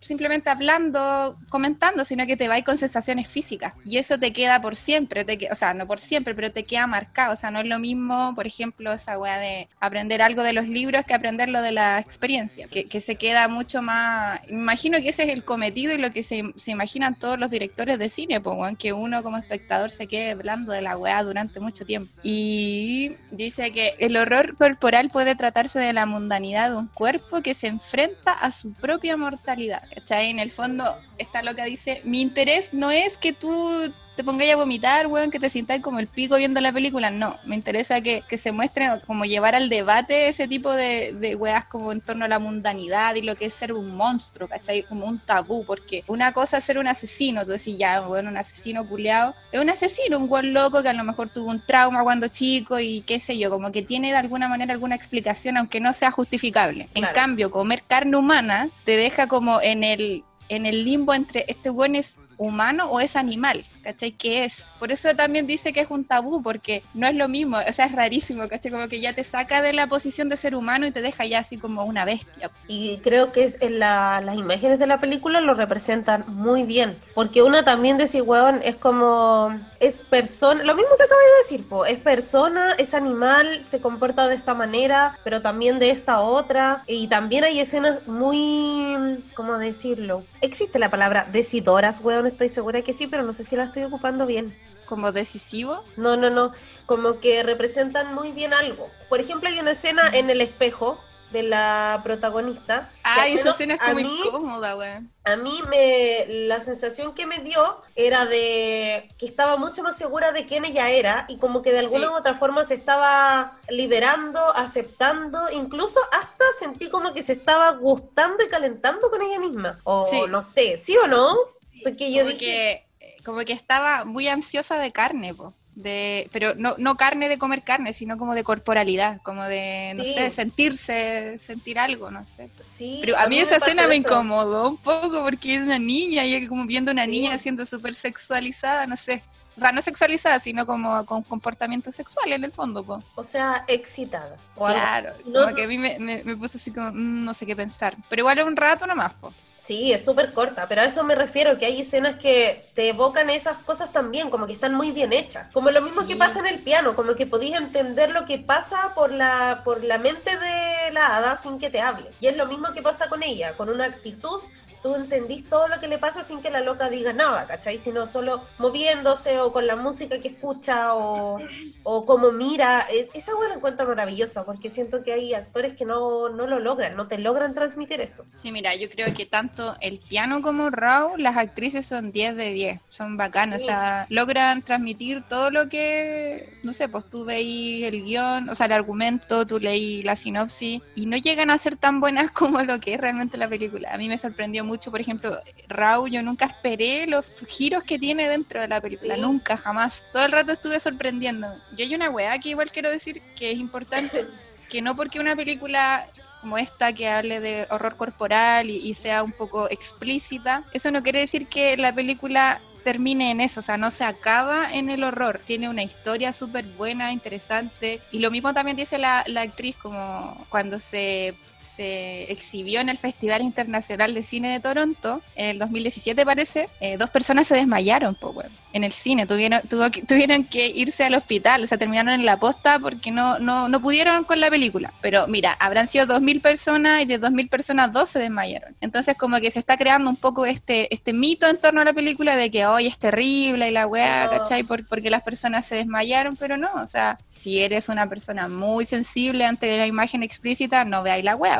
simplemente 0.00 0.50
hablando, 0.50 1.38
comentando, 1.48 2.04
sino 2.04 2.26
que 2.26 2.36
te 2.36 2.48
va 2.48 2.60
con 2.62 2.78
sensaciones 2.78 3.28
físicas. 3.28 3.72
Y 3.84 3.98
eso 3.98 4.18
te 4.18 4.32
queda 4.32 4.60
por 4.60 4.74
siempre, 4.74 5.24
te, 5.24 5.48
o 5.50 5.54
sea, 5.54 5.74
no 5.74 5.86
por 5.86 6.00
siempre, 6.00 6.34
pero 6.34 6.52
te 6.52 6.64
queda 6.64 6.86
marcado. 6.86 7.32
O 7.32 7.36
sea, 7.36 7.50
no 7.50 7.60
es 7.60 7.66
lo 7.66 7.78
mismo, 7.78 8.34
por 8.34 8.46
ejemplo, 8.46 8.92
esa 8.92 9.18
weá 9.18 9.38
de 9.38 9.68
aprender 9.80 10.22
algo 10.22 10.42
de 10.42 10.52
los 10.52 10.68
libros 10.68 11.04
que 11.04 11.14
aprenderlo 11.14 11.62
de 11.62 11.72
la 11.72 11.98
experiencia, 11.98 12.68
que, 12.68 12.84
que 12.88 13.00
se 13.00 13.16
queda 13.16 13.48
mucho 13.48 13.82
más... 13.82 14.40
imagino 14.48 14.98
que 14.98 15.08
ese 15.08 15.24
es 15.24 15.30
el 15.30 15.44
cometido 15.44 15.92
y 15.92 15.98
lo 15.98 16.10
que 16.12 16.22
se, 16.22 16.44
se 16.56 16.70
imaginan 16.70 17.18
todos 17.18 17.38
los 17.38 17.50
directores 17.50 17.98
de 17.98 18.08
cine, 18.08 18.40
pues, 18.40 18.56
que 18.78 18.92
uno 18.92 19.22
como 19.22 19.38
espectador 19.38 19.90
se 19.90 20.06
quede 20.06 20.30
hablando 20.32 20.72
de 20.72 20.82
la 20.82 20.96
weá 20.96 21.22
durante 21.22 21.60
mucho 21.60 21.84
tiempo. 21.84 22.12
Y 22.22 23.12
dice 23.30 23.72
que 23.72 23.94
el 23.98 24.16
horror 24.16 24.56
corporal 24.56 25.10
puede 25.10 25.34
tratarse 25.34 25.78
de 25.78 25.92
la 25.92 26.06
mundanidad 26.06 26.70
de 26.70 26.76
un 26.76 26.88
cuerpo 26.88 27.40
que 27.40 27.54
se 27.54 27.66
enfrenta 27.66 28.32
a 28.32 28.52
su 28.52 28.74
propia 28.74 29.16
mortalidad. 29.16 29.82
¿Cachai? 29.96 30.30
En 30.30 30.38
el 30.38 30.52
fondo, 30.52 30.84
esta 31.18 31.42
loca 31.42 31.64
dice, 31.64 32.00
mi 32.04 32.20
interés 32.20 32.72
no 32.72 32.90
es 32.90 33.18
que 33.18 33.32
tú 33.32 33.92
te 34.16 34.24
pongáis 34.24 34.52
a 34.52 34.56
vomitar, 34.56 35.06
weón, 35.06 35.30
que 35.30 35.38
te 35.38 35.50
sientas 35.50 35.80
como 35.80 35.98
el 35.98 36.06
pico 36.06 36.36
viendo 36.36 36.60
la 36.60 36.72
película. 36.72 37.10
No, 37.10 37.36
me 37.44 37.54
interesa 37.54 38.00
que, 38.00 38.24
se 38.36 38.50
muestren, 38.50 39.00
como 39.06 39.24
llevar 39.24 39.54
al 39.54 39.68
debate 39.68 40.28
ese 40.28 40.48
tipo 40.48 40.72
de, 40.72 41.12
de 41.12 41.36
weas 41.36 41.66
como 41.66 41.92
en 41.92 42.00
torno 42.00 42.24
a 42.24 42.28
la 42.28 42.38
mundanidad 42.38 43.14
y 43.14 43.22
lo 43.22 43.36
que 43.36 43.46
es 43.46 43.54
ser 43.54 43.72
un 43.72 43.94
monstruo, 43.94 44.48
¿cachai? 44.48 44.82
Como 44.84 45.06
un 45.06 45.18
tabú, 45.18 45.64
porque 45.64 46.02
una 46.06 46.32
cosa 46.32 46.58
es 46.58 46.64
ser 46.64 46.78
un 46.78 46.88
asesino, 46.88 47.44
tú 47.44 47.50
decís, 47.50 47.76
ya, 47.78 48.00
bueno, 48.00 48.30
un 48.30 48.36
asesino 48.38 48.88
culeado, 48.88 49.34
es 49.52 49.60
un 49.60 49.68
asesino, 49.68 50.18
un 50.18 50.30
weón 50.30 50.54
loco 50.54 50.82
que 50.82 50.88
a 50.88 50.94
lo 50.94 51.04
mejor 51.04 51.28
tuvo 51.28 51.50
un 51.50 51.60
trauma 51.60 52.02
cuando 52.02 52.28
chico 52.28 52.80
y 52.80 53.02
qué 53.02 53.20
sé 53.20 53.38
yo, 53.38 53.50
como 53.50 53.70
que 53.70 53.82
tiene 53.82 54.10
de 54.10 54.16
alguna 54.16 54.48
manera 54.48 54.72
alguna 54.72 54.94
explicación, 54.94 55.58
aunque 55.58 55.80
no 55.80 55.92
sea 55.92 56.10
justificable. 56.10 56.88
En 56.94 57.04
cambio, 57.14 57.50
comer 57.50 57.82
carne 57.86 58.16
humana 58.16 58.70
te 58.84 58.96
deja 58.96 59.26
como 59.26 59.60
en 59.60 59.84
el 59.84 60.24
en 60.48 60.64
el 60.66 60.84
limbo 60.84 61.12
entre 61.12 61.44
este 61.48 61.70
weón 61.70 61.96
es 61.96 62.16
humano 62.38 62.88
o 62.90 63.00
es 63.00 63.16
animal, 63.16 63.64
¿cachai? 63.86 64.10
¿Qué 64.10 64.44
es? 64.44 64.68
Por 64.80 64.90
eso 64.90 65.14
también 65.14 65.46
dice 65.46 65.72
que 65.72 65.80
es 65.80 65.90
un 65.90 66.04
tabú, 66.04 66.42
porque 66.42 66.82
no 66.92 67.06
es 67.06 67.14
lo 67.14 67.28
mismo, 67.28 67.56
o 67.56 67.72
sea, 67.72 67.86
es 67.86 67.92
rarísimo, 67.92 68.48
¿cachai? 68.48 68.72
Como 68.72 68.88
que 68.88 69.00
ya 69.00 69.14
te 69.14 69.22
saca 69.22 69.62
de 69.62 69.72
la 69.72 69.86
posición 69.86 70.28
de 70.28 70.36
ser 70.36 70.56
humano 70.56 70.86
y 70.86 70.90
te 70.90 71.02
deja 71.02 71.24
ya 71.24 71.38
así 71.38 71.56
como 71.56 71.84
una 71.84 72.04
bestia. 72.04 72.50
Y 72.66 72.98
creo 72.98 73.30
que 73.30 73.44
es 73.44 73.58
en 73.60 73.78
las 73.78 74.36
imágenes 74.36 74.80
de 74.80 74.88
la 74.88 74.98
película 74.98 75.40
lo 75.40 75.54
representan 75.54 76.24
muy 76.26 76.64
bien, 76.64 76.98
porque 77.14 77.42
una 77.42 77.64
también 77.64 77.96
de 77.96 78.06
weón, 78.22 78.60
es 78.64 78.76
como, 78.76 79.56
es 79.78 80.02
persona, 80.02 80.64
lo 80.64 80.74
mismo 80.74 80.96
que 80.96 81.04
acabo 81.04 81.20
de 81.20 81.42
decir, 81.42 81.68
po, 81.68 81.86
es 81.86 82.00
persona, 82.00 82.74
es 82.78 82.94
animal, 82.94 83.62
se 83.66 83.80
comporta 83.80 84.26
de 84.26 84.34
esta 84.34 84.54
manera, 84.54 85.18
pero 85.22 85.42
también 85.42 85.78
de 85.78 85.90
esta 85.90 86.20
otra, 86.20 86.82
y 86.86 87.06
también 87.08 87.44
hay 87.44 87.60
escenas 87.60 88.06
muy, 88.08 89.22
¿cómo 89.34 89.58
decirlo? 89.58 90.24
Existe 90.40 90.78
la 90.78 90.90
palabra 90.90 91.28
decidoras, 91.30 92.00
weón, 92.00 92.26
estoy 92.26 92.48
segura 92.48 92.82
que 92.82 92.92
sí, 92.92 93.06
pero 93.06 93.22
no 93.22 93.32
sé 93.32 93.44
si 93.44 93.54
la 93.54 93.64
estoy 93.64 93.75
ocupando 93.84 94.26
bien. 94.26 94.54
¿Como 94.86 95.12
decisivo? 95.12 95.84
No, 95.96 96.16
no, 96.16 96.30
no. 96.30 96.52
Como 96.86 97.20
que 97.20 97.42
representan 97.42 98.14
muy 98.14 98.32
bien 98.32 98.54
algo. 98.54 98.88
Por 99.08 99.20
ejemplo, 99.20 99.48
hay 99.48 99.58
una 99.58 99.72
escena 99.72 100.08
en 100.12 100.30
el 100.30 100.40
espejo 100.40 101.00
de 101.32 101.42
la 101.42 102.00
protagonista. 102.04 102.90
Ah, 103.02 103.26
esa 103.26 103.50
escena 103.50 103.74
es 103.74 103.80
como 103.80 103.98
incómoda, 103.98 104.74
güey. 104.74 104.90
A 105.24 105.36
mí 105.36 105.60
me, 105.68 106.26
la 106.46 106.60
sensación 106.60 107.14
que 107.14 107.26
me 107.26 107.40
dio 107.40 107.82
era 107.96 108.26
de 108.26 109.08
que 109.18 109.26
estaba 109.26 109.56
mucho 109.56 109.82
más 109.82 109.96
segura 109.96 110.32
de 110.32 110.46
quién 110.46 110.64
ella 110.64 110.88
era 110.90 111.26
y 111.28 111.38
como 111.38 111.62
que 111.62 111.72
de 111.72 111.80
alguna 111.80 112.12
u 112.12 112.16
otra 112.16 112.36
forma 112.36 112.64
se 112.64 112.74
estaba 112.74 113.58
liberando, 113.68 114.40
aceptando, 114.54 115.40
incluso 115.52 116.00
hasta 116.12 116.44
sentí 116.58 116.88
como 116.88 117.12
que 117.12 117.22
se 117.22 117.32
estaba 117.32 117.72
gustando 117.72 118.44
y 118.44 118.48
calentando 118.48 119.10
con 119.10 119.20
ella 119.20 119.40
misma. 119.40 119.80
O 119.84 120.06
no 120.28 120.42
sé, 120.42 120.78
¿sí 120.78 120.96
o 120.96 121.08
no? 121.08 121.36
Porque 121.82 122.12
yo 122.12 122.24
como 122.24 122.38
que 122.38 122.85
como 123.26 123.40
que 123.40 123.52
estaba 123.52 124.04
muy 124.04 124.28
ansiosa 124.28 124.78
de 124.78 124.92
carne, 124.92 125.34
De, 125.74 126.30
pero 126.32 126.54
no, 126.54 126.76
no 126.78 126.96
carne 126.96 127.28
de 127.28 127.38
comer 127.38 127.64
carne, 127.64 127.92
sino 127.92 128.16
como 128.16 128.34
de 128.34 128.44
corporalidad, 128.44 129.20
como 129.22 129.42
de, 129.42 129.94
no 129.96 130.04
sé, 130.04 130.30
sentirse, 130.30 131.36
sentir 131.40 131.76
algo, 131.80 132.12
no 132.12 132.24
sé. 132.24 132.48
Sí, 132.60 132.98
pero 133.00 133.18
a, 133.18 133.26
mí, 133.26 133.38
esa 133.40 133.56
escena 133.56 133.88
me 133.88 133.96
incomodó 133.96 134.70
un 134.70 134.76
poco 134.76 135.24
porque 135.24 135.54
era 135.54 135.64
una 135.64 135.78
niña 135.80 136.24
y 136.24 136.46
como 136.46 136.64
viendo 136.66 136.92
una 136.92 137.04
niña 137.04 137.36
siendo 137.36 137.66
súper 137.66 137.94
sexualizada, 137.94 138.86
no 138.86 138.96
sé. 138.96 139.24
O 139.56 139.60
sea, 139.60 139.72
no 139.72 139.82
sexualizada, 139.82 140.38
sino 140.38 140.64
como 140.66 141.04
con 141.04 141.24
comportamiento 141.24 141.90
sexual 141.90 142.32
en 142.32 142.44
el 142.44 142.52
fondo, 142.52 142.84
po. 142.84 143.02
O 143.16 143.24
sea, 143.24 143.64
excitada. 143.66 144.36
claro, 144.54 145.12
como 145.24 145.52
que 145.52 145.64
a 145.64 145.66
mí 145.66 145.78
me, 145.78 145.98
me, 145.98 146.22
me 146.22 146.36
puse 146.36 146.58
así 146.58 146.70
como, 146.70 146.92
mm, 146.92 147.24
no 147.24 147.34
sé 147.34 147.44
qué 147.44 147.56
pensar. 147.56 147.96
Pero 148.08 148.20
igual 148.20 148.40
un 148.44 148.54
rato 148.54 148.86
nomás, 148.86 149.14
po. 149.14 149.32
Sí, 149.66 149.92
es 149.92 150.04
súper 150.04 150.32
corta, 150.32 150.68
pero 150.68 150.82
a 150.82 150.84
eso 150.84 151.02
me 151.02 151.16
refiero, 151.16 151.58
que 151.58 151.66
hay 151.66 151.80
escenas 151.80 152.20
que 152.20 152.62
te 152.74 152.90
evocan 152.90 153.30
esas 153.30 153.58
cosas 153.58 153.92
también, 153.92 154.30
como 154.30 154.46
que 154.46 154.52
están 154.52 154.74
muy 154.74 154.92
bien 154.92 155.12
hechas. 155.12 155.48
Como 155.52 155.72
lo 155.72 155.80
mismo 155.80 156.06
que 156.06 156.14
pasa 156.14 156.38
en 156.38 156.46
el 156.46 156.60
piano, 156.60 156.94
como 156.94 157.16
que 157.16 157.26
podías 157.26 157.60
entender 157.60 158.10
lo 158.10 158.26
que 158.26 158.38
pasa 158.38 158.94
por 158.94 159.10
la, 159.10 159.62
por 159.64 159.82
la 159.82 159.98
mente 159.98 160.38
de 160.38 160.92
la 160.92 161.16
hada 161.16 161.36
sin 161.36 161.58
que 161.58 161.68
te 161.68 161.80
hable. 161.80 162.12
Y 162.20 162.28
es 162.28 162.36
lo 162.36 162.46
mismo 162.46 162.72
que 162.72 162.80
pasa 162.80 163.08
con 163.08 163.24
ella, 163.24 163.54
con 163.56 163.68
una 163.68 163.86
actitud 163.86 164.40
tú 164.86 164.94
entendís 164.94 165.48
todo 165.48 165.66
lo 165.66 165.80
que 165.80 165.88
le 165.88 165.98
pasa 165.98 166.22
sin 166.22 166.40
que 166.40 166.48
la 166.48 166.60
loca 166.60 166.88
diga 166.88 167.12
nada, 167.12 167.48
¿cachai? 167.48 167.76
Sino 167.76 168.06
solo 168.06 168.44
moviéndose 168.58 169.40
o 169.40 169.52
con 169.52 169.66
la 169.66 169.74
música 169.74 170.20
que 170.20 170.28
escucha 170.28 170.94
o, 170.94 171.40
o 171.82 172.06
como 172.06 172.30
mira. 172.30 172.86
E, 172.88 173.10
esa 173.12 173.34
hueá 173.34 173.48
la 173.48 173.56
encuentro 173.56 173.84
maravillosa 173.88 174.44
porque 174.44 174.70
siento 174.70 175.02
que 175.02 175.12
hay 175.12 175.34
actores 175.34 175.74
que 175.74 175.84
no, 175.84 176.28
no 176.28 176.46
lo 176.46 176.60
logran, 176.60 176.94
no 176.94 177.08
te 177.08 177.18
logran 177.18 177.52
transmitir 177.52 178.00
eso. 178.00 178.24
Sí, 178.32 178.52
mira, 178.52 178.76
yo 178.76 178.88
creo 178.88 179.12
que 179.12 179.26
tanto 179.26 179.74
el 179.80 179.98
piano 179.98 180.40
como 180.40 180.70
Raw, 180.70 181.16
las 181.16 181.36
actrices 181.36 181.84
son 181.84 182.12
10 182.12 182.36
de 182.36 182.52
10, 182.52 182.80
son 182.88 183.16
bacanas, 183.16 183.62
o 183.62 183.64
sea, 183.64 184.06
logran 184.08 184.62
transmitir 184.62 185.24
todo 185.28 185.50
lo 185.50 185.68
que, 185.68 186.48
no 186.62 186.72
sé, 186.72 186.88
pues 186.88 187.10
tú 187.10 187.24
veis 187.24 187.84
el 187.84 188.04
guion, 188.04 188.48
o 188.50 188.54
sea, 188.54 188.66
el 188.66 188.72
argumento, 188.72 189.46
tú 189.46 189.58
leí 189.58 190.04
la 190.04 190.14
sinopsis 190.14 190.80
y 190.94 191.06
no 191.06 191.16
llegan 191.16 191.50
a 191.50 191.58
ser 191.58 191.74
tan 191.74 191.98
buenas 191.98 192.30
como 192.32 192.62
lo 192.62 192.78
que 192.78 192.94
es 192.94 193.00
realmente 193.00 193.36
la 193.36 193.48
película. 193.48 193.92
A 193.92 193.98
mí 193.98 194.08
me 194.08 194.16
sorprendió 194.16 194.64
mucho 194.64 194.75
por 194.78 195.00
ejemplo, 195.00 195.38
Raúl, 195.68 196.10
yo 196.10 196.22
nunca 196.22 196.46
esperé 196.46 197.06
los 197.06 197.44
giros 197.46 197.82
que 197.82 197.98
tiene 197.98 198.28
dentro 198.28 198.60
de 198.60 198.68
la 198.68 198.80
película, 198.80 199.16
nunca, 199.16 199.56
jamás. 199.56 200.04
Todo 200.12 200.24
el 200.24 200.32
rato 200.32 200.52
estuve 200.52 200.80
sorprendiendo. 200.80 201.48
Y 201.76 201.82
hay 201.82 201.94
una 201.94 202.10
weá 202.10 202.38
que 202.38 202.50
igual 202.50 202.70
quiero 202.70 202.90
decir 202.90 203.20
que 203.36 203.52
es 203.52 203.58
importante, 203.58 204.26
que 204.68 204.82
no 204.82 204.96
porque 204.96 205.20
una 205.20 205.36
película 205.36 206.06
como 206.40 206.58
esta 206.58 206.92
que 206.92 207.08
hable 207.08 207.40
de 207.40 207.66
horror 207.70 207.96
corporal 207.96 208.70
y, 208.70 208.76
y 208.76 208.94
sea 208.94 209.22
un 209.22 209.32
poco 209.32 209.68
explícita, 209.68 210.64
eso 210.72 210.90
no 210.92 211.02
quiere 211.02 211.20
decir 211.20 211.48
que 211.48 211.76
la 211.76 211.92
película 211.92 212.60
termine 212.86 213.32
en 213.32 213.40
eso, 213.40 213.58
o 213.58 213.62
sea, 213.64 213.76
no 213.76 213.90
se 213.90 214.04
acaba 214.04 214.72
en 214.72 214.90
el 214.90 215.02
horror, 215.02 215.40
tiene 215.44 215.68
una 215.68 215.82
historia 215.82 216.32
súper 216.32 216.64
buena, 216.64 217.10
interesante, 217.10 218.00
y 218.12 218.20
lo 218.20 218.30
mismo 218.30 218.54
también 218.54 218.76
dice 218.76 218.96
la, 218.96 219.24
la 219.26 219.40
actriz, 219.40 219.76
como 219.76 220.46
cuando 220.50 220.78
se 220.78 221.34
se 221.58 222.30
exhibió 222.30 222.80
en 222.80 222.88
el 222.88 222.98
Festival 222.98 223.42
Internacional 223.42 224.14
de 224.14 224.22
Cine 224.22 224.52
de 224.52 224.60
Toronto, 224.60 225.22
en 225.34 225.46
el 225.46 225.58
2017 225.58 226.24
parece, 226.24 226.68
eh, 226.80 226.96
dos 226.96 227.10
personas 227.10 227.46
se 227.46 227.54
desmayaron 227.54 228.14
po, 228.14 228.34
en 228.72 228.84
el 228.84 228.92
cine, 228.92 229.26
tuvieron, 229.26 229.62
tuvieron 230.06 230.44
que 230.44 230.68
irse 230.68 231.04
al 231.04 231.14
hospital, 231.14 231.62
o 231.62 231.66
sea, 231.66 231.78
terminaron 231.78 232.12
en 232.12 232.26
la 232.26 232.38
posta 232.38 232.78
porque 232.78 233.10
no, 233.10 233.38
no, 233.38 233.68
no 233.68 233.80
pudieron 233.80 234.24
con 234.24 234.38
la 234.38 234.50
película. 234.50 234.92
Pero 235.00 235.26
mira, 235.28 235.52
habrán 235.52 235.88
sido 235.88 236.06
2.000 236.06 236.42
personas 236.42 237.02
y 237.02 237.06
de 237.06 237.18
2.000 237.18 237.48
personas 237.48 237.92
dos 237.92 238.10
se 238.10 238.18
desmayaron. 238.18 238.76
Entonces 238.82 239.16
como 239.16 239.38
que 239.40 239.50
se 239.50 239.58
está 239.58 239.78
creando 239.78 240.10
un 240.10 240.16
poco 240.16 240.44
este, 240.44 240.92
este 240.94 241.14
mito 241.14 241.48
en 241.48 241.58
torno 241.58 241.80
a 241.80 241.84
la 241.84 241.94
película 241.94 242.36
de 242.36 242.50
que 242.50 242.66
hoy 242.66 242.86
es 242.86 242.98
terrible 242.98 243.68
y 243.68 243.72
la 243.72 243.86
weá, 243.86 244.28
¿cachai? 244.28 244.62
porque 244.64 245.08
las 245.08 245.22
personas 245.22 245.64
se 245.64 245.76
desmayaron, 245.76 246.36
pero 246.36 246.58
no, 246.58 246.68
o 246.74 246.86
sea, 246.86 247.16
si 247.30 247.62
eres 247.62 247.88
una 247.88 248.08
persona 248.08 248.48
muy 248.48 248.84
sensible 248.84 249.46
ante 249.46 249.74
la 249.78 249.86
imagen 249.86 250.22
explícita, 250.22 250.84
no 250.84 251.02
veáis 251.02 251.24
la 251.24 251.36
weá 251.36 251.55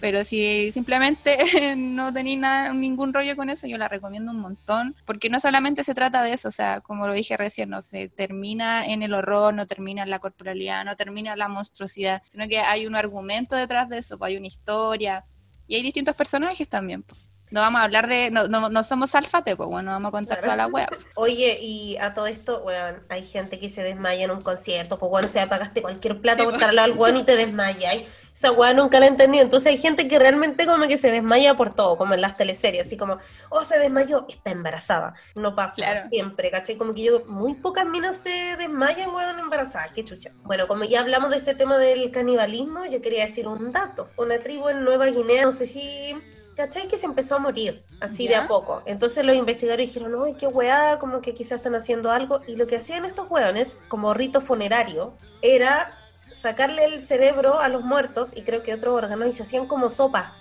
pero 0.00 0.24
si 0.24 0.72
simplemente 0.72 1.36
no 1.76 2.12
tenéis 2.12 2.40
ningún 2.74 3.14
rollo 3.14 3.36
con 3.36 3.48
eso, 3.50 3.68
yo 3.68 3.78
la 3.78 3.86
recomiendo 3.86 4.32
un 4.32 4.40
montón, 4.40 4.96
porque 5.06 5.30
no 5.30 5.38
solamente 5.38 5.84
se 5.84 5.94
trata 5.94 6.22
de 6.24 6.32
eso, 6.32 6.48
o 6.48 6.50
sea, 6.50 6.80
como 6.80 7.06
lo 7.06 7.12
dije 7.14 7.36
recién, 7.36 7.70
no 7.70 7.80
se 7.80 8.08
termina 8.08 8.84
en 8.84 9.02
el 9.02 9.14
horror, 9.14 9.54
no 9.54 9.66
termina 9.68 10.02
en 10.02 10.10
la 10.10 10.18
corporalidad, 10.18 10.84
no 10.84 10.96
termina 10.96 11.32
en 11.34 11.38
la 11.38 11.48
monstruosidad, 11.48 12.20
sino 12.28 12.48
que 12.48 12.58
hay 12.58 12.86
un 12.86 12.96
argumento 12.96 13.54
detrás 13.54 13.88
de 13.88 13.98
eso, 13.98 14.18
pues 14.18 14.30
hay 14.30 14.36
una 14.38 14.48
historia 14.48 15.24
y 15.68 15.76
hay 15.76 15.82
distintos 15.82 16.16
personajes 16.16 16.68
también. 16.68 17.04
Pues. 17.04 17.20
No 17.52 17.60
vamos 17.60 17.82
a 17.82 17.84
hablar 17.84 18.08
de. 18.08 18.30
No, 18.30 18.48
no, 18.48 18.70
no 18.70 18.82
somos 18.82 19.14
alfate, 19.14 19.56
pues 19.56 19.68
bueno, 19.68 19.90
vamos 19.90 20.08
a 20.08 20.12
contar 20.12 20.40
Claro. 20.40 20.54
toda 20.54 20.56
la 20.56 20.66
web. 20.68 20.88
Oye, 21.16 21.58
y 21.60 21.98
a 21.98 22.14
todo 22.14 22.26
esto, 22.26 22.62
weón, 22.64 23.02
hay 23.10 23.26
gente 23.26 23.58
que 23.58 23.68
se 23.68 23.82
desmaya 23.82 24.24
en 24.24 24.30
un 24.30 24.40
concierto, 24.40 24.98
pues 24.98 25.10
bueno, 25.10 25.28
o 25.28 25.30
sea, 25.30 25.46
pagaste 25.50 25.82
cualquier 25.82 26.18
plata 26.20 26.38
Sí, 26.38 26.44
por 26.44 26.52
po. 26.52 26.56
estar 26.56 26.70
al 26.70 26.76
lado 26.76 26.88
del 26.88 26.96
weón 26.98 27.18
y 27.18 27.24
te 27.24 27.36
desmayas. 27.36 27.96
Esa 28.34 28.50
weón 28.52 28.76
nunca 28.76 28.98
la 28.98 29.06
he 29.06 29.08
entendido. 29.08 29.44
Entonces 29.44 29.68
hay 29.68 29.78
gente 29.78 30.08
que 30.08 30.18
realmente 30.18 30.66
como 30.66 30.86
que 30.88 30.96
se 30.98 31.10
desmaya 31.10 31.54
por 31.54 31.74
todo, 31.74 31.96
como 31.96 32.14
en 32.14 32.20
las 32.20 32.36
teleseries, 32.36 32.86
así 32.86 32.96
como, 32.96 33.18
oh, 33.50 33.64
se 33.64 33.78
desmayó, 33.78 34.26
está 34.28 34.50
embarazada. 34.50 35.14
No 35.34 35.54
pasa 35.54 35.76
Claro. 35.76 36.00
siempre, 36.08 36.50
¿cachai? 36.50 36.76
Como 36.76 36.94
que 36.94 37.02
yo, 37.02 37.24
muy 37.26 37.54
pocas 37.54 37.86
minas 37.86 38.16
se 38.16 38.56
desmayan, 38.56 39.14
weón, 39.14 39.38
embarazadas, 39.38 39.92
qué 39.92 40.04
chucha. 40.04 40.30
Bueno, 40.44 40.66
como 40.66 40.84
ya 40.84 41.00
hablamos 41.00 41.30
de 41.30 41.36
este 41.36 41.54
tema 41.54 41.78
del 41.78 42.10
canibalismo, 42.10 42.86
yo 42.86 43.00
quería 43.02 43.24
decir 43.24 43.46
un 43.46 43.70
dato. 43.72 44.08
Una 44.16 44.38
tribu 44.38 44.68
en 44.68 44.84
Nueva 44.84 45.06
Guinea, 45.06 45.44
no 45.44 45.52
sé 45.52 45.66
si 45.66 46.16
¿Cachai? 46.56 46.86
Que 46.86 46.98
se 46.98 47.06
empezó 47.06 47.36
a 47.36 47.38
morir, 47.38 47.80
así 48.00 48.28
de 48.28 48.36
a 48.36 48.46
poco. 48.46 48.82
Entonces 48.84 49.24
los 49.24 49.34
investigadores 49.34 49.88
dijeron, 49.88 50.12
no, 50.12 50.24
qué 50.38 50.46
weá, 50.46 50.98
como 50.98 51.22
que 51.22 51.34
quizás 51.34 51.58
están 51.58 51.74
haciendo 51.74 52.10
algo. 52.10 52.40
Y 52.46 52.56
lo 52.56 52.66
que 52.66 52.76
hacían 52.76 53.06
estos 53.06 53.30
weones, 53.30 53.78
como 53.88 54.12
rito 54.12 54.42
funerario, 54.42 55.14
era 55.40 55.96
sacarle 56.42 56.84
el 56.86 57.06
cerebro 57.06 57.60
a 57.60 57.68
los 57.68 57.84
muertos 57.84 58.36
y 58.36 58.42
creo 58.42 58.64
que 58.64 58.74
otros 58.74 58.94
órganos 58.94 59.28
y 59.28 59.32
se 59.32 59.44
hacían 59.44 59.66
como 59.66 59.90
sopa. 59.90 60.32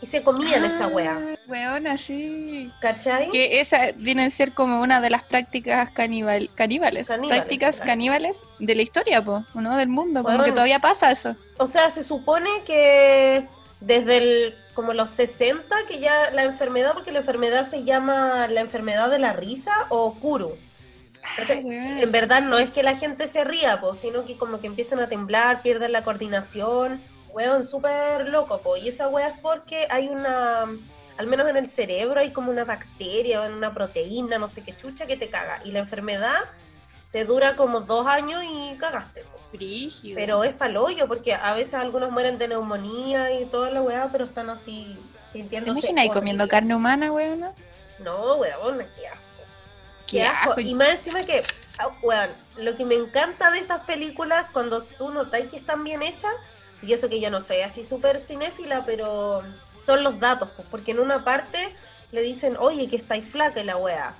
Y 0.00 0.06
se 0.06 0.22
comían 0.22 0.64
esa 0.64 0.86
weá. 0.86 1.18
Ah, 1.20 1.36
Weona, 1.48 1.98
sí. 1.98 2.70
¿Cachai? 2.80 3.30
Que 3.30 3.60
esa 3.60 3.90
viene 3.96 4.26
a 4.26 4.30
ser 4.30 4.52
como 4.52 4.80
una 4.80 5.00
de 5.00 5.10
las 5.10 5.24
prácticas 5.24 5.90
caníbal, 5.90 6.50
caníbales, 6.54 7.08
Caníbales, 7.08 7.36
prácticas 7.36 7.80
caníbales 7.80 8.44
de 8.60 8.76
la 8.76 8.82
historia, 8.82 9.24
po, 9.24 9.44
¿no? 9.54 9.76
Del 9.76 9.88
mundo, 9.88 10.22
como 10.22 10.44
que 10.44 10.52
todavía 10.52 10.78
pasa 10.78 11.10
eso. 11.10 11.34
O 11.56 11.66
sea, 11.66 11.90
se 11.90 12.04
supone 12.04 12.48
que 12.64 13.48
desde 13.80 14.18
el, 14.18 14.54
como 14.74 14.92
los 14.92 15.10
60 15.10 15.74
que 15.88 15.98
ya 15.98 16.30
la 16.30 16.44
enfermedad, 16.44 16.92
porque 16.94 17.10
la 17.10 17.18
enfermedad 17.18 17.68
se 17.68 17.82
llama 17.82 18.46
la 18.46 18.60
enfermedad 18.60 19.10
de 19.10 19.18
la 19.18 19.32
risa 19.32 19.72
o 19.88 20.14
Kuru. 20.14 20.56
En 21.36 22.10
verdad 22.10 22.42
no 22.42 22.58
es 22.58 22.70
que 22.70 22.82
la 22.82 22.96
gente 22.96 23.28
se 23.28 23.44
ría, 23.44 23.80
po, 23.80 23.94
sino 23.94 24.24
que 24.24 24.36
como 24.36 24.60
que 24.60 24.66
empiezan 24.66 25.00
a 25.00 25.08
temblar, 25.08 25.62
pierden 25.62 25.92
la 25.92 26.02
coordinación, 26.02 27.00
weón, 27.32 27.66
súper 27.66 28.28
loco, 28.28 28.58
po. 28.58 28.76
y 28.76 28.88
esa 28.88 29.08
wea 29.08 29.28
es 29.28 29.38
porque 29.40 29.86
hay 29.90 30.08
una, 30.08 30.62
al 31.16 31.26
menos 31.26 31.48
en 31.48 31.56
el 31.56 31.68
cerebro 31.68 32.20
hay 32.20 32.32
como 32.32 32.50
una 32.50 32.64
bacteria 32.64 33.42
o 33.42 33.46
una 33.46 33.72
proteína, 33.72 34.38
no 34.38 34.48
sé 34.48 34.62
qué 34.62 34.76
chucha, 34.76 35.06
que 35.06 35.16
te 35.16 35.30
caga, 35.30 35.60
y 35.64 35.72
la 35.72 35.80
enfermedad 35.80 36.38
te 37.12 37.24
dura 37.24 37.56
como 37.56 37.80
dos 37.80 38.06
años 38.06 38.42
y 38.44 38.76
cagaste, 38.76 39.22
po. 39.22 39.38
Brígido. 39.52 40.14
pero 40.14 40.44
es 40.44 40.52
palollo, 40.52 41.08
porque 41.08 41.32
a 41.32 41.54
veces 41.54 41.74
algunos 41.74 42.10
mueren 42.10 42.36
de 42.36 42.48
neumonía 42.48 43.32
y 43.40 43.46
toda 43.46 43.70
la 43.70 43.80
weá, 43.80 44.10
pero 44.12 44.26
están 44.26 44.50
así 44.50 44.94
¿Te 45.26 45.38
sintiéndose 45.38 45.78
imaginas 45.78 46.02
ahí 46.02 46.10
comiendo 46.10 46.46
carne 46.48 46.74
humana, 46.74 47.10
weón? 47.10 47.46
No, 47.98 48.34
weón, 48.36 48.78
qué 48.96 49.08
asco. 49.08 49.27
Qué 50.08 50.18
Qué 50.18 50.22
asco. 50.24 50.50
asco. 50.50 50.60
Y 50.60 50.74
más 50.74 50.88
encima 50.88 51.22
que, 51.24 51.42
ah, 51.78 51.88
weón, 52.02 52.30
lo 52.56 52.76
que 52.76 52.84
me 52.84 52.94
encanta 52.96 53.50
de 53.50 53.58
estas 53.58 53.84
películas, 53.84 54.46
cuando 54.52 54.82
tú 54.82 55.10
notáis 55.10 55.50
que 55.50 55.58
están 55.58 55.84
bien 55.84 56.02
hechas, 56.02 56.32
y 56.82 56.92
eso 56.92 57.08
que 57.08 57.20
yo 57.20 57.30
no 57.30 57.42
soy 57.42 57.60
así 57.60 57.84
súper 57.84 58.20
cinéfila, 58.20 58.84
pero 58.86 59.42
son 59.78 60.02
los 60.02 60.18
datos, 60.18 60.48
pues, 60.56 60.66
porque 60.70 60.92
en 60.92 61.00
una 61.00 61.24
parte 61.24 61.74
le 62.12 62.22
dicen, 62.22 62.56
oye, 62.58 62.88
que 62.88 62.96
estáis 62.96 63.28
flaca 63.28 63.60
y 63.60 63.64
la 63.64 63.76
weá, 63.76 64.14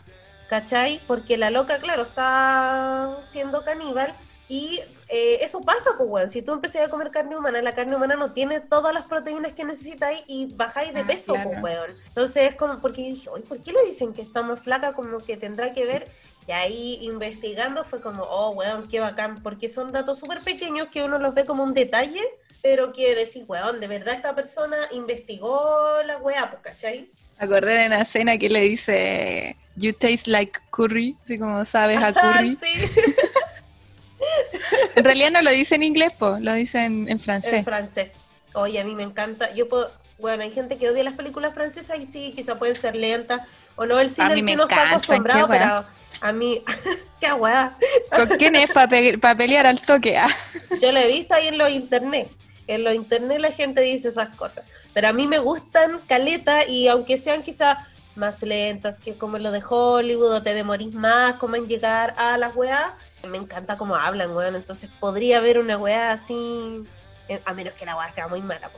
¿cachai? 0.49 1.01
Porque 1.07 1.37
la 1.39 1.51
loca, 1.51 1.79
claro, 1.79 2.03
está 2.03 3.17
siendo 3.23 3.65
caníbal, 3.65 4.15
y 4.49 4.81
eh, 5.09 5.39
eso 5.43 5.61
pasa, 5.61 5.91
pues, 5.97 6.09
weón, 6.11 6.29
si 6.31 6.43
tú 6.43 6.53
empecé 6.53 6.81
a 6.83 6.89
comer 6.89 7.11
carne 7.11 7.37
humana, 7.37 7.61
la 7.63 7.73
carne 7.75 7.95
humana 7.97 8.17
no 8.17 8.33
tiene 8.33 8.61
todas 8.61 8.95
las 8.95 9.05
proteínas 9.05 9.53
que 9.53 9.65
necesitáis 9.65 10.23
y 10.27 10.47
bajáis 10.55 10.93
de 10.95 11.01
Ah, 11.01 11.07
peso, 11.07 11.35
claro. 11.35 11.51
pues, 11.51 11.63
weón. 11.63 11.91
Entonces 12.09 12.51
es 12.51 12.55
como, 12.57 12.79
porque 12.81 13.03
dije, 13.03 13.29
oye, 13.31 13.45
¿por 13.45 13.63
qué 13.63 13.73
le 13.73 13.85
dicen 13.87 14.13
que 14.13 14.23
está 14.23 14.43
más 14.43 14.61
flaca? 14.61 14.93
Como 14.95 15.19
que 15.19 15.37
tendrá 15.37 15.73
que 15.73 15.85
ver. 15.87 16.09
Y 16.47 16.53
ahí 16.53 16.99
investigando 17.03 17.85
fue 17.85 18.01
como, 18.01 18.23
oh, 18.23 18.51
weón, 18.53 18.89
qué 18.89 19.01
bacán, 19.01 19.43
porque 19.43 19.69
son 19.69 19.93
datos 19.93 20.19
súper 20.19 20.39
pequeños 20.41 20.89
que 20.89 21.03
uno 21.03 21.19
los 21.19 21.35
ve 21.35 21.45
como 21.45 21.63
un 21.63 21.75
detalle, 21.75 22.23
pero 22.63 22.93
que 22.95 23.15
decís, 23.15 23.45
weón, 23.47 23.81
de 23.81 23.87
verdad 23.87 24.15
esta 24.15 24.35
persona 24.35 24.89
investigó 24.93 26.03
la 26.07 26.17
weá, 26.19 26.51
pues, 26.51 26.63
¿cachai? 26.63 27.11
Acordé 27.39 27.79
de 27.79 27.87
una 27.87 28.01
escena 28.03 28.37
que 28.39 28.49
le 28.49 28.63
dice 28.63 29.57
You 29.77 29.93
taste 29.93 30.29
like 30.31 30.59
curry, 30.71 31.17
así 31.23 31.39
como 31.39 31.65
sabes 31.65 31.99
a 32.03 32.13
curry. 32.13 32.57
sí, 32.57 33.03
En 34.97 35.05
realidad 35.05 35.31
no 35.31 35.43
lo 35.43 35.51
dice 35.51 35.75
en 35.75 35.83
inglés, 35.83 36.13
po, 36.13 36.39
lo 36.41 36.53
dice 36.53 36.85
en, 36.85 37.09
en 37.09 37.19
francés. 37.19 37.53
en 37.53 37.65
francés. 37.65 38.27
Oye, 38.55 38.81
a 38.81 38.85
mí 38.85 38.95
me 38.95 39.03
encanta. 39.03 39.53
Yo 39.55 39.69
puedo, 39.69 39.93
bueno, 40.19 40.43
hay 40.43 40.51
gente 40.51 40.79
que 40.79 40.91
odia 40.91 41.05
las 41.05 41.15
películas 41.15 41.55
francesas 41.55 41.99
y 41.99 42.07
sí, 42.07 42.33
quizá 42.35 42.59
pueden 42.59 42.75
ser 42.75 42.97
lentas 42.97 43.43
o 43.77 43.87
no 43.87 44.01
el 44.01 44.11
cine 44.11 44.35
mí 44.35 44.41
al 44.41 44.43
me 44.43 44.51
que 44.51 44.55
uno 44.57 44.63
está 44.65 44.91
acostumbrado, 44.91 45.47
pero 45.47 45.85
a 46.21 46.33
mí, 46.33 46.63
qué 47.21 47.33
weá. 47.33 47.77
¿Con 48.11 48.27
quién 48.39 48.57
es 48.57 48.71
para 48.71 49.37
pelear 49.37 49.67
al 49.67 49.81
toque? 49.81 50.19
Ah, 50.19 50.29
Yo 50.83 50.91
lo 50.91 50.99
he 50.99 51.09
visto 51.09 51.35
ahí 51.35 51.49
en 51.49 51.59
los 51.59 51.71
internet. 51.71 52.31
En 52.67 52.85
los 52.85 52.95
internet 52.95 53.41
la 53.41 53.53
gente 53.53 53.81
dice 53.81 54.09
esas 54.09 54.31
cosas. 54.31 54.65
Pero 54.93 55.09
a 55.09 55.13
mí 55.13 55.27
me 55.27 55.39
gustan 55.39 56.01
caleta 56.07 56.67
y 56.67 56.89
aunque 56.89 57.17
sean 57.17 57.43
quizás 57.43 57.79
más 58.17 58.43
lentas 58.43 58.99
que 58.99 59.15
como 59.15 59.39
lo 59.39 59.53
de 59.53 59.63
Hollywood 59.67 60.33
o 60.33 60.43
te 60.43 60.53
demorís 60.53 60.93
más 60.93 61.37
como 61.37 61.55
en 61.55 61.69
llegar 61.69 62.15
a 62.19 62.37
las 62.37 62.55
weas, 62.57 62.93
me 63.27 63.39
encanta 63.39 63.77
cómo 63.79 63.97
hablan, 63.97 64.35
weón. 64.37 64.57
Entonces 64.57 64.91
podría 65.01 65.39
haber 65.39 65.59
una 65.59 65.77
wea 65.79 66.13
así, 66.13 66.83
eh, 67.29 67.41
a 67.45 67.55
menos 67.55 67.73
que 67.75 67.85
la 67.87 67.97
wea 67.97 68.11
sea 68.13 68.29
muy 68.29 68.41
mala. 68.43 68.71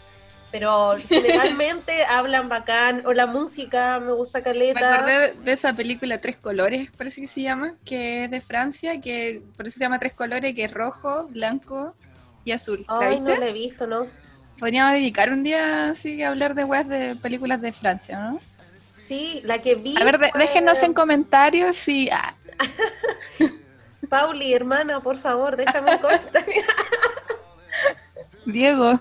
Pero 0.51 0.97
generalmente 1.09 2.05
hablan 2.05 2.49
bacán, 2.49 3.03
o 3.07 3.13
la 3.13 3.27
música 3.27 4.01
me 4.01 4.13
gusta 4.13 4.39
Me 4.39 4.45
caleta. 4.45 4.95
acordé 4.97 5.33
de 5.35 5.53
esa 5.53 5.75
película 5.75 6.21
Tres 6.21 6.37
Colores, 6.37 6.91
parece 6.97 7.21
que 7.21 7.29
se 7.29 7.43
llama, 7.43 7.75
que 7.85 8.25
es 8.25 8.31
de 8.31 8.41
Francia, 8.41 9.01
que 9.01 9.43
por 9.57 9.67
eso 9.67 9.75
se 9.79 9.85
llama 9.85 9.99
Tres 9.99 10.13
Colores, 10.15 10.55
que 10.55 10.65
es 10.65 10.73
rojo, 10.75 11.29
blanco 11.29 11.95
y 12.45 12.53
azul. 12.53 12.85
¿La 12.89 12.99
Ay, 13.01 13.11
viste? 13.17 13.35
no 13.35 13.37
la 13.41 13.49
he 13.49 13.53
visto, 13.53 13.87
¿no? 13.87 14.07
Podríamos 14.59 14.93
dedicar 14.93 15.31
un 15.31 15.43
día 15.43 15.91
así 15.91 16.23
a 16.23 16.29
hablar 16.31 16.55
de 16.55 16.65
weas 16.65 16.87
de 16.89 17.15
películas 17.17 17.61
de 17.63 17.73
Francia, 17.73 18.19
¿no? 18.19 18.41
Sí, 18.97 19.41
la 19.45 19.63
que 19.63 19.75
vi. 19.77 19.95
A 20.01 20.05
ver, 20.05 20.19
de- 20.19 20.29
fue- 20.31 20.41
déjenos 20.41 20.83
en 20.83 20.93
comentarios 20.93 21.77
si... 21.77 22.11
ah, 22.11 22.35
Pauli, 24.11 24.53
hermana, 24.53 25.01
por 25.01 25.17
favor, 25.17 25.57
déjame 25.57 25.95
un 25.95 25.99
comentario. 25.99 26.63
Diego. 28.45 29.01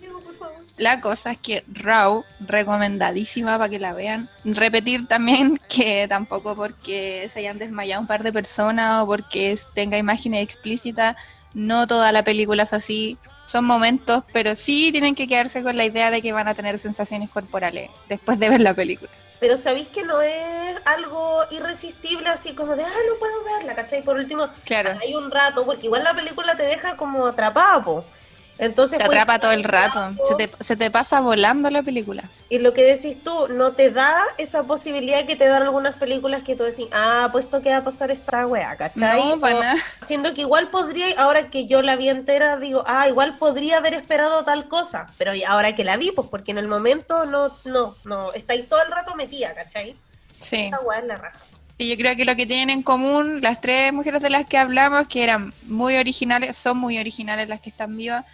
Diego, 0.00 0.20
por 0.20 0.36
favor. 0.36 0.56
La 0.78 1.00
cosa 1.00 1.30
es 1.30 1.38
que 1.38 1.64
Raw, 1.72 2.24
recomendadísima 2.40 3.56
para 3.56 3.70
que 3.70 3.78
la 3.78 3.92
vean. 3.92 4.28
Repetir 4.44 5.06
también 5.06 5.60
que 5.68 6.06
tampoco 6.08 6.56
porque 6.56 7.30
se 7.32 7.38
hayan 7.38 7.58
desmayado 7.58 8.00
un 8.00 8.08
par 8.08 8.24
de 8.24 8.32
personas 8.32 9.04
o 9.04 9.06
porque 9.06 9.56
tenga 9.74 9.96
imágenes 9.96 10.42
explícitas, 10.42 11.16
no 11.54 11.86
toda 11.86 12.10
la 12.10 12.24
película 12.24 12.64
es 12.64 12.72
así. 12.72 13.16
Son 13.44 13.64
momentos, 13.64 14.24
pero 14.32 14.56
sí 14.56 14.90
tienen 14.90 15.14
que 15.14 15.28
quedarse 15.28 15.62
con 15.62 15.76
la 15.76 15.84
idea 15.84 16.10
de 16.10 16.20
que 16.20 16.32
van 16.32 16.48
a 16.48 16.54
tener 16.54 16.80
sensaciones 16.80 17.30
corporales 17.30 17.90
después 18.08 18.40
de 18.40 18.48
ver 18.48 18.60
la 18.60 18.74
película. 18.74 19.10
Pero 19.42 19.56
sabéis 19.56 19.88
que 19.88 20.04
no 20.04 20.22
es 20.22 20.80
algo 20.84 21.42
irresistible, 21.50 22.28
así 22.28 22.54
como 22.54 22.76
de, 22.76 22.84
ah, 22.84 22.98
no 23.08 23.16
puedo 23.18 23.42
verla, 23.42 23.74
¿cachai? 23.74 24.00
Por 24.00 24.16
último, 24.16 24.48
Claro, 24.64 24.96
hay 25.02 25.16
un 25.16 25.32
rato, 25.32 25.66
porque 25.66 25.86
igual 25.86 26.04
la 26.04 26.14
película 26.14 26.56
te 26.56 26.62
deja 26.62 26.96
como 26.96 27.26
atrapado, 27.26 27.82
po. 27.82 28.04
Entonces, 28.58 28.98
te 28.98 29.04
puedes 29.04 29.22
atrapa 29.22 29.40
todo 29.40 29.52
el 29.52 29.64
rato. 29.64 30.14
Se 30.24 30.34
te, 30.34 30.50
se 30.62 30.76
te 30.76 30.90
pasa 30.90 31.20
volando 31.20 31.70
la 31.70 31.82
película. 31.82 32.30
Y 32.48 32.58
lo 32.58 32.74
que 32.74 32.84
decís 32.84 33.22
tú, 33.22 33.48
no 33.48 33.72
te 33.72 33.90
da 33.90 34.14
esa 34.36 34.64
posibilidad 34.64 35.24
que 35.26 35.36
te 35.36 35.48
dan 35.48 35.62
algunas 35.62 35.94
películas 35.94 36.42
que 36.42 36.54
tú 36.54 36.64
decís, 36.64 36.86
ah, 36.92 37.28
pues 37.32 37.46
esto 37.46 37.62
que 37.62 37.70
va 37.70 37.78
a 37.78 37.84
pasar 37.84 38.10
esta 38.10 38.46
wea, 38.46 38.76
¿cachai? 38.76 39.30
No, 39.30 39.40
para 39.40 39.58
nada. 39.58 39.76
Siendo 40.02 40.34
que 40.34 40.42
igual 40.42 40.68
podría, 40.68 41.18
ahora 41.18 41.50
que 41.50 41.66
yo 41.66 41.82
la 41.82 41.96
vi 41.96 42.10
entera, 42.10 42.58
digo, 42.58 42.84
ah, 42.86 43.08
igual 43.08 43.36
podría 43.38 43.78
haber 43.78 43.94
esperado 43.94 44.44
tal 44.44 44.68
cosa, 44.68 45.06
pero 45.16 45.32
ahora 45.48 45.74
que 45.74 45.82
la 45.82 45.96
vi, 45.96 46.12
pues 46.12 46.28
porque 46.28 46.50
en 46.50 46.58
el 46.58 46.68
momento 46.68 47.24
no, 47.24 47.56
no, 47.64 47.96
no, 48.04 48.32
estáis 48.34 48.68
todo 48.68 48.82
el 48.82 48.92
rato 48.92 49.14
metida, 49.14 49.54
¿cachai? 49.54 49.96
Sí. 50.38 50.66
Esa 50.66 50.80
weá 50.80 50.98
es 50.98 51.06
la 51.06 51.16
raja. 51.16 51.38
Sí, 51.78 51.88
yo 51.88 51.96
creo 51.96 52.16
que 52.16 52.24
lo 52.24 52.36
que 52.36 52.46
tienen 52.46 52.70
en 52.70 52.82
común 52.82 53.40
las 53.40 53.60
tres 53.60 53.92
mujeres 53.92 54.22
de 54.22 54.30
las 54.30 54.46
que 54.46 54.58
hablamos, 54.58 55.08
que 55.08 55.22
eran 55.22 55.52
muy 55.64 55.96
originales, 55.96 56.56
son 56.56 56.78
muy 56.78 56.98
originales 56.98 57.48
las 57.48 57.60
que 57.60 57.70
están 57.70 57.96
vivas, 57.96 58.24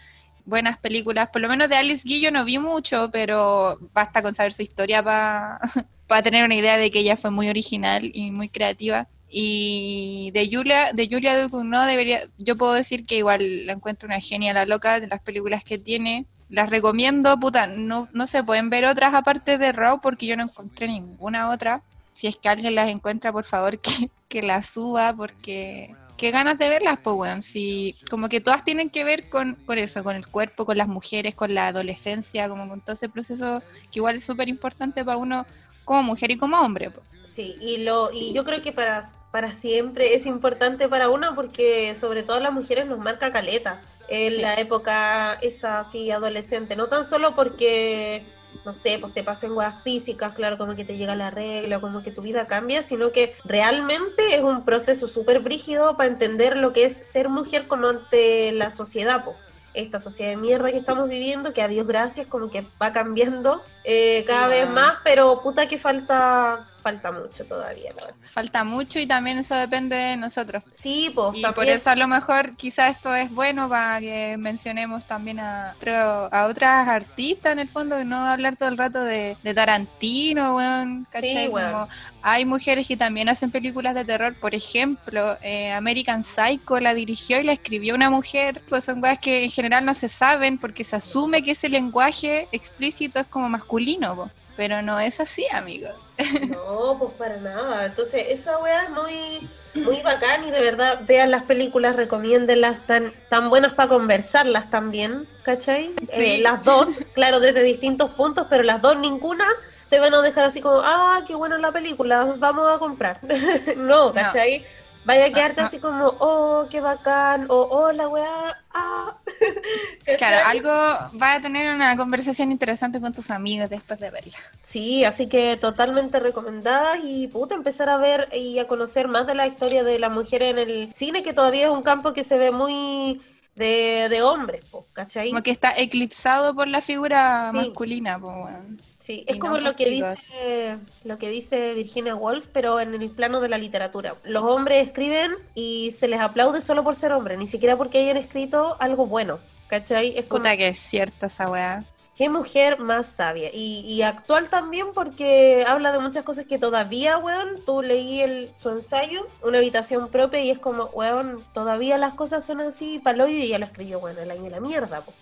buenas 0.45 0.79
películas, 0.79 1.29
por 1.29 1.43
lo 1.43 1.49
menos 1.49 1.69
de 1.69 1.77
Alice 1.77 2.03
Guy 2.05 2.21
yo 2.21 2.31
no 2.31 2.45
vi 2.45 2.59
mucho, 2.59 3.11
pero 3.13 3.77
basta 3.93 4.23
con 4.23 4.35
saber 4.35 4.53
su 4.53 4.63
historia 4.63 5.03
para 5.03 5.61
tener 6.25 6.45
una 6.45 6.55
idea 6.55 6.77
de 6.79 6.91
que 6.91 7.01
ella 7.01 7.17
fue 7.17 7.31
muy 7.31 7.49
original 7.49 8.11
y 8.13 8.31
muy 8.33 8.49
creativa. 8.49 9.07
Y 9.31 10.31
de 10.33 10.49
Julia, 10.51 10.93
de 10.95 11.07
Julia 11.07 11.41
Ducournau 11.41 11.87
debería, 11.87 12.21
yo 12.39 12.57
puedo 12.57 12.73
decir 12.73 13.05
que 13.05 13.19
igual 13.19 13.67
la 13.67 13.75
encuentro 13.75 14.07
una 14.07 14.21
genia 14.21 14.55
la 14.55 14.65
loca 14.65 15.01
de 15.01 15.07
las 15.07 15.21
películas 15.21 15.65
que 15.65 15.79
tiene. 15.79 16.27
Las 16.49 16.71
recomiendo, 16.71 17.39
puta, 17.39 17.67
no, 17.67 18.09
no 18.15 18.27
se 18.27 18.43
pueden 18.43 18.71
ver 18.71 18.87
otras 18.87 19.13
aparte 19.13 19.59
de 19.59 19.73
Raw 19.73 20.01
porque 20.01 20.27
yo 20.27 20.35
no 20.37 20.45
encontré 20.45 20.89
ninguna 20.89 21.51
otra 21.51 21.83
si 22.19 22.27
es 22.27 22.37
que 22.37 22.49
alguien 22.49 22.75
las 22.75 22.91
encuentra, 22.91 23.33
por 23.33 23.45
favor, 23.45 23.79
que, 23.79 24.11
que 24.29 24.43
las 24.43 24.67
suba, 24.71 25.15
porque 25.15 25.95
qué 26.17 26.33
ganas 26.33 26.59
de 26.59 26.69
verlas, 26.69 26.99
pues, 27.01 27.15
weón. 27.17 27.43
Si, 27.43 27.95
como 28.11 28.29
que 28.29 28.41
todas 28.41 28.65
tienen 28.65 28.91
que 28.91 29.05
ver 29.05 29.29
con, 29.29 29.55
con 29.67 29.79
eso, 29.79 30.03
con 30.03 30.17
el 30.17 30.27
cuerpo, 30.27 30.67
con 30.67 30.77
las 30.77 30.89
mujeres, 30.89 31.37
con 31.37 31.55
la 31.55 31.69
adolescencia, 31.69 32.49
como 32.49 32.69
con 32.69 32.81
todo 32.81 32.95
ese 32.95 33.09
proceso 33.09 33.63
que 33.93 34.01
igual 34.01 34.17
es 34.17 34.25
súper 34.25 34.49
importante 34.49 35.05
para 35.05 35.17
uno 35.17 35.47
como 35.85 36.03
mujer 36.03 36.33
y 36.33 36.37
como 36.37 36.61
hombre. 36.61 36.91
po. 36.91 37.03
Sí, 37.25 37.55
y, 37.61 37.77
lo, 37.85 38.11
y 38.13 38.33
yo 38.33 38.43
creo 38.43 38.61
que 38.63 38.73
para, 38.73 39.03
para 39.31 39.53
siempre 39.53 40.17
es 40.17 40.27
importante 40.27 40.89
para 40.89 41.09
uno 41.11 41.37
porque 41.37 41.95
sobre 41.95 42.25
todo 42.25 42.41
las 42.41 42.53
mujeres 42.53 42.87
nos 42.89 42.99
marca 42.99 43.31
caleta 43.31 43.81
en 44.09 44.31
Sí. 44.31 44.41
la 44.41 44.55
época 44.55 45.35
esa 45.43 45.81
así 45.81 46.11
adolescente, 46.11 46.75
no 46.75 46.89
tan 46.89 47.05
solo 47.05 47.35
porque, 47.37 48.25
no 48.65 48.73
sé, 48.73 48.99
pues 49.01 49.15
te 49.15 49.25
pasen 49.25 49.53
huevas 49.53 49.83
físicas, 49.83 50.35
claro, 50.35 50.59
como 50.59 50.77
que 50.77 50.85
te 50.85 50.97
llega 50.97 51.17
la 51.17 51.31
regla, 51.31 51.81
como 51.81 52.03
que 52.03 52.11
tu 52.11 52.23
vida 52.23 52.47
cambia, 52.47 52.83
sino 52.83 53.13
que 53.13 53.35
realmente 53.45 54.35
es 54.35 54.43
un 54.43 54.65
proceso 54.65 55.09
súper 55.09 55.41
brígido 55.41 55.97
para 55.97 56.11
entender 56.11 56.57
lo 56.57 56.73
que 56.73 56.85
es 56.85 56.95
ser 56.95 57.29
mujer 57.29 57.67
como 57.67 57.89
ante 57.89 58.53
la 58.53 58.71
sociedad, 58.71 59.25
po. 59.25 59.35
Esta 59.75 60.01
sociedad 60.01 60.31
de 60.31 60.37
mierda 60.37 60.71
que 60.71 60.79
estamos 60.79 61.09
viviendo, 61.09 61.53
que 61.53 61.63
a 61.63 61.69
Dios 61.69 61.87
gracias, 61.87 62.27
como 62.27 62.51
que 62.51 62.65
va 62.83 62.93
cambiando 62.93 63.63
eh, 63.85 64.19
Sí, 64.21 64.27
cada 64.27 64.49
vez 64.49 64.69
más, 64.69 64.97
pero 65.05 65.41
puta 65.43 65.69
que 65.69 65.79
falta, 65.79 66.67
falta 66.83 67.11
mucho 67.13 67.45
todavía, 67.47 67.93
verdad. 67.95 68.15
Falta 68.21 68.65
mucho 68.65 68.99
y 68.99 69.07
también 69.07 69.39
eso 69.39 69.55
depende 69.55 69.97
de 69.97 70.17
nosotros. 70.17 70.63
Sí, 70.71 71.11
pues 71.15 71.37
Y 71.37 71.43
por 71.53 71.65
eso 71.69 71.91
a 71.91 71.97
lo 71.97 72.07
mejor 72.09 72.57
quizás 72.57 72.93
esto 72.97 73.15
es 73.15 73.31
bueno 73.31 73.69
para 73.69 74.01
que 74.01 74.37
mencionemos 74.39 75.07
también 75.07 75.41
a, 75.41 75.75
otro- 75.77 76.33
a 76.33 76.47
otras 76.47 76.89
artistas 76.89 77.53
en 77.53 77.59
el 77.61 77.69
fondo, 77.69 78.03
no 78.05 78.17
hablar 78.27 78.57
todo 78.57 78.69
el 78.69 78.77
rato 78.79 79.03
de, 79.03 79.37
de 79.43 79.55
Tarantino, 79.55 80.57
weón, 80.57 81.07
¿cachai? 81.11 81.49
weón. 81.49 81.73
Como 81.73 81.89
hay 82.23 82.45
mujeres 82.45 82.87
que 82.87 82.97
también 82.97 83.29
hacen 83.29 83.51
películas 83.51 83.95
de 83.95 84.05
terror, 84.05 84.35
por 84.39 84.55
ejemplo, 84.55 85.37
eh, 85.43 85.73
American 85.73 86.23
Psycho 86.23 86.81
la 86.81 86.95
dirigió 86.95 87.41
y 87.41 87.45
la 87.45 87.53
escribió 87.53 87.95
una 87.95 88.11
mujer, 88.11 88.63
pues 88.69 88.85
son 88.85 89.01
cosas 89.01 89.19
que 89.19 89.45
en 89.45 89.51
general 89.51 89.85
no 89.85 89.95
se 89.95 90.09
saben 90.09 90.59
porque 90.59 90.85
se 90.85 90.97
asume 90.97 91.43
que 91.43 91.53
ese 91.53 91.69
lenguaje 91.69 92.49
explícito 92.53 93.19
es 93.21 93.27
como 93.27 93.49
masculino, 93.49 94.15
po. 94.17 94.31
Pero 94.59 94.83
no 94.83 94.99
es 94.99 95.21
así, 95.21 95.47
amigos. 95.53 95.95
No, 96.49 96.97
pues 96.99 97.13
para 97.13 97.37
nada. 97.37 97.87
Entonces, 97.87 98.27
esa 98.29 98.59
weá 98.59 98.83
es 98.83 98.91
muy, 98.91 99.49
muy 99.85 100.03
bacán 100.03 100.43
y 100.43 100.51
de 100.51 100.61
verdad 100.61 100.99
vean 101.07 101.31
las 101.31 101.45
películas, 101.45 101.95
recomiéndenlas, 101.95 102.85
tan, 102.85 103.13
tan 103.29 103.51
buenas 103.51 103.73
para 103.73 103.89
conversarlas 103.89 104.69
también, 104.69 105.29
¿cachai? 105.45 105.93
Sí. 106.13 106.39
Eh, 106.39 106.39
las 106.43 106.65
dos, 106.65 106.99
claro, 107.13 107.39
desde 107.39 107.63
distintos 107.63 108.11
puntos, 108.11 108.49
pero 108.51 108.65
las 108.65 108.83
dos, 108.83 108.99
ninguna 108.99 109.47
te 109.91 110.01
van 110.01 110.13
a 110.13 110.23
dejar 110.23 110.47
así 110.47 110.61
como, 110.61 110.81
ah, 110.81 111.23
qué 111.25 111.37
buena 111.37 111.57
la 111.59 111.71
película, 111.71 112.35
vamos 112.37 112.69
a 112.69 112.81
comprar. 112.81 113.21
no, 113.77 114.13
¿cachai? 114.13 114.65
Vaya 115.09 115.25
a 115.25 115.31
quedarte 115.31 115.63
así 115.63 115.79
como, 115.79 116.09
oh, 116.19 116.67
qué 116.71 116.83
bacán, 116.83 117.47
o 117.49 117.63
oh, 117.63 117.93
la 117.93 118.09
weá, 118.09 118.61
ah. 118.75 119.15
Claro, 120.19 120.37
algo 120.45 120.69
va 120.69 121.33
a 121.33 121.41
tener 121.41 121.75
una 121.75 121.97
conversación 121.97 122.53
interesante 122.53 123.01
con 123.01 123.15
tus 123.15 123.31
amigos 123.31 123.71
después 123.71 123.99
de 124.01 124.11
verla. 124.11 124.37
Sí, 124.65 125.07
así 125.07 125.27
que 125.27 125.57
totalmente 125.57 126.21
recomendadas 126.21 126.99
y 127.03 127.27
puta, 127.29 127.55
empezar 127.55 127.89
a 127.89 127.97
ver 127.97 128.29
y 128.35 128.59
a 128.59 128.69
conocer 128.69 129.09
más 129.09 129.27
de 129.27 129.35
la 129.35 129.47
historia 129.47 129.83
de 129.83 129.99
la 129.99 130.11
mujer 130.11 130.43
en 130.43 130.59
el 130.59 130.93
cine, 130.93 131.23
que 131.23 131.33
todavía 131.33 131.69
es 131.69 131.73
un 131.73 131.83
campo 131.83 132.13
que 132.13 132.23
se 132.23 132.37
ve 132.37 132.51
muy 132.51 133.23
de, 133.55 134.09
de 134.11 134.23
hombres, 134.23 134.67
po, 134.67 134.89
¿cachai? 134.93 135.31
Como 135.31 135.43
que 135.43 135.53
está 135.53 135.73
eclipsado 135.75 136.55
por 136.55 136.69
la 136.69 136.83
figura 136.83 137.51
Sí. 137.53 137.57
masculina, 137.57 138.19
pues, 138.21 138.37
weón. 138.37 138.79
Sí, 139.09 139.25
y 139.27 139.33
es 139.33 139.39
como 139.39 139.55
no, 139.55 139.61
lo 139.61 139.73
pues, 139.73 139.87
que 139.87 139.95
chicos. 139.95 140.15
dice 140.17 140.77
lo 141.05 141.17
que 141.17 141.31
dice 141.31 141.73
Virginia 141.73 142.15
Woolf, 142.15 142.47
pero 142.53 142.79
en 142.79 142.95
el 142.95 143.09
plano 143.09 143.41
de 143.41 143.49
la 143.49 143.57
literatura. 143.57 144.17
Los 144.23 144.45
hombres 144.45 144.87
escriben 144.87 145.33
y 145.55 145.93
se 145.93 146.09
les 146.09 146.21
aplaude 146.21 146.61
solo 146.61 146.85
por 146.85 146.95
ser 146.95 147.13
hombres, 147.13 147.39
ni 147.39 147.49
siquiera 147.49 147.75
porque 147.75 148.01
hayan 148.01 148.19
escrito 148.19 148.77
algo 148.81 149.07
bueno, 149.07 149.39
¿cachai? 149.69 150.13
Es 150.15 150.27
como, 150.27 150.41
Puta 150.41 150.59
que 150.59 150.69
es 150.69 150.79
cierta 150.79 151.29
esa 151.29 151.51
weá. 151.51 151.87
Qué 152.17 152.29
mujer 152.29 152.81
más 152.81 153.07
sabia. 153.07 153.49
Y, 153.51 153.81
y 153.81 154.03
actual 154.03 154.51
también 154.51 154.89
porque 154.93 155.65
habla 155.67 155.91
de 155.93 156.01
muchas 156.01 156.23
cosas 156.23 156.45
que 156.45 156.59
todavía, 156.59 157.17
weón, 157.17 157.65
tú 157.65 157.81
leí 157.81 158.21
el, 158.21 158.51
su 158.55 158.69
ensayo, 158.69 159.27
una 159.43 159.57
habitación 159.57 160.11
propia, 160.11 160.43
y 160.43 160.51
es 160.51 160.59
como, 160.59 160.85
weón, 160.93 161.43
todavía 161.55 161.97
las 161.97 162.13
cosas 162.13 162.45
son 162.45 162.61
así, 162.61 162.99
palo 162.99 163.27
y 163.27 163.41
ella 163.41 163.59
lo 163.59 163.65
escribió, 163.65 164.01
bueno, 164.01 164.21
el 164.21 164.31
año 164.31 164.43
de 164.43 164.51
la 164.51 164.61
mierda, 164.61 165.01
po. 165.01 165.15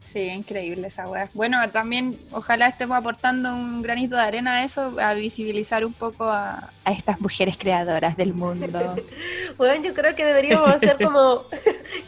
Sí, 0.00 0.28
increíble 0.28 0.88
esa 0.88 1.08
weá. 1.08 1.28
Bueno, 1.34 1.58
también 1.70 2.18
ojalá 2.30 2.68
estemos 2.68 2.96
aportando 2.96 3.52
un 3.52 3.82
granito 3.82 4.16
de 4.16 4.22
arena 4.22 4.54
a 4.54 4.64
eso, 4.64 4.94
a 4.98 5.12
visibilizar 5.14 5.84
un 5.84 5.92
poco 5.92 6.24
a, 6.24 6.72
a 6.84 6.92
estas 6.92 7.20
mujeres 7.20 7.58
creadoras 7.58 8.16
del 8.16 8.32
mundo. 8.32 8.96
Weón, 9.58 9.82
yo 9.82 9.92
creo 9.94 10.14
que 10.14 10.24
deberíamos 10.24 10.70
hacer 10.70 10.96
como, 11.02 11.44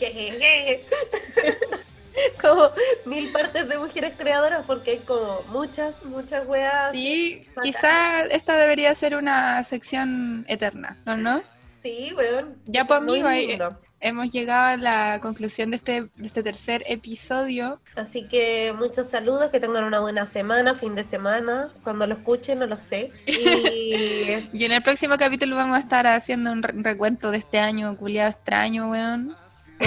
como 2.40 2.70
mil 3.06 3.32
partes 3.32 3.68
de 3.68 3.76
mujeres 3.78 4.14
creadoras, 4.16 4.64
porque 4.66 4.92
hay 4.92 4.98
como 4.98 5.42
muchas, 5.48 6.04
muchas 6.04 6.46
weas. 6.46 6.92
Sí, 6.92 7.42
Bacán. 7.48 7.62
quizá 7.62 8.20
esta 8.26 8.56
debería 8.56 8.94
ser 8.94 9.16
una 9.16 9.64
sección 9.64 10.44
eterna, 10.48 10.96
¿no? 11.06 11.16
¿no? 11.16 11.42
Sí, 11.82 12.12
weón. 12.16 12.56
Ya 12.66 12.86
ahí, 13.26 13.48
lindo. 13.48 13.76
Hemos 14.00 14.30
llegado 14.30 14.66
a 14.68 14.76
la 14.76 15.18
conclusión 15.20 15.70
de 15.70 15.76
este, 15.76 16.00
de 16.02 16.26
este 16.26 16.42
tercer 16.42 16.82
episodio. 16.86 17.80
Así 17.96 18.26
que 18.28 18.74
muchos 18.76 19.08
saludos, 19.08 19.50
que 19.50 19.60
tengan 19.60 19.84
una 19.84 20.00
buena 20.00 20.26
semana, 20.26 20.74
fin 20.74 20.94
de 20.94 21.04
semana, 21.04 21.68
cuando 21.84 22.06
lo 22.06 22.14
escuchen, 22.14 22.58
no 22.58 22.66
lo 22.66 22.76
sé. 22.76 23.12
Y 23.26 24.48
Y 24.52 24.64
en 24.64 24.72
el 24.72 24.82
próximo 24.82 25.16
capítulo 25.18 25.56
vamos 25.56 25.76
a 25.76 25.80
estar 25.80 26.06
haciendo 26.06 26.50
un 26.52 26.62
re- 26.62 26.72
recuento 26.76 27.30
de 27.30 27.38
este 27.38 27.58
año 27.58 27.96
culiado 27.96 28.30
extraño, 28.30 28.90
weón. 28.90 29.36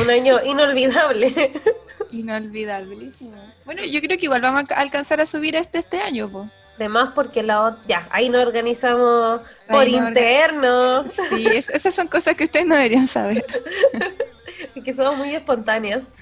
un 0.01 0.09
año 0.09 0.39
inolvidable. 0.45 1.51
Inolvidabilísimo. 2.11 3.34
Bueno, 3.66 3.84
yo 3.84 3.99
creo 4.01 4.18
que 4.18 4.26
igual 4.26 4.41
vamos 4.41 4.70
a 4.72 4.76
alcanzar 4.80 5.20
a 5.22 5.26
subir 5.26 5.55
este 5.55 5.80
este 5.80 5.99
año, 5.99 6.30
po. 6.78 6.84
Además, 6.84 7.09
porque 7.15 7.43
la 7.43 7.76
ya, 7.88 8.07
ahí 8.11 8.30
nos 8.30 8.41
organizamos 8.45 9.41
por 9.69 9.82
Ahí 9.82 9.95
interno, 9.95 11.07
Sí, 11.07 11.47
es- 11.47 11.69
esas 11.69 11.93
son 11.95 12.07
cosas 12.07 12.36
que 12.36 12.43
ustedes 12.43 12.65
no 12.65 12.76
deberían 12.76 13.07
saber. 13.07 13.45
que 14.84 14.93
somos 14.93 15.17
muy 15.17 15.34
espontáneas. 15.34 16.13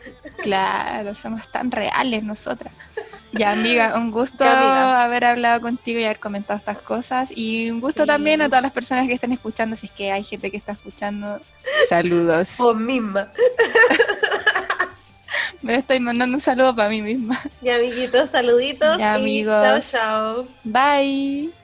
Claro, 0.43 1.15
somos 1.15 1.47
tan 1.49 1.71
reales 1.71 2.23
nosotras. 2.23 2.73
Ya, 3.31 3.51
amiga, 3.53 3.97
un 3.97 4.11
gusto 4.11 4.43
amiga. 4.43 5.03
haber 5.03 5.25
hablado 5.25 5.61
contigo 5.61 5.99
y 5.99 6.03
haber 6.03 6.19
comentado 6.19 6.57
estas 6.57 6.77
cosas. 6.79 7.31
Y 7.35 7.71
un 7.71 7.79
gusto 7.79 8.03
Sí. 8.03 8.07
también 8.07 8.41
a 8.41 8.47
todas 8.49 8.61
las 8.61 8.71
personas 8.71 9.07
que 9.07 9.13
están 9.13 9.31
escuchando, 9.31 9.75
si 9.75 9.85
es 9.87 9.91
que 9.91 10.11
hay 10.11 10.23
gente 10.23 10.51
que 10.51 10.57
está 10.57 10.73
escuchando. 10.73 11.41
Saludos. 11.89 12.55
Vos 12.57 12.75
misma. 12.75 13.31
Me 15.61 15.75
estoy 15.75 15.99
mandando 15.99 16.35
un 16.35 16.41
saludo 16.41 16.75
para 16.75 16.89
mí 16.89 17.01
misma. 17.01 17.39
Ya, 17.61 17.75
amiguitos, 17.75 18.29
saluditos. 18.29 18.97
Ya, 18.97 19.17
y 19.17 19.21
amigos. 19.21 19.91
chao, 19.91 20.01
chao. 20.01 20.47
Bye. 20.63 21.60